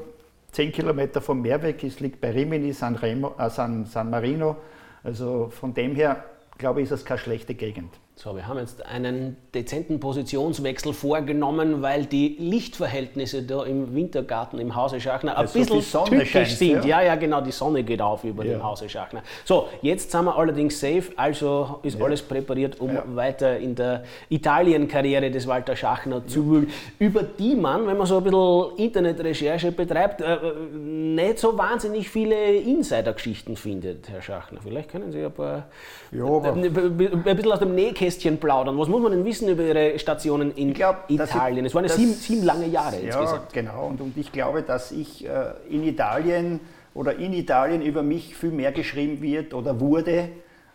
zehn 0.52 0.74
Kilometer 0.74 1.22
vom 1.22 1.42
Meer 1.42 1.64
weg 1.64 1.86
ist, 1.86 2.02
liegt 2.02 2.20
bei 2.20 2.32
Rimini, 2.32 2.74
San, 2.74 2.98
Remo, 2.98 3.34
äh, 3.38 3.50
San, 3.50 3.86
San 3.86 4.10
Marino. 4.10 4.58
Also 5.06 5.48
von 5.52 5.74
dem 5.74 5.96
her, 5.96 6.22
glaube 6.58 6.82
ich, 6.82 6.84
ist 6.84 6.92
das 6.92 7.06
keine 7.06 7.20
schlechte 7.20 7.56
Gegend. 7.56 7.94
So, 8.16 8.36
wir 8.36 8.48
haben 8.48 8.60
jetzt 8.60 8.86
einen 8.86 9.38
dezenten 9.56 10.00
Positionswechsel 10.00 10.94
vorgenommen, 10.94 11.82
weil 11.82 12.06
die 12.06 12.36
Lichtverhältnisse 12.40 13.42
da 13.42 13.64
im 13.64 13.96
Wintergarten 13.96 14.60
im 14.60 14.76
Hause 14.76 15.02
Schachner 15.02 15.36
ein 15.36 15.48
bisschen 15.48 15.82
so 15.82 16.04
tückisch 16.04 16.56
sind. 16.56 16.86
Ja. 16.86 17.02
ja. 17.02 17.08
ja, 17.08 17.16
genau, 17.16 17.42
die 17.42 17.52
Sonne 17.52 17.84
geht 17.84 18.04
auf 18.04 18.24
über 18.24 18.46
ja. 18.46 18.54
dem 18.54 18.64
Hause 18.64 18.88
Schachner. 18.88 19.24
So, 19.46 19.68
jetzt 19.82 20.12
sind 20.12 20.26
wir 20.26 20.38
allerdings 20.38 20.80
safe, 20.80 21.06
also 21.16 21.80
ist 21.82 21.98
ja. 21.98 22.06
alles 22.06 22.22
präpariert, 22.22 22.80
um 22.80 22.92
weiter 23.16 23.58
in 23.58 23.74
der 23.74 24.04
Italien-Karriere 24.30 25.32
des 25.32 25.48
Walter 25.48 25.76
Schachner 25.76 26.26
zu 26.28 26.48
wühlen, 26.48 26.70
über 27.00 27.24
die 27.24 27.56
man, 27.56 27.88
wenn 27.88 27.98
man 27.98 28.06
so 28.06 28.18
ein 28.18 28.24
bisschen 28.24 28.78
Internetrecherche 28.78 29.72
betreibt, 29.72 30.22
äh, 30.22 30.38
nicht 30.72 31.40
so 31.40 31.58
wahnsinnig 31.58 32.08
viele 32.10 32.58
Insider-Geschichten 32.58 33.56
findet, 33.56 34.08
Herr 34.10 34.22
Schachner. 34.22 34.60
Vielleicht 34.62 34.92
können 34.92 35.12
Sie 35.12 35.26
ein 35.26 35.32
paar, 35.32 35.66
ein 36.12 37.36
bisschen 37.36 37.52
aus 37.52 37.60
dem 37.60 37.74
Nähkästchen 37.74 38.03
Nähkästchen 38.04 38.38
plaudern. 38.38 38.78
Was 38.78 38.88
muss 38.88 39.02
man 39.02 39.12
denn 39.12 39.26
wissen 39.26 39.50
über 39.50 39.64
Ihre 39.64 39.98
Stationen 39.98 40.52
in 40.56 40.74
glaub, 40.74 41.10
Italien? 41.10 41.66
es 41.66 41.74
waren 41.74 41.86
ja 41.86 41.92
sieben, 41.92 42.14
sieben, 42.14 42.44
lange 42.44 42.68
Jahre 42.68 42.98
ja, 42.98 43.20
insgesamt. 43.20 43.54
genau. 43.54 43.88
Und, 43.88 44.02
und 44.02 44.18
ich 44.18 44.32
glaube, 44.32 44.62
dass 44.62 44.92
ich 44.92 45.26
äh, 45.26 45.54
in 45.70 45.84
Italien 45.84 46.60
oder 46.94 47.16
in 47.16 47.34
Italien 47.34 47.82
über 47.82 48.04
mich 48.04 48.36
viel 48.36 48.52
mehr 48.52 48.72
geschrieben 48.72 49.22
wird 49.22 49.54
oder 49.54 49.80
wurde, 49.80 50.30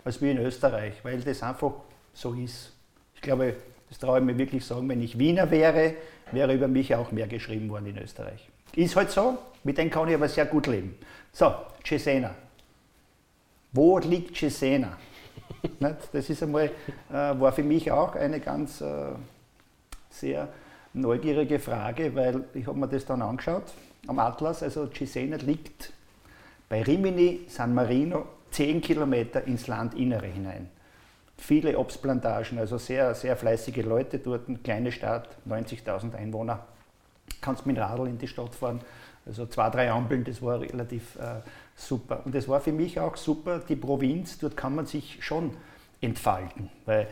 als 0.05 0.23
wie 0.23 0.31
in 0.31 0.39
Österreich, 0.39 0.95
weil 1.03 1.21
das 1.21 1.43
einfach 1.43 1.73
so 2.15 2.33
ist. 2.33 2.73
Ich 3.15 3.21
glaube, 3.21 3.55
das 3.89 3.99
traue 3.99 4.21
ich 4.21 4.25
mir 4.25 4.37
wirklich 4.39 4.65
sagen, 4.65 4.89
wenn 4.89 5.03
ich 5.03 5.19
Wiener 5.19 5.51
wäre, 5.51 5.95
wäre 6.33 6.55
über 6.55 6.69
mich 6.69 6.95
auch 6.95 7.13
mehr 7.13 7.27
geschrieben 7.27 7.69
worden 7.71 7.87
in 7.87 7.99
Österreich. 7.99 8.49
Ist 8.75 8.97
halt 8.97 9.11
so, 9.11 9.39
mit 9.65 9.79
dem 9.79 9.91
kann 9.91 10.09
ich 10.09 10.15
aber 10.15 10.29
sehr 10.29 10.47
gut 10.47 10.67
leben. 10.67 10.97
So, 11.33 11.53
Cesena. 11.85 12.35
Wo 13.73 13.99
liegt 13.99 14.37
Cesena? 14.37 14.97
Das 16.13 16.31
ist 16.31 16.43
einmal, 16.43 16.71
äh, 17.11 17.13
war 17.13 17.53
für 17.53 17.63
mich 17.63 17.91
auch 17.91 18.15
eine 18.15 18.41
ganz 18.41 18.81
äh, 18.81 19.13
sehr 20.11 20.49
neugierige 20.93 21.59
Frage, 21.59 22.15
weil 22.15 22.45
ich 22.55 22.67
habe 22.67 22.79
mir 22.79 22.89
das 22.89 23.05
dann 23.05 23.23
angeschaut 23.23 23.65
am 24.07 24.19
Atlas. 24.19 24.63
Also 24.63 24.87
Cesena 24.87 25.37
liegt 25.37 25.93
bei 26.69 26.83
Rimini, 26.83 27.47
San 27.49 27.75
Marino, 27.75 28.27
10 28.51 28.81
Kilometer 28.81 29.45
ins 29.47 29.67
Landinnere 29.67 30.27
hinein. 30.27 30.69
Viele 31.37 31.79
Obstplantagen, 31.79 32.59
also 32.59 32.79
sehr, 32.79 33.15
sehr 33.15 33.37
fleißige 33.37 33.85
Leute 33.85 34.19
dort, 34.19 34.49
eine 34.49 34.59
kleine 34.59 34.91
Stadt, 34.91 35.29
90.000 35.49 36.15
Einwohner. 36.17 36.67
Kannst 37.41 37.65
mit 37.65 37.77
dem 37.77 37.83
Radl 37.83 38.09
in 38.09 38.19
die 38.19 38.27
Stadt 38.27 38.55
fahren. 38.55 38.81
Also 39.25 39.47
zwei, 39.47 39.71
drei 39.71 39.91
Ampeln, 39.91 40.25
das 40.25 40.43
war 40.43 40.61
relativ 40.61 41.17
äh, 41.17 41.43
super. 41.79 42.23
Und 42.25 42.35
das 42.35 42.49
war 42.49 42.61
für 42.61 42.73
mich 42.73 42.99
auch 43.01 43.17
super, 43.17 43.61
die 43.61 43.77
Provinz, 43.77 44.39
dort 44.39 44.57
kann 44.57 44.75
man 44.75 44.87
sich 44.87 45.19
schon 45.25 45.53
entfalten. 46.01 46.71
Weil 46.85 47.09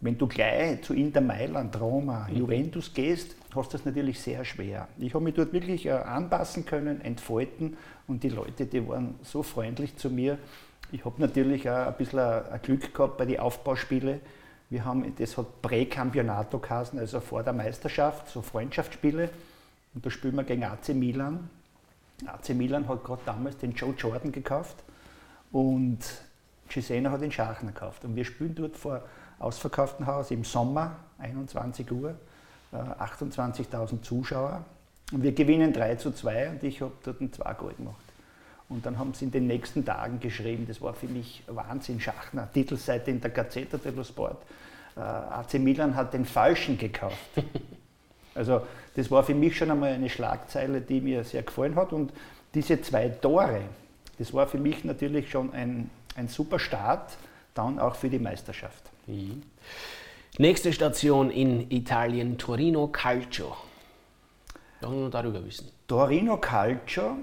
wenn 0.00 0.16
du 0.16 0.26
gleich 0.26 0.82
zu 0.82 0.94
Inter 0.94 1.20
Mailand, 1.20 1.78
Roma, 1.80 2.28
mhm. 2.28 2.36
Juventus 2.36 2.92
gehst, 2.92 3.34
hast 3.54 3.72
du 3.72 3.76
das 3.76 3.84
natürlich 3.84 4.20
sehr 4.20 4.44
schwer. 4.44 4.88
Ich 4.98 5.14
habe 5.14 5.24
mich 5.24 5.34
dort 5.34 5.52
wirklich 5.52 5.86
äh, 5.86 5.90
anpassen 5.90 6.64
können, 6.64 7.00
entfalten 7.00 7.76
und 8.06 8.22
die 8.22 8.28
Leute, 8.28 8.66
die 8.66 8.86
waren 8.86 9.14
so 9.22 9.42
freundlich 9.42 9.96
zu 9.96 10.10
mir. 10.10 10.38
Ich 10.92 11.04
habe 11.04 11.20
natürlich 11.20 11.68
auch 11.68 11.88
ein 11.88 11.94
bisschen 11.96 12.20
ein 12.20 12.60
Glück 12.62 12.94
gehabt 12.94 13.18
bei 13.18 13.26
den 13.26 13.40
Aufbauspielen. 13.40 14.20
Wir 14.70 14.84
haben, 14.84 15.14
das 15.16 15.36
hat 15.36 15.62
Prä-Campionato 15.62 16.58
geheißen, 16.58 16.98
also 16.98 17.20
vor 17.20 17.42
der 17.42 17.52
Meisterschaft, 17.52 18.28
so 18.28 18.42
Freundschaftsspiele. 18.42 19.30
Und 19.94 20.06
da 20.06 20.10
spielen 20.10 20.36
wir 20.36 20.44
gegen 20.44 20.64
AC 20.64 20.90
Milan. 20.90 21.50
AC 22.26 22.50
Milan 22.50 22.88
hat 22.88 23.04
gerade 23.04 23.22
damals 23.24 23.56
den 23.58 23.72
Joe 23.72 23.94
Jordan 23.96 24.32
gekauft 24.32 24.76
und 25.52 25.98
Gisena 26.68 27.10
hat 27.10 27.22
den 27.22 27.32
Schachner 27.32 27.72
gekauft. 27.72 28.04
Und 28.04 28.16
wir 28.16 28.24
spielen 28.24 28.54
dort 28.54 28.76
vor 28.76 29.02
ausverkauftem 29.38 30.06
Haus 30.06 30.30
im 30.30 30.44
Sommer, 30.44 30.96
21 31.18 31.90
Uhr, 31.92 32.16
28.000 32.72 33.94
äh, 33.94 34.02
Zuschauer. 34.02 34.64
Und 35.12 35.22
wir 35.22 35.32
gewinnen 35.32 35.72
3 35.72 35.94
zu 35.94 36.10
2 36.10 36.50
und 36.50 36.62
ich 36.62 36.82
habe 36.82 36.92
dort 37.02 37.20
ein 37.20 37.32
2 37.32 37.54
Goal 37.54 37.74
gemacht. 37.74 37.96
Und 38.68 38.84
dann 38.84 38.98
haben 38.98 39.14
sie 39.14 39.24
in 39.24 39.30
den 39.30 39.46
nächsten 39.46 39.84
Tagen 39.84 40.20
geschrieben, 40.20 40.66
das 40.66 40.82
war 40.82 40.92
für 40.92 41.06
mich 41.06 41.42
Wahnsinn, 41.46 42.00
Schachner, 42.00 42.50
Titelseite 42.52 43.10
in 43.10 43.20
der 43.20 43.30
Gazzetta 43.30 43.78
dello 43.78 44.04
Sport. 44.04 44.42
Äh, 44.96 45.00
AC 45.00 45.54
Milan 45.54 45.94
hat 45.94 46.12
den 46.12 46.26
Falschen 46.26 46.76
gekauft. 46.76 47.16
Also 48.38 48.62
das 48.94 49.10
war 49.10 49.24
für 49.24 49.34
mich 49.34 49.56
schon 49.56 49.70
einmal 49.70 49.92
eine 49.92 50.08
Schlagzeile, 50.08 50.80
die 50.80 51.00
mir 51.00 51.24
sehr 51.24 51.42
gefallen 51.42 51.74
hat. 51.74 51.92
Und 51.92 52.12
diese 52.54 52.80
zwei 52.80 53.08
Tore, 53.08 53.62
das 54.18 54.32
war 54.32 54.46
für 54.46 54.58
mich 54.58 54.84
natürlich 54.84 55.28
schon 55.30 55.52
ein, 55.52 55.90
ein 56.16 56.28
super 56.28 56.58
Start, 56.58 57.18
dann 57.54 57.78
auch 57.78 57.96
für 57.96 58.08
die 58.08 58.20
Meisterschaft. 58.20 58.84
Mhm. 59.06 59.42
Nächste 60.38 60.72
Station 60.72 61.30
in 61.30 61.68
Italien, 61.70 62.38
Torino 62.38 62.86
Calcio. 62.86 63.56
Wollen 64.80 65.02
wir 65.02 65.10
darüber 65.10 65.44
wissen? 65.44 65.68
Torino 65.88 66.36
Calcio, 66.36 67.16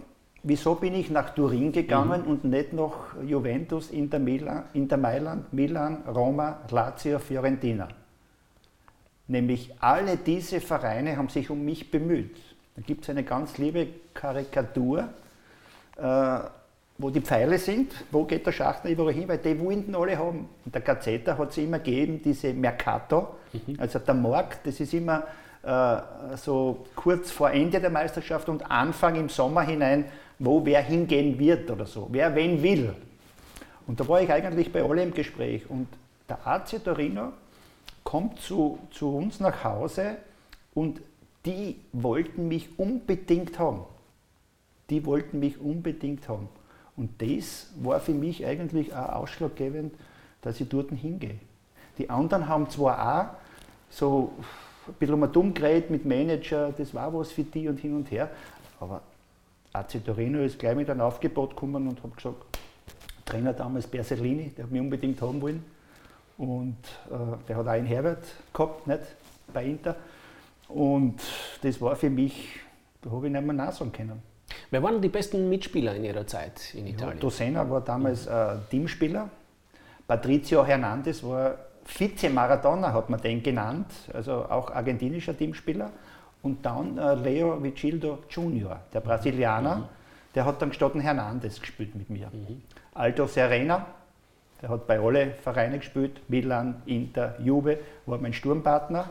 wieso 0.43 0.75
bin 0.75 0.95
ich 0.95 1.10
nach 1.10 1.30
Turin 1.34 1.71
gegangen 1.71 2.23
mhm. 2.23 2.28
und 2.28 2.43
nicht 2.43 2.73
nach 2.73 3.15
Juventus, 3.25 3.89
Inter, 3.91 4.19
Milan, 4.19 4.65
Inter 4.73 4.97
Mailand, 4.97 5.54
Milan, 5.54 6.04
Roma, 6.13 6.60
Lazio, 6.69 7.19
Fiorentina? 7.19 7.88
Nämlich 9.27 9.73
alle 9.79 10.17
diese 10.17 10.61
Vereine 10.61 11.17
haben 11.17 11.29
sich 11.29 11.49
um 11.49 11.65
mich 11.65 11.89
bemüht. 11.89 12.38
Da 12.75 12.81
gibt 12.81 13.03
es 13.03 13.09
eine 13.09 13.23
ganz 13.23 13.57
liebe 13.57 13.88
Karikatur, 14.13 15.09
äh, 15.97 16.39
wo 16.97 17.09
die 17.09 17.21
Pfeile 17.21 17.57
sind, 17.57 17.91
wo 18.11 18.23
geht 18.23 18.45
der 18.45 18.51
Schachtner 18.51 18.91
überall 18.91 19.13
hin, 19.13 19.27
weil 19.27 19.38
die 19.38 19.59
wollten 19.59 19.95
alle 19.95 20.17
haben. 20.17 20.47
In 20.65 20.71
der 20.71 20.81
Gazeta 20.81 21.38
hat 21.38 21.49
es 21.49 21.57
immer 21.57 21.79
gegeben, 21.79 22.21
diese 22.23 22.53
Mercato, 22.53 23.35
mhm. 23.51 23.77
also 23.79 23.99
der 23.99 24.13
Markt, 24.13 24.67
das 24.67 24.79
ist 24.79 24.93
immer 24.93 25.23
äh, 25.63 25.97
so 26.38 26.85
kurz 26.95 27.31
vor 27.31 27.51
Ende 27.51 27.79
der 27.79 27.89
Meisterschaft 27.89 28.47
und 28.47 28.69
Anfang 28.69 29.15
im 29.15 29.29
Sommer 29.29 29.63
hinein, 29.63 30.05
wo 30.38 30.63
wer 30.65 30.81
hingehen 30.81 31.39
wird 31.39 31.69
oder 31.71 31.85
so, 31.85 32.07
wer 32.11 32.35
wen 32.35 32.61
will. 32.61 32.93
Und 33.88 33.99
da 33.99 34.07
war 34.07 34.21
ich 34.21 34.31
eigentlich 34.31 34.71
bei 34.71 34.83
alle 34.83 35.03
im 35.03 35.13
Gespräch 35.13 35.69
und 35.69 35.88
der 36.29 36.45
AC 36.45 36.83
Torino 36.83 37.33
kommt 38.15 38.39
zu, 38.39 38.80
zu 38.91 39.13
uns 39.13 39.41
nach 39.41 39.65
Hause 39.65 40.15
und 40.73 41.01
die 41.45 41.82
wollten 41.91 42.47
mich 42.47 42.80
unbedingt 42.80 43.60
haben. 43.60 43.82
Die 44.89 45.06
wollten 45.06 45.39
mich 45.41 45.60
unbedingt 45.60 46.30
haben. 46.30 46.47
Und 46.95 47.21
das 47.21 47.73
war 47.75 47.99
für 47.99 48.13
mich 48.13 48.45
eigentlich 48.45 48.95
auch 48.95 49.10
ausschlaggebend, 49.15 49.93
dass 50.41 50.62
ich 50.62 50.69
dort 50.69 50.91
hingehe. 50.91 51.36
Die 51.97 52.10
anderen 52.10 52.47
haben 52.47 52.69
zwar 52.69 53.19
auch 53.19 53.36
so 53.89 54.32
ein 54.88 54.93
bisschen 54.93 55.19
mal 55.19 55.28
dumm 55.28 55.54
geredet 55.54 55.89
mit 55.89 56.06
Manager, 56.06 56.71
das 56.71 56.93
war 56.93 57.13
was 57.13 57.34
für 57.34 57.43
die 57.43 57.67
und 57.67 57.82
hin 57.82 57.97
und 57.97 58.10
her, 58.12 58.30
aber 58.80 59.01
AC 59.73 60.06
Torino 60.06 60.39
ist 60.39 60.58
gleich 60.58 60.78
mit 60.78 60.89
einem 60.89 61.01
Aufgebot 61.01 61.49
gekommen 61.49 61.86
und 61.86 62.01
hat 62.01 62.15
gesagt, 62.15 62.38
Trainer 63.25 63.51
damals 63.51 63.88
Bersellini, 63.88 64.51
der 64.56 64.63
hat 64.63 64.71
mich 64.71 64.80
unbedingt 64.80 65.21
haben 65.21 65.41
wollen. 65.41 65.74
Und 66.38 66.78
äh, 67.10 67.45
der 67.48 67.58
hat 67.58 67.67
auch 67.67 67.71
einen 67.71 67.86
Herbert 67.86 68.24
gehabt, 68.54 68.88
nicht? 68.88 69.02
bei 69.54 69.65
Inter. 69.65 69.95
Und 70.67 71.21
das 71.62 71.80
war 71.80 71.95
für 71.95 72.10
mich, 72.10 72.60
da 73.02 73.12
habe 73.12 73.28
ich 73.28 73.34
nicht 73.34 73.45
mehr 73.45 73.54
nachsagen 73.54 73.91
können. 73.91 74.21
Wer 74.71 74.82
waren 74.84 75.02
die 75.02 75.10
besten 75.10 75.50
Mitspieler 75.50 75.95
in 75.95 76.04
Ihrer 76.04 76.26
Zeit 76.28 76.74
in 76.74 76.88
Italien? 76.88 77.17
Ja, 77.17 77.21
Dosena 77.21 77.69
war 77.69 77.82
damals 77.82 78.28
äh, 78.28 78.56
Teamspieler. 78.69 79.30
Patrizio 80.08 80.65
Hernandez 80.65 81.24
war 81.24 81.56
Vize-Maradona, 81.86 82.93
hat 82.93 83.10
man 83.10 83.21
den 83.21 83.41
genannt, 83.41 83.88
also 84.13 84.45
auch 84.45 84.71
argentinischer 84.71 85.38
Teamspieler. 85.38 85.91
Und 86.41 86.65
dann 86.65 86.98
äh, 86.98 87.15
Leo 87.15 87.62
Vigildo 87.62 88.19
Junior, 88.30 88.82
der 88.93 89.00
Brasilianer, 89.02 89.78
mhm. 89.78 89.84
der 90.36 90.45
hat 90.45 90.62
dann 90.62 90.69
gestatten 90.69 91.00
Hernandez 91.00 91.60
gespielt 91.60 91.95
mit 91.95 92.10
mir. 92.10 92.28
Mhm. 92.32 92.62
Aldo 92.93 93.28
Serena, 93.28 93.86
der 94.62 94.70
hat 94.70 94.88
bei 94.88 95.00
alle 95.00 95.32
Vereine 95.44 95.80
gespielt, 95.80 96.22
Milan, 96.28 96.82
Inter, 96.86 97.36
Juve, 97.39 97.78
war 98.06 98.18
mein 98.18 98.34
Sturmpartner. 98.34 99.10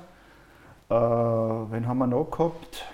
Äh, 0.89 0.95
wen 0.95 1.87
haben 1.87 1.99
wir 1.99 2.07
noch 2.07 2.31
gehabt? 2.31 2.85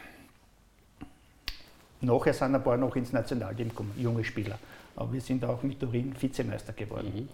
Nachher 2.03 2.33
sind 2.33 2.55
ein 2.55 2.63
paar 2.63 2.77
noch 2.77 2.97
ins 2.97 3.13
Nationalteam 3.13 3.69
gekommen, 3.69 3.93
junge 3.97 4.25
Spieler. 4.25 4.59
Aber 4.97 5.13
wir 5.13 5.21
sind 5.21 5.45
auch 5.45 5.63
mit 5.63 5.81
Turin 5.81 6.15
Vizemeister 6.19 6.73
geworden. 6.73 7.13
Mhm. 7.15 7.29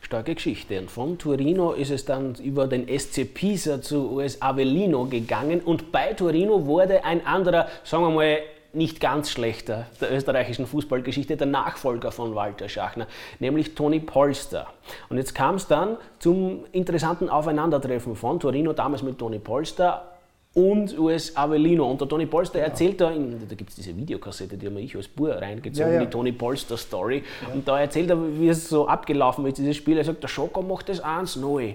Starke 0.00 0.34
Geschichte. 0.34 0.78
Und 0.78 0.90
von 0.90 1.18
Torino 1.18 1.72
ist 1.72 1.90
es 1.90 2.04
dann 2.04 2.34
über 2.36 2.66
den 2.66 2.86
SC 2.98 3.24
Pisa 3.32 3.80
zu 3.80 4.12
US 4.12 4.40
Avellino 4.40 5.06
gegangen. 5.06 5.60
Und 5.60 5.92
bei 5.92 6.12
Torino 6.12 6.66
wurde 6.66 7.04
ein 7.04 7.26
anderer, 7.26 7.68
sagen 7.84 8.04
wir 8.04 8.10
mal, 8.10 8.38
nicht 8.74 9.00
ganz 9.00 9.30
schlechter 9.30 9.86
der 10.00 10.12
österreichischen 10.12 10.66
Fußballgeschichte, 10.66 11.36
der 11.36 11.46
Nachfolger 11.46 12.12
von 12.12 12.34
Walter 12.34 12.68
Schachner, 12.68 13.06
nämlich 13.38 13.74
Toni 13.74 14.00
Polster. 14.00 14.66
Und 15.08 15.18
jetzt 15.18 15.34
kam 15.34 15.56
es 15.56 15.66
dann 15.66 15.96
zum 16.18 16.64
interessanten 16.72 17.28
Aufeinandertreffen 17.28 18.16
von 18.16 18.40
Torino, 18.40 18.72
damals 18.72 19.02
mit 19.02 19.18
Toni 19.18 19.38
Polster, 19.38 20.08
und 20.54 20.98
US 20.98 21.34
Avellino. 21.34 21.90
Und 21.90 22.00
der 22.00 22.08
Toni 22.08 22.26
Polster 22.26 22.58
ja. 22.58 22.66
erzählt 22.66 23.00
da, 23.00 23.10
in, 23.10 23.48
da 23.48 23.54
gibt 23.54 23.70
es 23.70 23.76
diese 23.76 23.96
Videokassette, 23.96 24.56
die 24.56 24.66
habe 24.66 24.80
ich 24.80 24.94
als 24.94 25.08
Bur 25.08 25.34
reingezogen, 25.34 25.92
ja, 25.92 25.98
ja. 25.98 26.04
die 26.04 26.10
Toni 26.10 26.32
Polster 26.32 26.76
Story. 26.76 27.22
Und 27.54 27.66
da 27.66 27.80
erzählt 27.80 28.10
er, 28.10 28.18
wie 28.38 28.48
es 28.48 28.68
so 28.68 28.86
abgelaufen 28.86 29.46
ist, 29.46 29.58
dieses 29.58 29.76
Spiel. 29.76 29.96
Er 29.96 30.04
sagt, 30.04 30.22
der 30.22 30.28
Schoko 30.28 30.62
macht 30.62 30.88
das 30.88 31.02
1-0. 31.02 31.74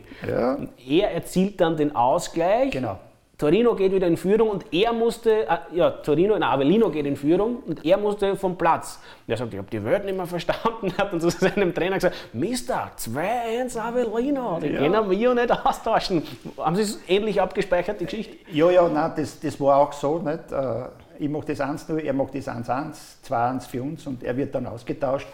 Er 0.88 1.12
erzielt 1.12 1.60
dann 1.60 1.76
den 1.76 1.96
Ausgleich. 1.96 2.72
Genau. 2.72 3.00
Torino 3.38 3.76
geht 3.76 3.92
wieder 3.92 4.08
in 4.08 4.18
Führung 4.18 4.50
und 4.50 4.74
er 4.74 4.92
musste, 4.94 5.48
äh, 5.48 5.58
ja, 5.74 5.92
Torino, 5.92 6.34
in 6.34 6.42
Avellino 6.42 6.90
geht 6.90 7.06
in 7.06 7.16
Führung 7.16 7.58
und 7.68 7.86
er 7.86 7.98
musste 7.98 8.36
vom 8.36 8.58
Platz. 8.58 9.00
Und 9.28 9.32
er 9.32 9.38
sagt, 9.38 9.54
ich 9.54 9.60
habe 9.60 9.70
die 9.70 9.84
Wörter 9.84 10.06
nicht 10.06 10.18
mehr 10.18 10.26
verstanden, 10.26 10.92
hat 10.98 11.14
dann 11.14 11.22
zu 11.22 11.30
seinem 11.30 11.72
Trainer 11.72 11.98
gesagt, 11.98 12.16
Mister, 12.34 12.90
2-1 12.98 13.78
Avellino, 13.78 14.60
die 14.60 14.70
ja. 14.70 14.80
können 14.80 15.10
wir 15.10 15.36
nicht 15.36 15.52
austauschen. 15.52 16.24
Haben 16.58 16.76
Sie 16.78 16.82
es 16.82 17.00
ähnlich 17.08 17.40
abgespeichert, 17.40 18.02
die 18.02 18.06
Geschichte? 18.06 18.38
Ja, 18.52 18.72
ja, 18.72 18.90
nein, 18.90 19.12
das, 19.16 19.40
das 19.40 19.60
war 19.60 19.78
auch 19.78 19.94
so. 19.94 20.18
Nicht? 20.18 20.52
Äh, 20.52 20.86
ich 21.20 21.30
mache 21.30 21.46
das 21.46 21.60
1-0, 21.60 22.00
er 22.00 22.14
macht 22.14 22.34
das 22.34 22.48
1-1, 22.48 22.96
2-1 23.28 23.68
für 23.68 23.84
uns 23.84 24.08
und 24.08 24.24
er 24.24 24.36
wird 24.36 24.56
dann 24.56 24.66
ausgetauscht. 24.66 25.28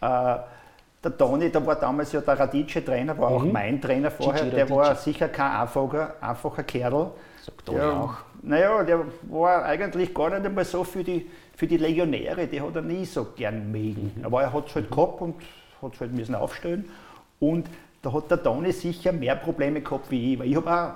Äh, 0.00 0.36
der 1.04 1.18
Toni, 1.18 1.50
da 1.50 1.64
war 1.64 1.76
damals 1.76 2.10
ja 2.12 2.22
der 2.22 2.40
Radice 2.40 2.82
Trainer, 2.82 3.18
war 3.18 3.32
auch 3.32 3.42
mhm. 3.42 3.52
mein 3.52 3.80
Trainer 3.82 4.10
vorher, 4.10 4.46
der 4.46 4.70
war 4.70 4.94
sicher 4.94 5.28
kein 5.28 5.50
einfacher, 5.50 6.14
einfacher 6.22 6.62
Kerl. 6.62 7.10
Sagt 7.44 7.68
ja, 7.68 7.92
auch. 7.92 8.14
Naja, 8.42 8.82
der 8.84 9.04
war 9.22 9.64
eigentlich 9.64 10.14
gar 10.14 10.30
nicht 10.30 10.46
einmal 10.46 10.64
so 10.64 10.82
für 10.82 11.04
die, 11.04 11.26
für 11.54 11.66
die 11.66 11.76
Legionäre, 11.76 12.46
die 12.46 12.60
hat 12.60 12.74
er 12.74 12.82
nie 12.82 13.04
so 13.04 13.26
gern 13.36 13.70
mögen. 13.70 14.12
Mhm. 14.16 14.24
Aber 14.24 14.42
er 14.42 14.52
hat 14.52 14.68
es 14.68 14.74
halt 14.74 14.90
gehabt 14.90 15.20
und 15.20 15.34
hat 15.82 15.94
es 15.94 16.00
halt 16.00 16.12
müssen 16.12 16.34
aufstellen. 16.34 16.88
Und 17.38 17.66
da 18.00 18.12
hat 18.12 18.30
der 18.30 18.42
Toni 18.42 18.72
sicher 18.72 19.12
mehr 19.12 19.36
Probleme 19.36 19.82
gehabt 19.82 20.10
wie 20.10 20.32
ich. 20.32 20.38
Weil 20.38 20.48
ich 20.48 20.56
habe 20.56 20.70
auch 20.70 20.92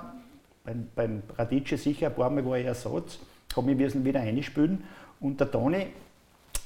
beim, 0.63 0.87
beim 0.95 1.23
Radice 1.37 1.77
sicher 1.77 2.07
ein 2.07 2.15
paar 2.15 2.29
Mal 2.29 2.45
war 2.45 2.57
ich 2.57 2.65
Ersatz, 2.65 3.19
habe 3.55 3.67
mich 3.67 3.77
müssen 3.77 4.03
wieder 4.03 4.19
einspielen. 4.19 4.83
Und 5.19 5.39
der 5.39 5.51
Toni 5.51 5.87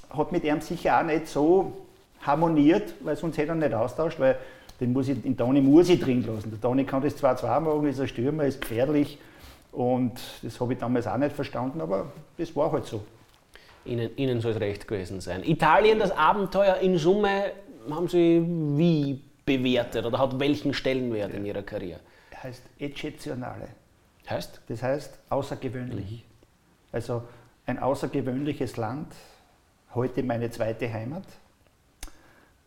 hat 0.10 0.32
mit 0.32 0.44
ihm 0.44 0.62
sicher 0.62 1.00
auch 1.00 1.04
nicht 1.04 1.28
so 1.28 1.74
harmoniert, 2.22 2.94
weil 3.02 3.18
sonst 3.18 3.38
hätte 3.38 3.50
er 3.50 3.56
nicht 3.56 3.74
austauscht, 3.74 4.20
weil 4.20 4.38
den, 4.80 4.94
muss 4.94 5.10
ich, 5.10 5.22
den 5.22 5.36
Toni 5.36 5.62
muss 5.62 5.90
ich 5.90 6.00
drin 6.00 6.26
lassen. 6.26 6.52
Der 6.52 6.62
Toni 6.62 6.86
kann 6.86 7.02
das 7.02 7.18
zwar 7.18 7.36
zwei 7.36 7.60
machen, 7.60 7.86
ist 7.88 8.00
ein 8.00 8.08
Stürmer, 8.08 8.46
ist 8.46 8.62
gefährlich, 8.62 9.18
und 9.74 10.20
das 10.44 10.62
habe 10.62 10.74
ich 10.74 10.80
damals 10.80 11.08
auch 11.08 11.18
nicht 11.18 11.36
verstanden, 11.36 11.82
aber 11.82 12.12
das 12.38 12.56
war 12.56 12.72
halt 12.72 12.86
so. 12.86 13.04
Ihnen, 13.86 14.16
Ihnen 14.16 14.40
soll 14.40 14.52
es 14.52 14.60
recht 14.60 14.88
gewesen 14.88 15.20
sein. 15.20 15.44
Italien, 15.44 16.00
das 16.00 16.12
Abenteuer 16.12 16.78
in 16.78 16.98
Summe, 16.98 17.52
haben 17.90 18.08
Sie 18.08 18.46
wie 18.78 19.22
bewertet 19.46 20.06
oder 20.06 20.20
hat 20.20 20.40
welchen 20.40 20.74
Stellenwert 20.74 21.32
ja. 21.32 21.38
in 21.38 21.46
Ihrer 21.46 21.64
Karriere? 21.64 22.00
Heißt 22.42 22.64
Eccezionale. 22.80 23.68
Heißt? 24.30 24.62
Das 24.68 24.84
heißt 24.84 25.20
außergewöhnlich. 25.30 26.12
Mhm. 26.12 26.34
Also 26.92 27.24
ein 27.66 27.80
außergewöhnliches 27.80 28.78
Land, 28.78 29.14
heute 29.96 30.24
meine 30.24 30.50
zweite 30.52 30.92
Heimat. 30.92 31.26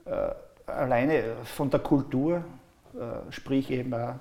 Äh, 0.05 0.31
alleine 0.67 1.37
von 1.45 1.71
der 1.71 1.81
Kultur, 1.81 2.45
äh, 2.95 3.31
sprich 3.33 3.71
eben 3.71 3.95
auch 3.95 4.15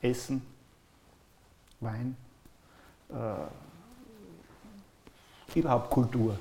Essen, 0.00 0.42
Wein, 1.80 2.16
äh, 3.10 3.48
überhaupt 5.58 5.90
Kultur. 5.90 6.36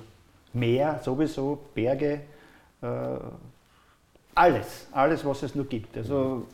Meer 0.54 1.00
sowieso, 1.04 1.60
Berge, 1.74 2.22
äh, 2.82 3.18
alles, 4.36 4.88
alles, 4.92 5.26
was 5.26 5.44
es 5.44 5.56
nur 5.56 5.66
gibt. 5.66 5.98
Also 5.98 6.46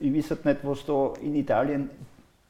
ich 0.00 0.14
weiß 0.14 0.30
halt 0.30 0.44
nicht, 0.44 0.58
was 0.62 0.84
da 0.84 1.12
in 1.20 1.34
Italien 1.34 1.90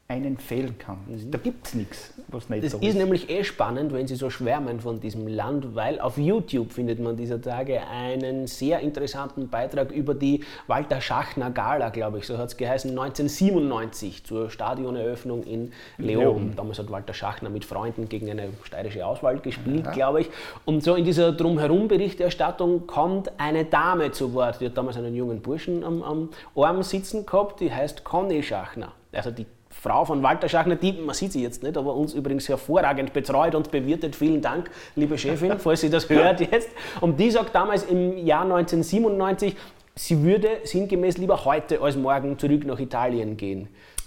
einen 0.09 0.37
fehlen 0.37 0.77
kann. 0.79 0.99
Mhm. 1.07 1.31
Da 1.31 1.39
gibt 1.39 1.67
es 1.67 1.75
nichts, 1.75 2.13
was 2.29 2.49
nicht 2.51 2.65
das 2.65 2.73
so 2.73 2.79
ist. 2.79 2.89
Ist 2.89 2.97
nämlich 2.97 3.31
eh 3.31 3.45
spannend, 3.45 3.93
wenn 3.93 4.07
Sie 4.07 4.15
so 4.15 4.29
schwärmen 4.29 4.81
von 4.81 5.01
diesem 5.01 5.27
Land, 5.27 5.75
weil 5.75 6.01
auf 6.01 6.19
YouTube 6.19 6.73
findet 6.73 7.01
man 7.01 7.17
dieser 7.17 7.41
Tage 7.41 7.81
einen 7.89 8.47
sehr 8.47 8.81
interessanten 8.81 9.49
Beitrag 9.49 9.91
über 9.91 10.15
die 10.15 10.45
Walter 10.67 11.01
Schachner 11.01 11.51
Gala, 11.51 11.89
glaube 11.89 12.19
ich, 12.19 12.27
so 12.27 12.37
hat 12.37 12.49
es 12.49 12.57
geheißen, 12.57 12.91
1997 12.91 14.25
zur 14.25 14.51
Stadioneröffnung 14.51 15.45
in 15.45 15.73
Leoben. 15.97 16.55
Damals 16.57 16.79
hat 16.79 16.91
Walter 16.91 17.15
Schachner 17.15 17.49
mit 17.49 17.65
Freunden 17.65 18.09
gegen 18.09 18.31
eine 18.31 18.51
steirische 18.65 19.07
Auswahl 19.07 19.39
gespielt, 19.39 19.87
ja. 19.87 19.93
glaube 19.93 20.23
ich. 20.23 20.31
Und 20.67 20.83
so 20.83 20.95
in 20.95 21.05
dieser 21.05 21.33
Drumherum-Berichterstattung 21.33 22.87
kommt 22.87 23.33
eine 23.39 23.65
Dame 23.65 24.13
zu 24.13 24.35
Wort, 24.35 24.61
die 24.61 24.67
hat 24.67 24.77
damals 24.77 24.99
einen 24.99 25.15
jungen 25.15 25.41
Burschen 25.41 25.85
am, 25.85 26.03
am 26.03 26.29
Arm 26.55 26.83
sitzen 26.83 27.25
gehabt, 27.25 27.61
die 27.61 27.73
heißt 27.73 28.05
Conny 28.05 28.43
Schachner. 28.43 28.93
Also 29.13 29.31
die 29.31 29.47
Frau 29.83 30.05
von 30.05 30.22
Walter 30.22 30.49
Schachner, 30.49 30.76
die, 30.76 30.93
man 30.93 31.12
sieht 31.12 31.33
sie 31.33 31.43
jetzt 31.43 31.64
nicht, 31.64 31.76
aber 31.76 31.97
uns 31.97 32.14
übrigens 32.14 32.49
hervorragend 32.49 33.12
betreut 33.12 33.57
und 33.57 33.72
bewirtet. 33.72 34.14
Vielen 34.14 34.41
Dank, 34.41 34.70
liebe 34.95 35.18
Chefin, 35.18 35.59
falls 35.59 35.80
sie 35.80 35.91
das 35.91 36.09
hört 36.09 36.41
jetzt. 36.41 36.70
Und 37.01 37.18
die 37.18 37.33
sagt 37.33 37.53
damals 37.53 37.83
im 37.83 38.16
Jahr 38.16 38.43
1997, 38.43 39.57
sie 39.97 40.22
würde 40.22 40.49
sinngemäß 40.62 41.18
lieber 41.18 41.45
heute 41.45 41.80
als 41.80 41.97
morgen 41.97 42.39
zurück 42.39 42.64
nach 42.64 42.78
Italien 42.78 43.37
gehen. 43.37 43.66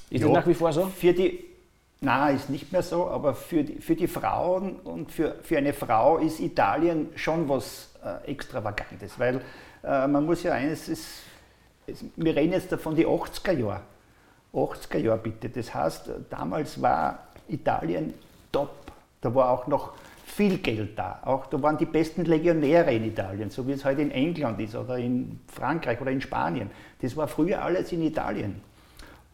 Ist 0.09 0.21
ja, 0.21 0.27
das 0.27 0.37
nach 0.37 0.47
wie 0.47 0.53
vor 0.53 0.71
so? 0.71 0.85
Für 0.85 1.11
die, 1.11 1.43
Nein, 1.99 2.37
ist 2.37 2.49
nicht 2.49 2.71
mehr 2.71 2.81
so, 2.81 3.09
aber 3.09 3.33
für 3.33 3.65
die, 3.65 3.81
für 3.81 3.95
die 3.95 4.07
Frauen 4.07 4.77
und 4.77 5.11
für, 5.11 5.35
für 5.41 5.57
eine 5.57 5.73
Frau 5.73 6.19
ist 6.19 6.39
Italien 6.39 7.09
schon 7.15 7.49
was 7.49 7.89
äh, 8.01 8.31
Extravagantes, 8.31 9.19
weil 9.19 9.41
äh, 9.83 10.07
man 10.07 10.25
muss 10.25 10.41
ja 10.43 10.53
eines, 10.53 10.87
ist, 10.87 11.23
wir 12.15 12.33
reden 12.33 12.53
jetzt 12.53 12.73
von 12.75 12.95
den 12.95 13.07
80er 13.07 13.51
Jahren. 13.51 13.81
80er 14.55 14.97
Jahre 14.97 15.19
bitte. 15.19 15.49
Das 15.49 15.73
heißt, 15.73 16.09
damals 16.29 16.81
war 16.81 17.19
Italien 17.47 18.13
top. 18.51 18.71
Da 19.21 19.33
war 19.33 19.49
auch 19.49 19.67
noch 19.67 19.93
viel 20.25 20.57
Geld 20.57 20.97
da. 20.97 21.19
Auch 21.23 21.45
da 21.47 21.61
waren 21.61 21.77
die 21.77 21.85
besten 21.85 22.25
Legionäre 22.25 22.93
in 22.93 23.05
Italien, 23.05 23.49
so 23.49 23.67
wie 23.67 23.73
es 23.73 23.85
heute 23.85 24.01
in 24.01 24.11
England 24.11 24.59
ist 24.59 24.75
oder 24.75 24.97
in 24.97 25.39
Frankreich 25.47 26.01
oder 26.01 26.11
in 26.11 26.21
Spanien. 26.21 26.69
Das 27.01 27.15
war 27.15 27.27
früher 27.27 27.63
alles 27.63 27.91
in 27.91 28.01
Italien. 28.01 28.61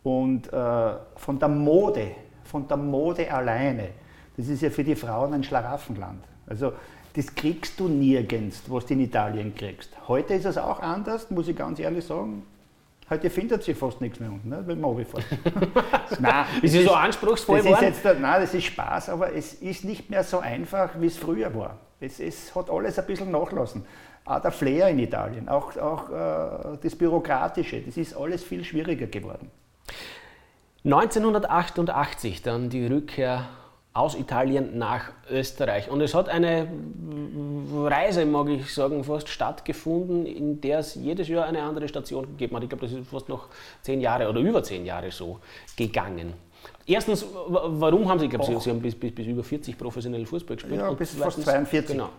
Und 0.04 0.52
äh, 0.52 0.94
von 1.16 1.40
der 1.40 1.48
Mode, 1.48 2.12
von 2.44 2.68
der 2.68 2.78
Mode 2.78 3.32
alleine, 3.32 3.90
das 4.38 4.48
ist 4.48 4.62
ja 4.62 4.70
für 4.70 4.84
die 4.84 4.96
Frauen 4.96 5.34
ein 5.34 5.44
Schlaraffenland. 5.44 6.24
Also 6.48 6.74
das 7.14 7.34
kriegst 7.36 7.80
du 7.80 7.88
nirgends, 7.88 8.64
was 8.68 8.86
du 8.86 8.94
in 8.94 9.02
Italien 9.02 9.54
kriegst. 9.54 9.90
Heute 10.08 10.34
ist 10.34 10.46
es 10.46 10.58
auch 10.58 10.80
anders, 10.80 11.30
muss 11.30 11.48
ich 11.48 11.56
ganz 11.56 11.80
ehrlich 11.80 12.06
sagen. 12.06 12.44
Heute 13.12 13.30
findet 13.30 13.62
sich 13.62 13.78
fast 13.78 14.00
nichts 14.00 14.22
mehr 14.22 14.32
unten, 14.32 14.48
ne, 14.48 14.64
wenn 14.66 14.80
man 14.80 14.92
runterfährt. 14.92 15.26
nein, 16.22 16.46
ist 16.62 16.74
es 16.74 16.86
so 16.86 16.94
anspruchsvoll 16.94 17.62
das 17.62 17.74
ist 17.74 17.82
jetzt, 17.82 18.06
Nein, 18.06 18.42
das 18.42 18.54
ist 18.54 18.64
Spaß, 18.64 19.10
aber 19.10 19.36
es 19.36 19.56
ist 19.56 19.84
nicht 19.84 20.10
mehr 20.10 20.24
so 20.24 20.40
einfach, 20.40 20.92
wie 20.98 21.08
es 21.08 21.18
früher 21.18 21.54
war. 21.54 21.78
Es, 22.00 22.22
es 22.22 22.56
hat 22.56 22.70
alles 22.70 22.98
ein 22.98 23.06
bisschen 23.06 23.30
nachlassen. 23.30 23.84
Auch 24.24 24.40
der 24.40 24.52
Flair 24.52 24.88
in 24.88 25.00
Italien, 25.00 25.50
auch, 25.50 25.76
auch 25.76 26.10
äh, 26.10 26.78
das 26.82 26.96
Bürokratische, 26.96 27.82
das 27.82 27.98
ist 27.98 28.16
alles 28.16 28.46
viel 28.46 28.64
schwieriger 28.64 29.08
geworden. 29.08 29.52
1988 30.86 32.42
dann 32.44 32.70
die 32.70 32.88
Rückkehr 32.88 33.50
aus 33.94 34.16
Italien 34.16 34.78
nach 34.78 35.12
Österreich. 35.30 35.90
Und 35.90 36.00
es 36.02 36.14
hat 36.14 36.30
eine 36.30 36.68
Reise, 37.74 38.26
mag 38.26 38.48
ich 38.48 38.74
sagen, 38.74 39.04
fast 39.04 39.28
stattgefunden, 39.28 40.26
in 40.26 40.62
der 40.62 40.80
es 40.80 40.96
jedes 40.96 41.28
Jahr 41.28 41.46
eine 41.46 41.62
andere 41.62 41.88
Station 41.88 42.26
gegeben 42.26 42.56
hat. 42.56 42.64
Ich 42.64 42.70
glaube, 42.70 42.86
das 42.86 42.94
ist 42.94 43.10
fast 43.10 43.28
noch 43.28 43.48
zehn 43.82 44.00
Jahre 44.00 44.30
oder 44.30 44.40
über 44.40 44.64
zehn 44.64 44.86
Jahre 44.86 45.12
so 45.12 45.40
gegangen. 45.76 46.34
Erstens, 46.86 47.26
warum 47.48 48.08
haben 48.10 48.20
Sie, 48.20 48.26
ich 48.26 48.32
glaube, 48.32 48.46
Sie, 48.46 48.58
Sie, 48.60 48.70
haben 48.70 48.82
bis, 48.82 48.96
bis, 48.96 49.14
bis, 49.14 49.28
über 49.28 49.44
40 49.44 49.78
professionell 49.78 50.26
Fußball 50.26 50.56
gespielt. 50.56 50.80
Ja, 50.80 50.92
bis 50.94 51.12
fast 51.12 51.42
42. 51.42 51.96
Genau. 51.96 52.10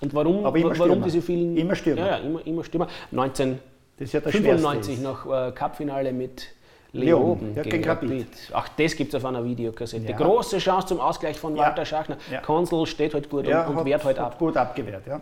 Und 0.00 0.14
warum, 0.14 0.42
warum 0.44 1.02
diese 1.02 1.22
vielen... 1.22 1.56
Immer 1.56 1.74
Stürmer. 1.74 2.00
Ja, 2.00 2.06
ja 2.06 2.16
immer, 2.18 2.46
immer 2.46 2.64
Stürmer. 2.64 2.88
1995 3.12 4.96
ja 4.96 5.02
noch 5.02 5.26
äh, 5.26 5.52
Cupfinale 5.52 6.12
mit 6.12 6.48
Leoben 6.92 7.54
ja, 7.54 7.62
gegen 7.62 7.84
Rapid. 7.84 8.26
Auch 8.52 8.66
das 8.68 8.96
gibt 8.96 9.14
es 9.14 9.20
auf 9.22 9.24
einer 9.24 9.44
Videokassette. 9.44 10.10
Ja. 10.10 10.16
Große 10.16 10.58
Chance 10.58 10.88
zum 10.88 11.00
Ausgleich 11.00 11.38
von 11.38 11.56
Walter 11.56 11.82
ja. 11.82 11.84
Schachner. 11.84 12.16
Ja. 12.30 12.40
Konsul 12.40 12.86
steht 12.86 13.14
halt 13.14 13.30
gut 13.30 13.46
und, 13.46 13.54
und 13.54 13.84
wehrt 13.84 14.04
halt 14.04 14.18
ab. 14.18 14.38
Gut 14.38 14.56
abgewehrt, 14.56 15.04
ja. 15.06 15.20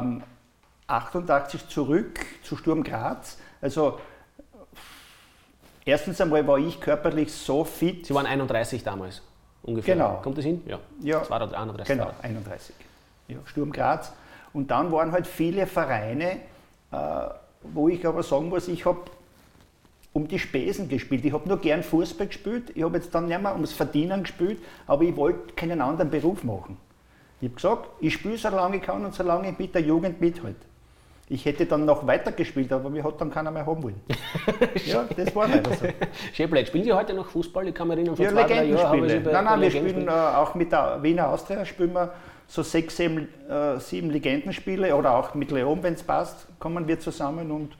Ähm, 0.00 0.22
88 0.86 1.68
zurück 1.68 2.20
zu 2.42 2.56
Sturm 2.56 2.82
Graz. 2.82 3.38
Also 3.60 3.98
erstens 5.84 6.20
einmal 6.20 6.46
war 6.46 6.58
ich 6.58 6.80
körperlich 6.80 7.32
so 7.32 7.64
fit. 7.64 8.06
Sie 8.06 8.14
waren 8.14 8.26
31 8.26 8.82
damals 8.82 9.22
ungefähr. 9.62 9.94
Genau. 9.94 10.20
Kommt 10.22 10.38
das 10.38 10.44
hin? 10.44 10.62
Ja. 10.66 10.78
ja. 11.02 11.22
31. 11.30 11.86
Genau, 11.86 12.10
31. 12.22 12.74
Ja, 13.28 13.36
Sturm 13.46 13.72
Graz. 13.72 14.12
Und 14.52 14.70
dann 14.70 14.90
waren 14.92 15.12
halt 15.12 15.26
viele 15.26 15.66
Vereine, 15.66 16.40
äh, 16.90 16.96
wo 17.62 17.88
ich 17.88 18.06
aber 18.06 18.22
sagen 18.22 18.48
muss, 18.48 18.68
ich 18.68 18.84
habe 18.86 19.00
um 20.18 20.26
die 20.26 20.40
Spesen 20.40 20.88
gespielt. 20.88 21.24
Ich 21.24 21.32
habe 21.32 21.48
nur 21.48 21.58
gern 21.58 21.84
Fußball 21.84 22.26
gespielt. 22.26 22.72
Ich 22.74 22.82
habe 22.82 22.96
jetzt 22.96 23.14
dann 23.14 23.28
nicht 23.28 23.40
mehr 23.40 23.52
ums 23.52 23.72
Verdienen 23.72 24.24
gespielt, 24.24 24.58
aber 24.88 25.04
ich 25.04 25.14
wollte 25.14 25.54
keinen 25.54 25.80
anderen 25.80 26.10
Beruf 26.10 26.42
machen. 26.42 26.76
Ich 27.40 27.46
habe 27.46 27.54
gesagt, 27.54 27.88
ich 28.00 28.14
spiele 28.14 28.36
so 28.36 28.48
lange 28.48 28.78
ich 28.78 28.82
kann 28.82 29.04
und 29.04 29.14
so 29.14 29.22
lange 29.22 29.50
ich 29.50 29.58
mit 29.58 29.72
der 29.76 29.82
Jugend 29.82 30.20
mithalte. 30.20 30.66
Ich 31.28 31.44
hätte 31.44 31.66
dann 31.66 31.84
noch 31.84 32.04
weiter 32.04 32.32
gespielt, 32.32 32.72
aber 32.72 32.90
mir 32.90 33.04
hat 33.04 33.20
dann 33.20 33.30
keiner 33.30 33.52
mehr 33.52 33.64
haben 33.64 33.80
wollen. 33.80 34.00
ja, 34.86 35.04
das 35.14 35.36
war 35.36 35.46
leider 35.46 35.72
so. 35.72 35.86
Schäble, 36.32 36.66
spielen 36.66 36.84
Sie 36.84 36.92
heute 36.92 37.14
noch 37.14 37.28
Fußball? 37.28 37.68
Ich 37.68 37.74
kann 37.74 37.86
mich 37.86 37.98
erinnern, 37.98 38.16
vor 38.16 38.24
ja, 38.24 38.32
zwei, 38.32 38.42
drei 38.42 38.64
Jahren 38.64 39.00
Nein, 39.06 39.44
nein, 39.44 39.60
wir 39.60 39.70
spielen 39.70 40.08
äh, 40.08 40.10
auch 40.10 40.54
mit 40.56 40.72
der 40.72 41.00
Wiener 41.00 41.28
Austria, 41.28 41.64
spielen 41.64 41.92
wir 41.92 42.12
so 42.48 42.62
sechs, 42.62 42.96
sieben, 42.96 43.28
äh, 43.48 43.78
sieben 43.78 44.10
Legendenspiele 44.10 44.96
oder 44.96 45.14
auch 45.14 45.34
mit 45.34 45.52
Leon, 45.52 45.80
wenn 45.82 45.94
es 45.94 46.02
passt, 46.02 46.48
kommen 46.58 46.88
wir 46.88 46.98
zusammen 46.98 47.52
und 47.52 47.76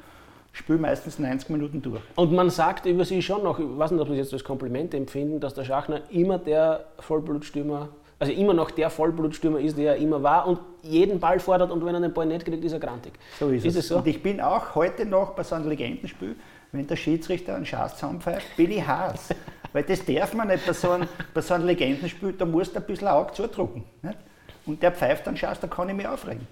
spielen 0.53 0.81
meistens 0.81 1.19
90 1.19 1.51
Minuten 1.51 1.83
durch. 1.83 2.03
Und 2.17 2.33
man 2.33 2.51
sagt 2.51 2.87
über 2.87 3.05
Sie 3.05 3.23
schon 3.23 3.43
noch, 3.43 3.59
ich 3.59 3.67
weiß 3.67 3.93
nicht, 3.93 4.01
ob 4.01 4.09
Sie 4.09 4.15
jetzt 4.15 4.33
als 4.33 4.45
Kompliment 4.45 4.95
empfinden, 4.95 5.41
dass 5.41 5.55
der 5.55 5.65
Schachner 5.65 6.03
immer 6.11 6.39
der 6.39 6.85
Vollblutstürmer 6.99 7.89
also 8.19 8.33
immer 8.33 8.55
noch 8.55 8.71
der 8.71 8.91
Vollblutstürmer 8.91 9.61
ist, 9.61 9.79
der 9.79 9.93
er 9.93 9.97
immer 9.97 10.23
war 10.23 10.47
und 10.47 10.59
jeden 10.83 11.21
Ball 11.21 11.39
fordert 11.39 11.71
und 11.71 11.85
wenn 11.85 11.95
er 11.95 12.01
den 12.01 12.13
Ball 12.13 12.27
nicht 12.27 12.45
kriegt, 12.45 12.65
ist 12.65 12.73
er 12.73 12.81
grantig. 12.81 13.13
So 13.39 13.49
ist, 13.49 13.65
ist 13.65 13.77
es. 13.77 13.89
so? 13.89 13.99
Und 13.99 14.07
ich 14.07 14.23
bin 14.23 14.41
auch 14.41 14.75
heute 14.75 15.07
noch 15.07 15.35
bei 15.35 15.45
so 15.45 15.55
einem 15.55 15.69
Legendenspiel, 15.69 16.35
wenn 16.73 16.87
der 16.87 16.97
Schiedsrichter 16.97 17.55
einen 17.55 17.67
Schaß 17.67 17.95
zusammenpfeift, 17.95 18.57
bin 18.57 18.71
ich 18.73 18.87
Hass. 18.87 19.29
Weil 19.73 19.83
das 19.85 20.05
darf 20.05 20.35
man 20.35 20.49
nicht 20.49 20.67
bei 20.67 20.73
so 20.73 20.91
einem, 20.91 21.09
bei 21.33 21.41
so 21.43 21.55
einem 21.55 21.67
Legendenspiel, 21.67 22.33
da 22.33 22.45
musst 22.45 22.75
du 22.75 22.81
ein 22.81 22.87
bisschen 22.87 23.09
Auge 23.09 23.33
zudrucken. 23.35 23.85
Nicht? 24.03 24.19
Und 24.67 24.83
der 24.83 24.93
pfeift 24.93 25.29
einen 25.29 25.37
Schaß, 25.37 25.61
da 25.61 25.67
kann 25.67 25.89
ich 25.89 25.95
mich 25.95 26.09
aufregen. 26.09 26.47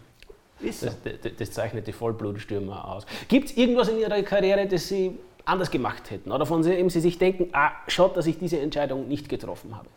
Ist 0.61 0.81
so. 0.81 0.87
das, 1.05 1.33
das, 1.37 1.51
zeichnet 1.51 1.87
die 1.87 1.93
Vollblutstürmer 1.93 2.89
aus. 2.89 3.07
Gibt 3.29 3.51
es 3.51 3.57
irgendwas 3.57 3.89
in 3.89 3.99
Ihrer 3.99 4.23
Karriere, 4.23 4.67
das 4.67 4.89
Sie 4.89 5.19
anders 5.45 5.71
gemacht 5.71 6.11
hätten? 6.11 6.33
Oder 6.33 6.47
von 6.47 6.63
dem 6.63 6.89
Sie 6.89 7.01
sich 7.01 7.19
denken, 7.19 7.51
ah, 7.53 7.73
schaut, 7.89 8.17
dass 8.17 8.27
ich 8.27 8.39
diese 8.39 8.59
Entscheidung 8.59 9.07
nicht 9.09 9.29
getroffen 9.29 9.77
habe? 9.77 9.89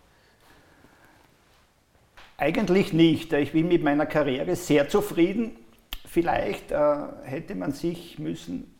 Eigentlich 2.37 2.93
nicht. 2.93 3.33
Ich 3.33 3.51
bin 3.51 3.67
mit 3.67 3.83
meiner 3.83 4.05
Karriere 4.05 4.55
sehr 4.55 4.87
zufrieden. 4.89 5.57
Vielleicht 6.05 6.71
äh, 6.71 6.95
hätte 7.23 7.55
man 7.55 7.71
sich 7.71 8.17
müssen, 8.17 8.73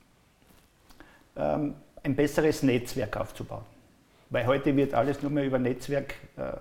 ähm, 1.36 1.76
ein 2.04 2.16
besseres 2.16 2.64
Netzwerk 2.64 3.18
aufzubauen. 3.18 3.66
Weil 4.30 4.46
heute 4.48 4.76
wird 4.76 4.94
alles 4.94 5.22
nur 5.22 5.32
mehr 5.32 5.46
über 5.46 5.60
Netzwerk 5.60 6.16
äh, 6.38 6.54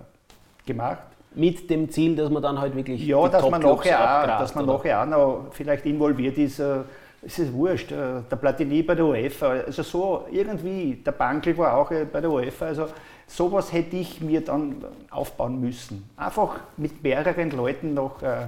gemacht. 0.67 1.03
Mit 1.39 1.71
dem 1.71 1.89
Ziel, 1.89 2.17
dass 2.17 2.31
man 2.31 2.43
dann 2.43 2.61
halt 2.61 2.75
wirklich. 2.75 3.07
Ja, 3.07 3.29
dass 3.29 3.49
man, 3.49 3.63
nachher 3.63 4.01
auch, 4.01 4.27
dass 4.41 4.55
man 4.55 4.67
nachher 4.67 5.03
auch 5.03 5.07
noch 5.07 5.47
vielleicht 5.53 5.87
involviert 5.87 6.37
ist. 6.37 6.59
Äh, 6.59 6.81
es 7.23 7.39
ist 7.39 7.53
wurscht, 7.53 7.91
äh, 7.93 8.23
der 8.31 8.37
Platini 8.37 8.83
bei 8.83 8.95
der 8.95 9.05
UEFA, 9.05 9.49
also 9.67 9.83
so 9.83 10.25
irgendwie, 10.31 10.95
der 11.05 11.13
Bankel 11.13 11.57
war 11.59 11.77
auch 11.77 11.91
äh, 11.91 12.05
bei 12.05 12.21
der 12.21 12.31
UEFA, 12.31 12.67
also 12.67 12.87
sowas 13.27 13.73
hätte 13.73 13.97
ich 13.97 14.21
mir 14.21 14.41
dann 14.41 14.85
aufbauen 15.11 15.61
müssen. 15.61 16.09
Einfach 16.17 16.61
mit 16.77 17.03
mehreren 17.03 17.51
Leuten 17.51 17.95
noch 17.95 18.23
äh, 18.23 18.47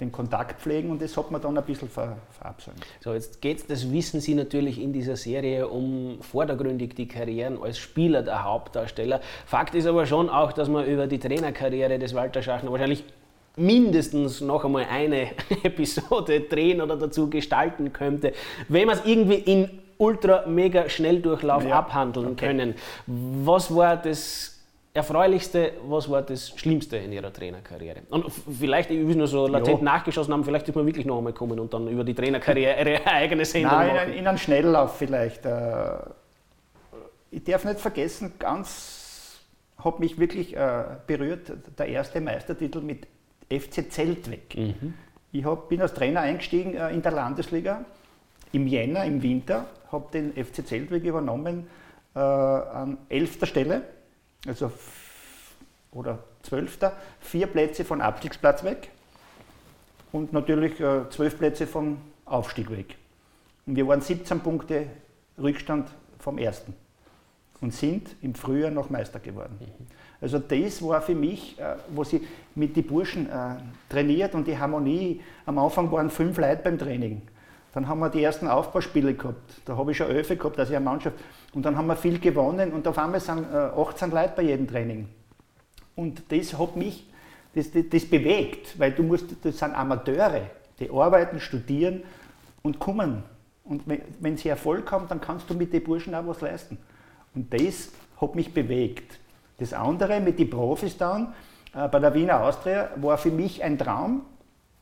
den 0.00 0.12
Kontakt 0.12 0.60
pflegen 0.60 0.90
und 0.90 1.02
das 1.02 1.16
hat 1.16 1.30
man 1.30 1.40
dann 1.40 1.58
ein 1.58 1.64
bisschen 1.64 1.88
ver, 1.88 2.18
verabsäumt. 2.30 2.78
So, 3.00 3.12
jetzt 3.12 3.40
geht 3.40 3.58
es, 3.58 3.66
das 3.66 3.92
wissen 3.92 4.20
Sie 4.20 4.34
natürlich 4.34 4.80
in 4.80 4.92
dieser 4.92 5.16
Serie, 5.16 5.66
um 5.66 6.18
vordergründig 6.20 6.94
die 6.94 7.08
Karrieren 7.08 7.60
als 7.60 7.78
Spieler 7.78 8.22
der 8.22 8.44
Hauptdarsteller. 8.44 9.20
Fakt 9.46 9.74
ist 9.74 9.86
aber 9.86 10.06
schon 10.06 10.28
auch, 10.28 10.52
dass 10.52 10.68
man 10.68 10.86
über 10.86 11.06
die 11.06 11.18
Trainerkarriere 11.18 11.98
des 11.98 12.14
Walter 12.14 12.42
Schachner 12.42 12.70
wahrscheinlich 12.70 13.04
mindestens 13.56 14.40
noch 14.40 14.64
einmal 14.64 14.86
eine 14.90 15.30
Episode 15.64 16.42
drehen 16.42 16.80
oder 16.80 16.96
dazu 16.96 17.28
gestalten 17.28 17.92
könnte, 17.92 18.32
wenn 18.68 18.86
man 18.86 18.96
es 18.96 19.04
irgendwie 19.04 19.34
in 19.34 19.68
ultra 19.98 20.46
mega 20.46 20.88
Schnelldurchlauf 20.88 21.64
ja. 21.64 21.78
abhandeln 21.78 22.28
okay. 22.28 22.46
können. 22.46 22.74
Was 23.06 23.74
war 23.74 23.96
das 23.96 24.57
Erfreulichste, 24.98 25.72
was 25.86 26.10
war 26.10 26.22
das 26.22 26.50
Schlimmste 26.50 26.96
in 26.96 27.12
Ihrer 27.12 27.32
Trainerkarriere? 27.32 28.02
Und 28.10 28.26
vielleicht, 28.30 28.90
ich 28.90 29.06
will 29.06 29.16
nur 29.16 29.26
so 29.26 29.46
latent 29.46 29.78
ja. 29.78 29.84
nachgeschossen 29.84 30.32
haben, 30.32 30.44
vielleicht 30.44 30.68
ist 30.68 30.74
man 30.74 30.86
wirklich 30.86 31.06
noch 31.06 31.18
einmal 31.18 31.32
kommen 31.32 31.58
und 31.58 31.72
dann 31.72 31.88
über 31.88 32.04
die 32.04 32.14
Trainerkarriere 32.14 32.78
Ihre 32.78 33.06
eigene 33.06 33.44
Sendung 33.44 33.72
Nein, 33.72 33.94
machen. 33.94 34.12
In, 34.12 34.18
in 34.18 34.26
einem 34.26 34.38
Schnelllauf 34.38 34.96
vielleicht. 34.96 35.46
Äh, 35.46 35.96
ich 37.30 37.44
darf 37.44 37.64
nicht 37.64 37.80
vergessen, 37.80 38.34
ganz 38.38 39.40
hat 39.82 40.00
mich 40.00 40.18
wirklich 40.18 40.56
äh, 40.56 40.84
berührt, 41.06 41.52
der 41.78 41.86
erste 41.86 42.20
Meistertitel 42.20 42.80
mit 42.80 43.06
FC 43.50 43.90
Zeltweg. 43.90 44.56
Mhm. 44.56 44.94
Ich 45.30 45.44
hab, 45.44 45.68
bin 45.68 45.80
als 45.80 45.94
Trainer 45.94 46.20
eingestiegen 46.20 46.74
äh, 46.74 46.90
in 46.90 47.02
der 47.02 47.12
Landesliga 47.12 47.84
im 48.52 48.66
Jänner, 48.66 49.04
im 49.04 49.22
Winter, 49.22 49.66
habe 49.92 50.10
den 50.12 50.32
FC 50.32 50.66
Zeltweg 50.66 51.04
übernommen 51.04 51.66
an 52.14 52.98
11. 53.10 53.46
Stelle, 53.46 53.82
also 54.46 54.72
oder 55.92 56.18
12. 56.42 56.78
Vier 57.20 57.46
Plätze 57.46 57.84
von 57.84 58.00
Abstiegsplatz 58.00 58.62
weg 58.64 58.90
und 60.12 60.32
natürlich 60.32 60.78
äh, 60.80 61.08
12 61.10 61.38
Plätze 61.38 61.66
vom 61.66 61.98
Aufstieg 62.24 62.70
weg. 62.70 62.96
Und 63.66 63.76
wir 63.76 63.86
waren 63.86 64.00
17 64.00 64.40
Punkte 64.40 64.86
Rückstand 65.38 65.88
vom 66.18 66.38
ersten 66.38 66.74
und 67.60 67.72
sind 67.74 68.14
im 68.22 68.34
Frühjahr 68.34 68.70
noch 68.70 68.90
Meister 68.90 69.18
geworden. 69.18 69.58
Mhm. 69.60 69.86
Also 70.20 70.38
das 70.38 70.82
war 70.82 71.00
für 71.00 71.14
mich, 71.14 71.58
äh, 71.58 71.76
wo 71.90 72.04
sie 72.04 72.26
mit 72.54 72.76
den 72.76 72.86
Burschen 72.86 73.28
äh, 73.28 73.56
trainiert 73.88 74.34
und 74.34 74.46
die 74.46 74.58
Harmonie. 74.58 75.20
Am 75.46 75.58
Anfang 75.58 75.90
waren 75.92 76.10
fünf 76.10 76.38
Leute 76.38 76.62
beim 76.62 76.78
Training. 76.78 77.22
Dann 77.72 77.86
haben 77.86 78.00
wir 78.00 78.08
die 78.08 78.22
ersten 78.22 78.48
Aufbauspiele 78.48 79.14
gehabt. 79.14 79.60
Da 79.64 79.76
habe 79.76 79.90
ich 79.90 79.96
schon 79.96 80.08
elf 80.08 80.28
gehabt, 80.28 80.58
also 80.58 80.74
eine 80.74 80.84
Mannschaft. 80.84 81.16
Und 81.52 81.64
dann 81.64 81.76
haben 81.76 81.86
wir 81.86 81.96
viel 81.96 82.18
gewonnen 82.18 82.72
und 82.72 82.86
auf 82.88 82.98
einmal 82.98 83.20
sind 83.20 83.46
18 83.52 84.10
äh, 84.10 84.14
Leute 84.14 84.32
bei 84.36 84.42
jedem 84.42 84.66
Training. 84.66 85.08
Und 85.96 86.22
das 86.30 86.58
hat 86.58 86.76
mich, 86.76 87.06
das, 87.54 87.70
das, 87.70 87.84
das 87.90 88.06
bewegt, 88.06 88.78
weil 88.78 88.92
du 88.92 89.02
musst, 89.02 89.26
das 89.42 89.58
sind 89.58 89.74
Amateure, 89.74 90.42
die 90.78 90.90
arbeiten, 90.90 91.40
studieren 91.40 92.02
und 92.62 92.78
kommen. 92.78 93.22
Und 93.64 93.86
wenn, 93.86 94.00
wenn 94.20 94.36
sie 94.36 94.48
Erfolg 94.48 94.90
haben, 94.92 95.08
dann 95.08 95.20
kannst 95.20 95.50
du 95.50 95.54
mit 95.54 95.72
den 95.72 95.84
Burschen 95.84 96.14
auch 96.14 96.26
was 96.26 96.40
leisten. 96.40 96.78
Und 97.34 97.52
das 97.52 97.90
hat 98.20 98.34
mich 98.34 98.54
bewegt. 98.54 99.18
Das 99.58 99.72
andere 99.72 100.20
mit 100.20 100.38
den 100.38 100.48
Profis 100.48 100.96
dann, 100.96 101.34
äh, 101.74 101.88
bei 101.88 101.98
der 101.98 102.14
Wiener 102.14 102.42
Austria, 102.44 102.90
war 102.96 103.18
für 103.18 103.30
mich 103.30 103.62
ein 103.62 103.76
Traum, 103.76 104.22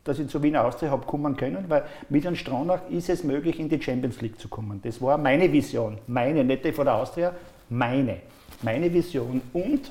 dass 0.06 0.18
ich 0.18 0.28
zur 0.28 0.42
Wiener 0.42 0.64
Austria 0.64 0.90
habe 0.90 1.04
kommen 1.04 1.36
können, 1.36 1.64
weil 1.68 1.84
mit 2.08 2.26
einem 2.26 2.36
Stronach 2.36 2.80
ist 2.90 3.08
es 3.08 3.24
möglich, 3.24 3.58
in 3.58 3.68
die 3.68 3.82
Champions 3.82 4.20
League 4.20 4.38
zu 4.38 4.48
kommen. 4.48 4.80
Das 4.82 5.02
war 5.02 5.18
meine 5.18 5.52
Vision, 5.52 5.98
meine, 6.06 6.44
nicht 6.44 6.64
die 6.64 6.72
von 6.72 6.84
der 6.84 6.94
Austria, 6.94 7.32
meine, 7.68 8.18
meine 8.62 8.92
Vision. 8.92 9.42
Und 9.52 9.90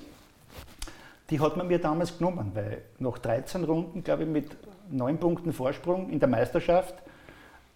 die 1.29 1.39
hat 1.39 1.57
man 1.57 1.67
mir 1.67 1.79
damals 1.79 2.17
genommen, 2.17 2.51
weil 2.53 2.81
nach 2.99 3.17
13 3.17 3.63
Runden, 3.63 4.03
glaube 4.03 4.23
ich, 4.23 4.29
mit 4.29 4.47
9 4.89 5.17
Punkten 5.17 5.51
Vorsprung 5.51 6.09
in 6.09 6.19
der 6.19 6.29
Meisterschaft 6.29 6.95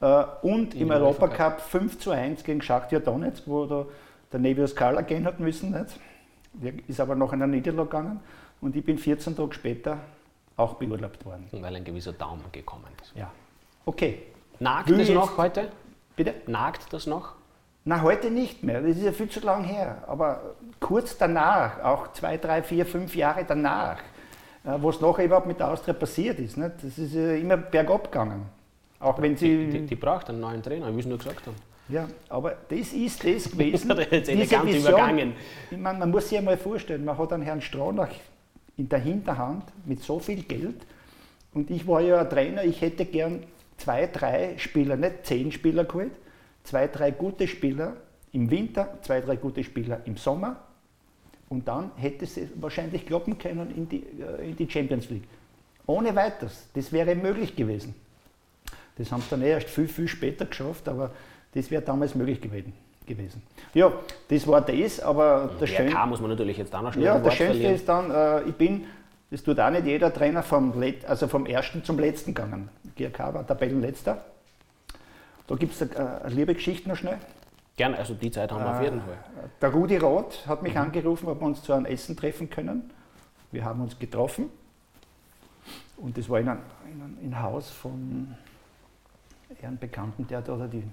äh, 0.01 0.23
und 0.41 0.75
in 0.75 0.81
im 0.81 0.91
Europacup 0.91 1.59
5 1.59 1.99
zu 1.99 2.11
1 2.11 2.43
gegen 2.43 2.61
Schachtja 2.61 2.99
Donetsk, 2.99 3.43
wo 3.47 3.65
der, 3.65 3.85
der 4.31 4.39
Nevius 4.39 4.75
Kala 4.75 5.01
gehen 5.01 5.25
hat 5.25 5.39
müssen. 5.39 5.71
Nicht? 5.71 5.99
Der 6.53 6.73
ist 6.87 6.99
aber 6.99 7.15
noch 7.15 7.33
in 7.33 7.41
eine 7.41 7.51
Niederlage 7.51 7.89
gegangen 7.89 8.19
und 8.61 8.75
ich 8.75 8.85
bin 8.85 8.97
14 8.97 9.35
Tage 9.35 9.53
später 9.53 9.97
auch 10.59 10.75
beurlaubt 10.75 11.25
worden. 11.25 11.47
Weil 11.51 11.75
ein 11.75 11.83
gewisser 11.83 12.13
Daumen 12.13 12.43
gekommen 12.51 12.91
ist. 13.01 13.15
Ja. 13.15 13.31
Okay. 13.85 14.23
Nagt 14.59 14.89
Will 14.89 14.97
das 14.97 15.09
noch 15.09 15.37
heute? 15.37 15.71
Bitte? 16.15 16.33
Nagt 16.47 16.91
das 16.91 17.07
noch? 17.07 17.35
Na, 17.85 18.01
heute 18.01 18.29
nicht 18.29 18.61
mehr. 18.61 18.81
Das 18.81 18.97
ist 18.97 19.03
ja 19.03 19.13
viel 19.13 19.29
zu 19.29 19.39
lang 19.39 19.63
her. 19.63 20.03
Aber 20.05 20.55
kurz 20.79 21.17
danach, 21.17 21.81
auch 21.81 22.11
zwei, 22.11 22.37
drei, 22.37 22.61
vier, 22.61 22.85
fünf 22.85 23.15
Jahre 23.15 23.45
danach, 23.45 23.99
äh, 24.65 24.75
was 24.77 24.99
nachher 24.99 25.25
überhaupt 25.25 25.47
mit 25.47 25.59
der 25.59 25.69
Austria 25.71 25.93
passiert 25.93 26.39
ist, 26.39 26.57
nicht? 26.57 26.71
das 26.83 26.97
ist 26.97 27.13
ja 27.13 27.33
immer 27.33 27.55
bergab 27.55 28.11
gegangen. 28.11 28.45
Auch 28.99 29.21
wenn 29.21 29.37
sie. 29.37 29.65
Die, 29.65 29.71
die, 29.71 29.85
die 29.85 29.95
braucht 29.95 30.29
einen 30.29 30.41
neuen 30.41 30.61
Trainer, 30.61 30.95
wie 30.95 31.01
Sie 31.01 31.07
nur 31.07 31.17
gesagt 31.17 31.47
haben. 31.47 31.55
Ja, 31.87 32.07
aber 32.27 32.57
das 32.67 32.91
ist 32.93 33.23
das 33.23 33.49
gewesen. 33.49 33.87
das 33.95 34.07
ist 34.07 34.27
elegant 34.27 34.65
Vision, 34.65 34.81
übergangen. 34.81 35.33
Ich 35.71 35.77
meine, 35.77 35.99
man 35.99 36.11
muss 36.11 36.27
sich 36.27 36.37
einmal 36.37 36.57
vorstellen, 36.57 37.05
man 37.05 37.17
hat 37.17 37.31
einen 37.31 37.43
Herrn 37.43 37.61
Stronach 37.61 38.09
in 38.79 38.87
der 38.87 38.99
Hinterhand 38.99 39.65
mit 39.85 40.01
so 40.01 40.19
viel 40.19 40.43
Geld 40.43 40.85
und 41.53 41.69
ich 41.69 41.85
war 41.85 41.99
ja 41.99 42.21
ein 42.21 42.29
Trainer, 42.29 42.63
ich 42.63 42.79
hätte 42.81 43.05
gern 43.05 43.43
zwei, 43.77 44.07
drei 44.07 44.57
Spieler, 44.57 44.95
nicht 44.95 45.25
zehn 45.25 45.51
Spieler 45.51 45.83
geholt, 45.83 46.13
zwei, 46.63 46.87
drei 46.87 47.11
gute 47.11 47.47
Spieler 47.47 47.97
im 48.31 48.49
Winter, 48.49 48.97
zwei, 49.01 49.19
drei 49.19 49.35
gute 49.35 49.63
Spieler 49.63 50.01
im 50.05 50.15
Sommer 50.15 50.63
und 51.49 51.67
dann 51.67 51.91
hätte 51.97 52.23
es 52.23 52.39
wahrscheinlich 52.55 53.05
klappen 53.05 53.37
können 53.37 53.75
in 53.75 53.89
die, 53.89 54.03
äh, 54.19 54.49
in 54.49 54.55
die 54.55 54.69
Champions 54.69 55.09
League. 55.09 55.27
Ohne 55.85 56.15
weiteres, 56.15 56.67
das 56.73 56.91
wäre 56.93 57.15
möglich 57.15 57.55
gewesen. 57.55 57.95
Das 58.95 59.11
haben 59.11 59.21
sie 59.21 59.29
dann 59.31 59.41
erst 59.41 59.69
viel, 59.69 59.87
viel 59.87 60.07
später 60.07 60.45
geschafft, 60.45 60.87
aber 60.87 61.11
das 61.53 61.69
wäre 61.69 61.81
damals 61.81 62.15
möglich 62.15 62.39
gewesen. 62.39 62.71
Gewesen. 63.09 63.43
Ja, 63.73 63.91
das 64.29 64.47
war 64.47 64.61
das, 64.61 64.99
aber 65.01 65.49
das 65.59 65.69
Schönste. 65.69 66.05
muss 66.07 66.21
man 66.21 66.29
natürlich 66.29 66.57
jetzt 66.57 66.73
auch 66.73 66.81
noch 66.81 66.93
schnell 66.93 67.05
Ja, 67.05 67.19
das 67.19 67.33
Schönste 67.33 67.55
verlieren. 67.55 67.75
ist 67.75 67.89
dann, 67.89 68.11
äh, 68.11 68.43
ich 68.43 68.55
bin, 68.55 68.85
das 69.29 69.43
tut 69.43 69.59
auch 69.59 69.69
nicht 69.69 69.85
jeder 69.85 70.13
Trainer 70.13 70.41
vom, 70.41 70.79
Let 70.79 71.05
also 71.05 71.27
vom 71.27 71.45
ersten 71.45 71.83
zum 71.83 71.99
letzten 71.99 72.33
gegangen. 72.33 72.69
GRK 72.95 73.33
war 73.33 73.45
Tabellenletzter. 73.45 74.23
Da 75.47 75.55
gibt 75.55 75.73
es 75.73 75.81
eine, 75.81 76.21
eine 76.21 76.33
liebe 76.33 76.53
Geschichte 76.53 76.87
noch 76.87 76.95
schnell. 76.95 77.17
Gerne, 77.75 77.97
also 77.97 78.13
die 78.13 78.31
Zeit 78.31 78.51
haben 78.51 78.63
wir 78.63 78.71
äh, 78.71 78.75
auf 78.75 78.83
jeden 78.83 79.01
Fall. 79.01 79.17
Der 79.61 79.69
Rudi 79.69 79.97
Roth 79.97 80.45
hat 80.47 80.63
mich 80.63 80.75
mhm. 80.75 80.81
angerufen, 80.81 81.27
ob 81.27 81.39
wir 81.41 81.45
uns 81.45 81.63
zu 81.63 81.73
einem 81.73 81.85
Essen 81.85 82.15
treffen 82.15 82.49
können. 82.49 82.91
Wir 83.51 83.65
haben 83.65 83.81
uns 83.81 83.97
getroffen 83.97 84.49
und 85.97 86.17
das 86.17 86.29
war 86.29 86.39
in 86.39 86.49
einem, 86.49 86.61
in 86.93 87.01
einem, 87.01 87.17
einem 87.19 87.41
Haus 87.41 87.69
von 87.69 88.35
einen 89.63 89.77
Bekannten, 89.77 90.27
der 90.27 90.41
da 90.41 90.53
oder 90.53 90.67
die. 90.67 90.83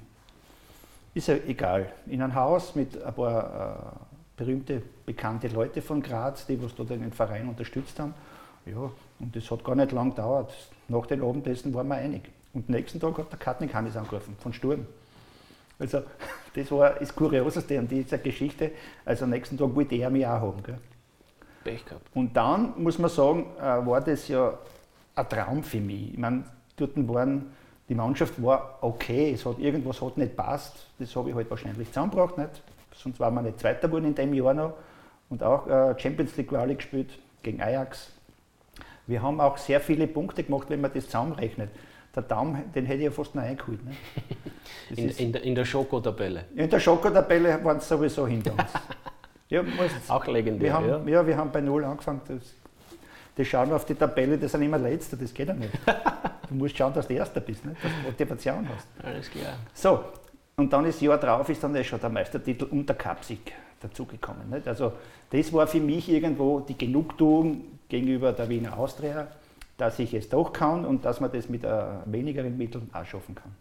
Ist 1.17 1.29
ja 1.29 1.37
egal. 1.47 1.91
In 2.09 2.21
einem 2.21 2.35
Haus 2.35 2.75
mit 2.75 3.03
ein 3.03 3.14
paar 3.14 3.97
äh, 4.37 4.37
berühmte, 4.37 4.83
bekannte 5.07 5.49
Leute 5.49 5.81
von 5.81 6.03
Graz, 6.03 6.45
die 6.45 6.62
was 6.62 6.75
da 6.75 6.85
den 6.85 7.11
Verein 7.11 7.49
unterstützt 7.49 7.99
haben. 7.99 8.12
Ja, 8.67 8.91
und 9.19 9.35
das 9.35 9.51
hat 9.51 9.64
gar 9.64 9.75
nicht 9.77 9.93
lang 9.93 10.11
gedauert. 10.11 10.53
Nach 10.89 11.07
dem 11.07 11.25
Abendessen 11.25 11.73
waren 11.73 11.89
wir 11.89 11.95
einig. 11.95 12.31
Und 12.53 12.69
nächsten 12.69 13.01
Tag 13.01 13.17
hat 13.17 13.33
der 13.33 13.39
Katnik 13.39 13.73
Hannes 13.73 13.97
angerufen, 13.97 14.37
von 14.39 14.53
Sturm. 14.53 14.85
Also, 15.79 16.03
das 16.55 16.71
war 16.71 16.91
das 16.91 17.17
Kurioseste 17.17 17.79
an 17.79 17.89
dieser 17.89 18.19
Geschichte. 18.19 18.73
Also, 19.07 19.25
am 19.25 19.31
nächsten 19.31 19.57
Tag 19.57 19.75
wollte 19.75 19.95
er 19.95 20.11
mich 20.11 20.27
auch 20.27 20.43
haben. 20.43 20.62
Gell? 20.62 20.79
Pech 21.64 21.87
gehabt. 21.87 22.11
Und 22.12 22.37
dann, 22.37 22.75
muss 22.77 22.99
man 22.99 23.09
sagen, 23.09 23.47
äh, 23.59 23.62
war 23.62 24.03
das 24.03 24.29
ja 24.29 24.59
ein 25.14 25.29
Traum 25.31 25.62
für 25.62 25.81
mich. 25.81 26.12
Ich 26.12 26.19
meine, 26.19 26.45
dort 26.77 26.95
waren, 27.09 27.53
die 27.89 27.95
Mannschaft 27.95 28.43
war 28.43 28.78
okay, 28.80 29.32
es 29.32 29.47
hat, 29.47 29.59
irgendwas 29.59 30.01
hat 30.01 30.16
nicht 30.16 30.37
passt. 30.37 30.87
Das 30.99 31.14
habe 31.14 31.30
ich 31.30 31.37
halt 31.37 31.49
wahrscheinlich 31.51 31.89
zusammengebracht. 31.89 32.37
Nicht? 32.39 32.62
Sonst 32.95 33.20
waren 33.20 33.34
wir 33.34 33.43
nicht 33.43 33.61
Zweiter 33.61 33.89
geworden 33.89 34.07
in 34.07 34.14
dem 34.14 34.34
Jahr 34.34 34.55
noch. 34.55 34.74
Und 35.28 35.43
auch 35.43 35.66
äh, 35.66 35.99
Champions 35.99 36.37
League 36.37 36.49
Quali 36.49 36.74
gespielt 36.74 37.11
gegen 37.43 37.61
Ajax. 37.61 38.12
Wir 39.07 39.22
haben 39.22 39.41
auch 39.41 39.57
sehr 39.57 39.80
viele 39.80 40.07
Punkte 40.07 40.43
gemacht, 40.43 40.68
wenn 40.68 40.80
man 40.80 40.93
das 40.93 41.05
zusammenrechnet. 41.05 41.70
Der 42.14 42.22
Daum, 42.22 42.57
den 42.74 42.87
hätte 42.87 42.99
ich 42.99 43.05
ja 43.05 43.11
fast 43.11 43.34
noch 43.34 43.43
eingeholt. 43.43 43.84
Ne? 43.84 43.93
In, 44.97 45.11
in, 45.11 45.32
der, 45.32 45.43
in 45.43 45.55
der 45.55 45.64
Schokotabelle. 45.64 46.45
In 46.55 46.70
der 46.70 46.78
Schokotabelle 46.78 47.62
waren 47.64 47.78
es 47.78 47.89
sowieso 47.89 48.26
hinter 48.26 48.53
uns. 48.53 48.70
ja, 49.49 49.62
auch 50.09 50.26
legendär. 50.26 50.62
Wir 50.62 50.72
haben, 50.72 50.89
ja. 50.89 51.20
ja. 51.20 51.26
wir 51.26 51.37
haben 51.37 51.51
bei 51.51 51.61
Null 51.61 51.84
angefangen. 51.84 52.20
Das, 52.28 52.55
das 53.37 53.47
schauen 53.47 53.68
wir 53.68 53.76
auf 53.76 53.84
die 53.84 53.95
Tabelle, 53.95 54.39
das 54.39 54.53
sind 54.53 54.62
immer 54.62 54.78
Letzte, 54.78 55.16
das 55.16 55.32
geht 55.32 55.49
ja 55.49 55.55
nicht. 55.55 55.72
du 56.49 56.55
musst 56.55 56.76
schauen, 56.76 56.93
dass 56.95 57.07
du 57.07 57.14
Erster 57.14 57.41
bist, 57.41 57.64
ne? 57.64 57.76
dass 57.82 57.93
du 57.93 58.11
Motivation 58.11 58.68
hast. 58.68 58.89
Alles 59.05 59.30
klar. 59.30 59.55
So, 59.74 60.05
und 60.57 60.72
dann 60.72 60.87
ist 60.87 61.03
Jahr 61.03 61.18
drauf 61.18 61.49
ist 61.51 61.62
dann 61.62 61.84
schon 61.84 62.01
der 62.01 62.09
Meistertitel 62.09 62.64
und 62.64 62.89
der 62.89 62.97
Cupsieg 62.97 63.53
dazugekommen. 63.80 64.49
Nicht? 64.49 64.66
Also 64.66 64.93
das 65.30 65.53
war 65.53 65.66
für 65.66 65.80
mich 65.80 66.09
irgendwo 66.09 66.61
die 66.61 66.78
Genugtuung 66.78 67.78
gegenüber 67.89 68.32
der 68.32 68.49
Wiener 68.49 68.78
Austria, 68.78 69.28
dass 69.76 69.99
ich 69.99 70.14
es 70.14 70.30
doch 70.30 70.53
kann 70.53 70.87
und 70.87 71.05
dass 71.05 71.20
man 71.20 71.30
das 71.30 71.51
mit 71.51 71.62
äh, 71.62 71.84
wenigeren 72.07 72.57
Mitteln 72.57 72.89
auch 72.95 73.05
schaffen 73.05 73.34
kann. 73.34 73.55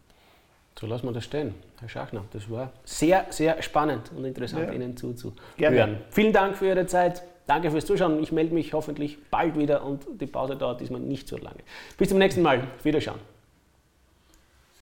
So 0.80 0.88
lassen 0.88 1.08
wir 1.08 1.14
das 1.14 1.26
stehen, 1.26 1.54
Herr 1.80 1.90
Schachner. 1.90 2.24
Das 2.32 2.50
war 2.50 2.72
sehr, 2.86 3.26
sehr 3.30 3.62
spannend 3.62 4.12
und 4.16 4.26
interessant, 4.26 4.68
ja. 4.68 4.74
Ihnen 4.74 4.96
zuzuhören. 4.96 5.38
Gerne. 5.58 6.02
Vielen 6.12 6.34
Dank 6.34 6.56
für 6.56 6.68
Ihre 6.68 6.86
Zeit. 6.86 7.24
Danke 7.48 7.70
fürs 7.72 7.86
Zuschauen. 7.86 8.22
Ich 8.22 8.32
melde 8.32 8.54
mich 8.54 8.74
hoffentlich 8.74 9.18
bald 9.30 9.58
wieder 9.58 9.84
und 9.84 10.06
die 10.20 10.26
Pause 10.26 10.56
dauert 10.56 10.82
diesmal 10.82 11.02
nicht 11.02 11.28
so 11.28 11.38
lange. 11.38 11.60
Bis 11.98 12.10
zum 12.10 12.18
nächsten 12.18 12.42
Mal. 12.42 12.68
Wiederschauen. 12.84 13.35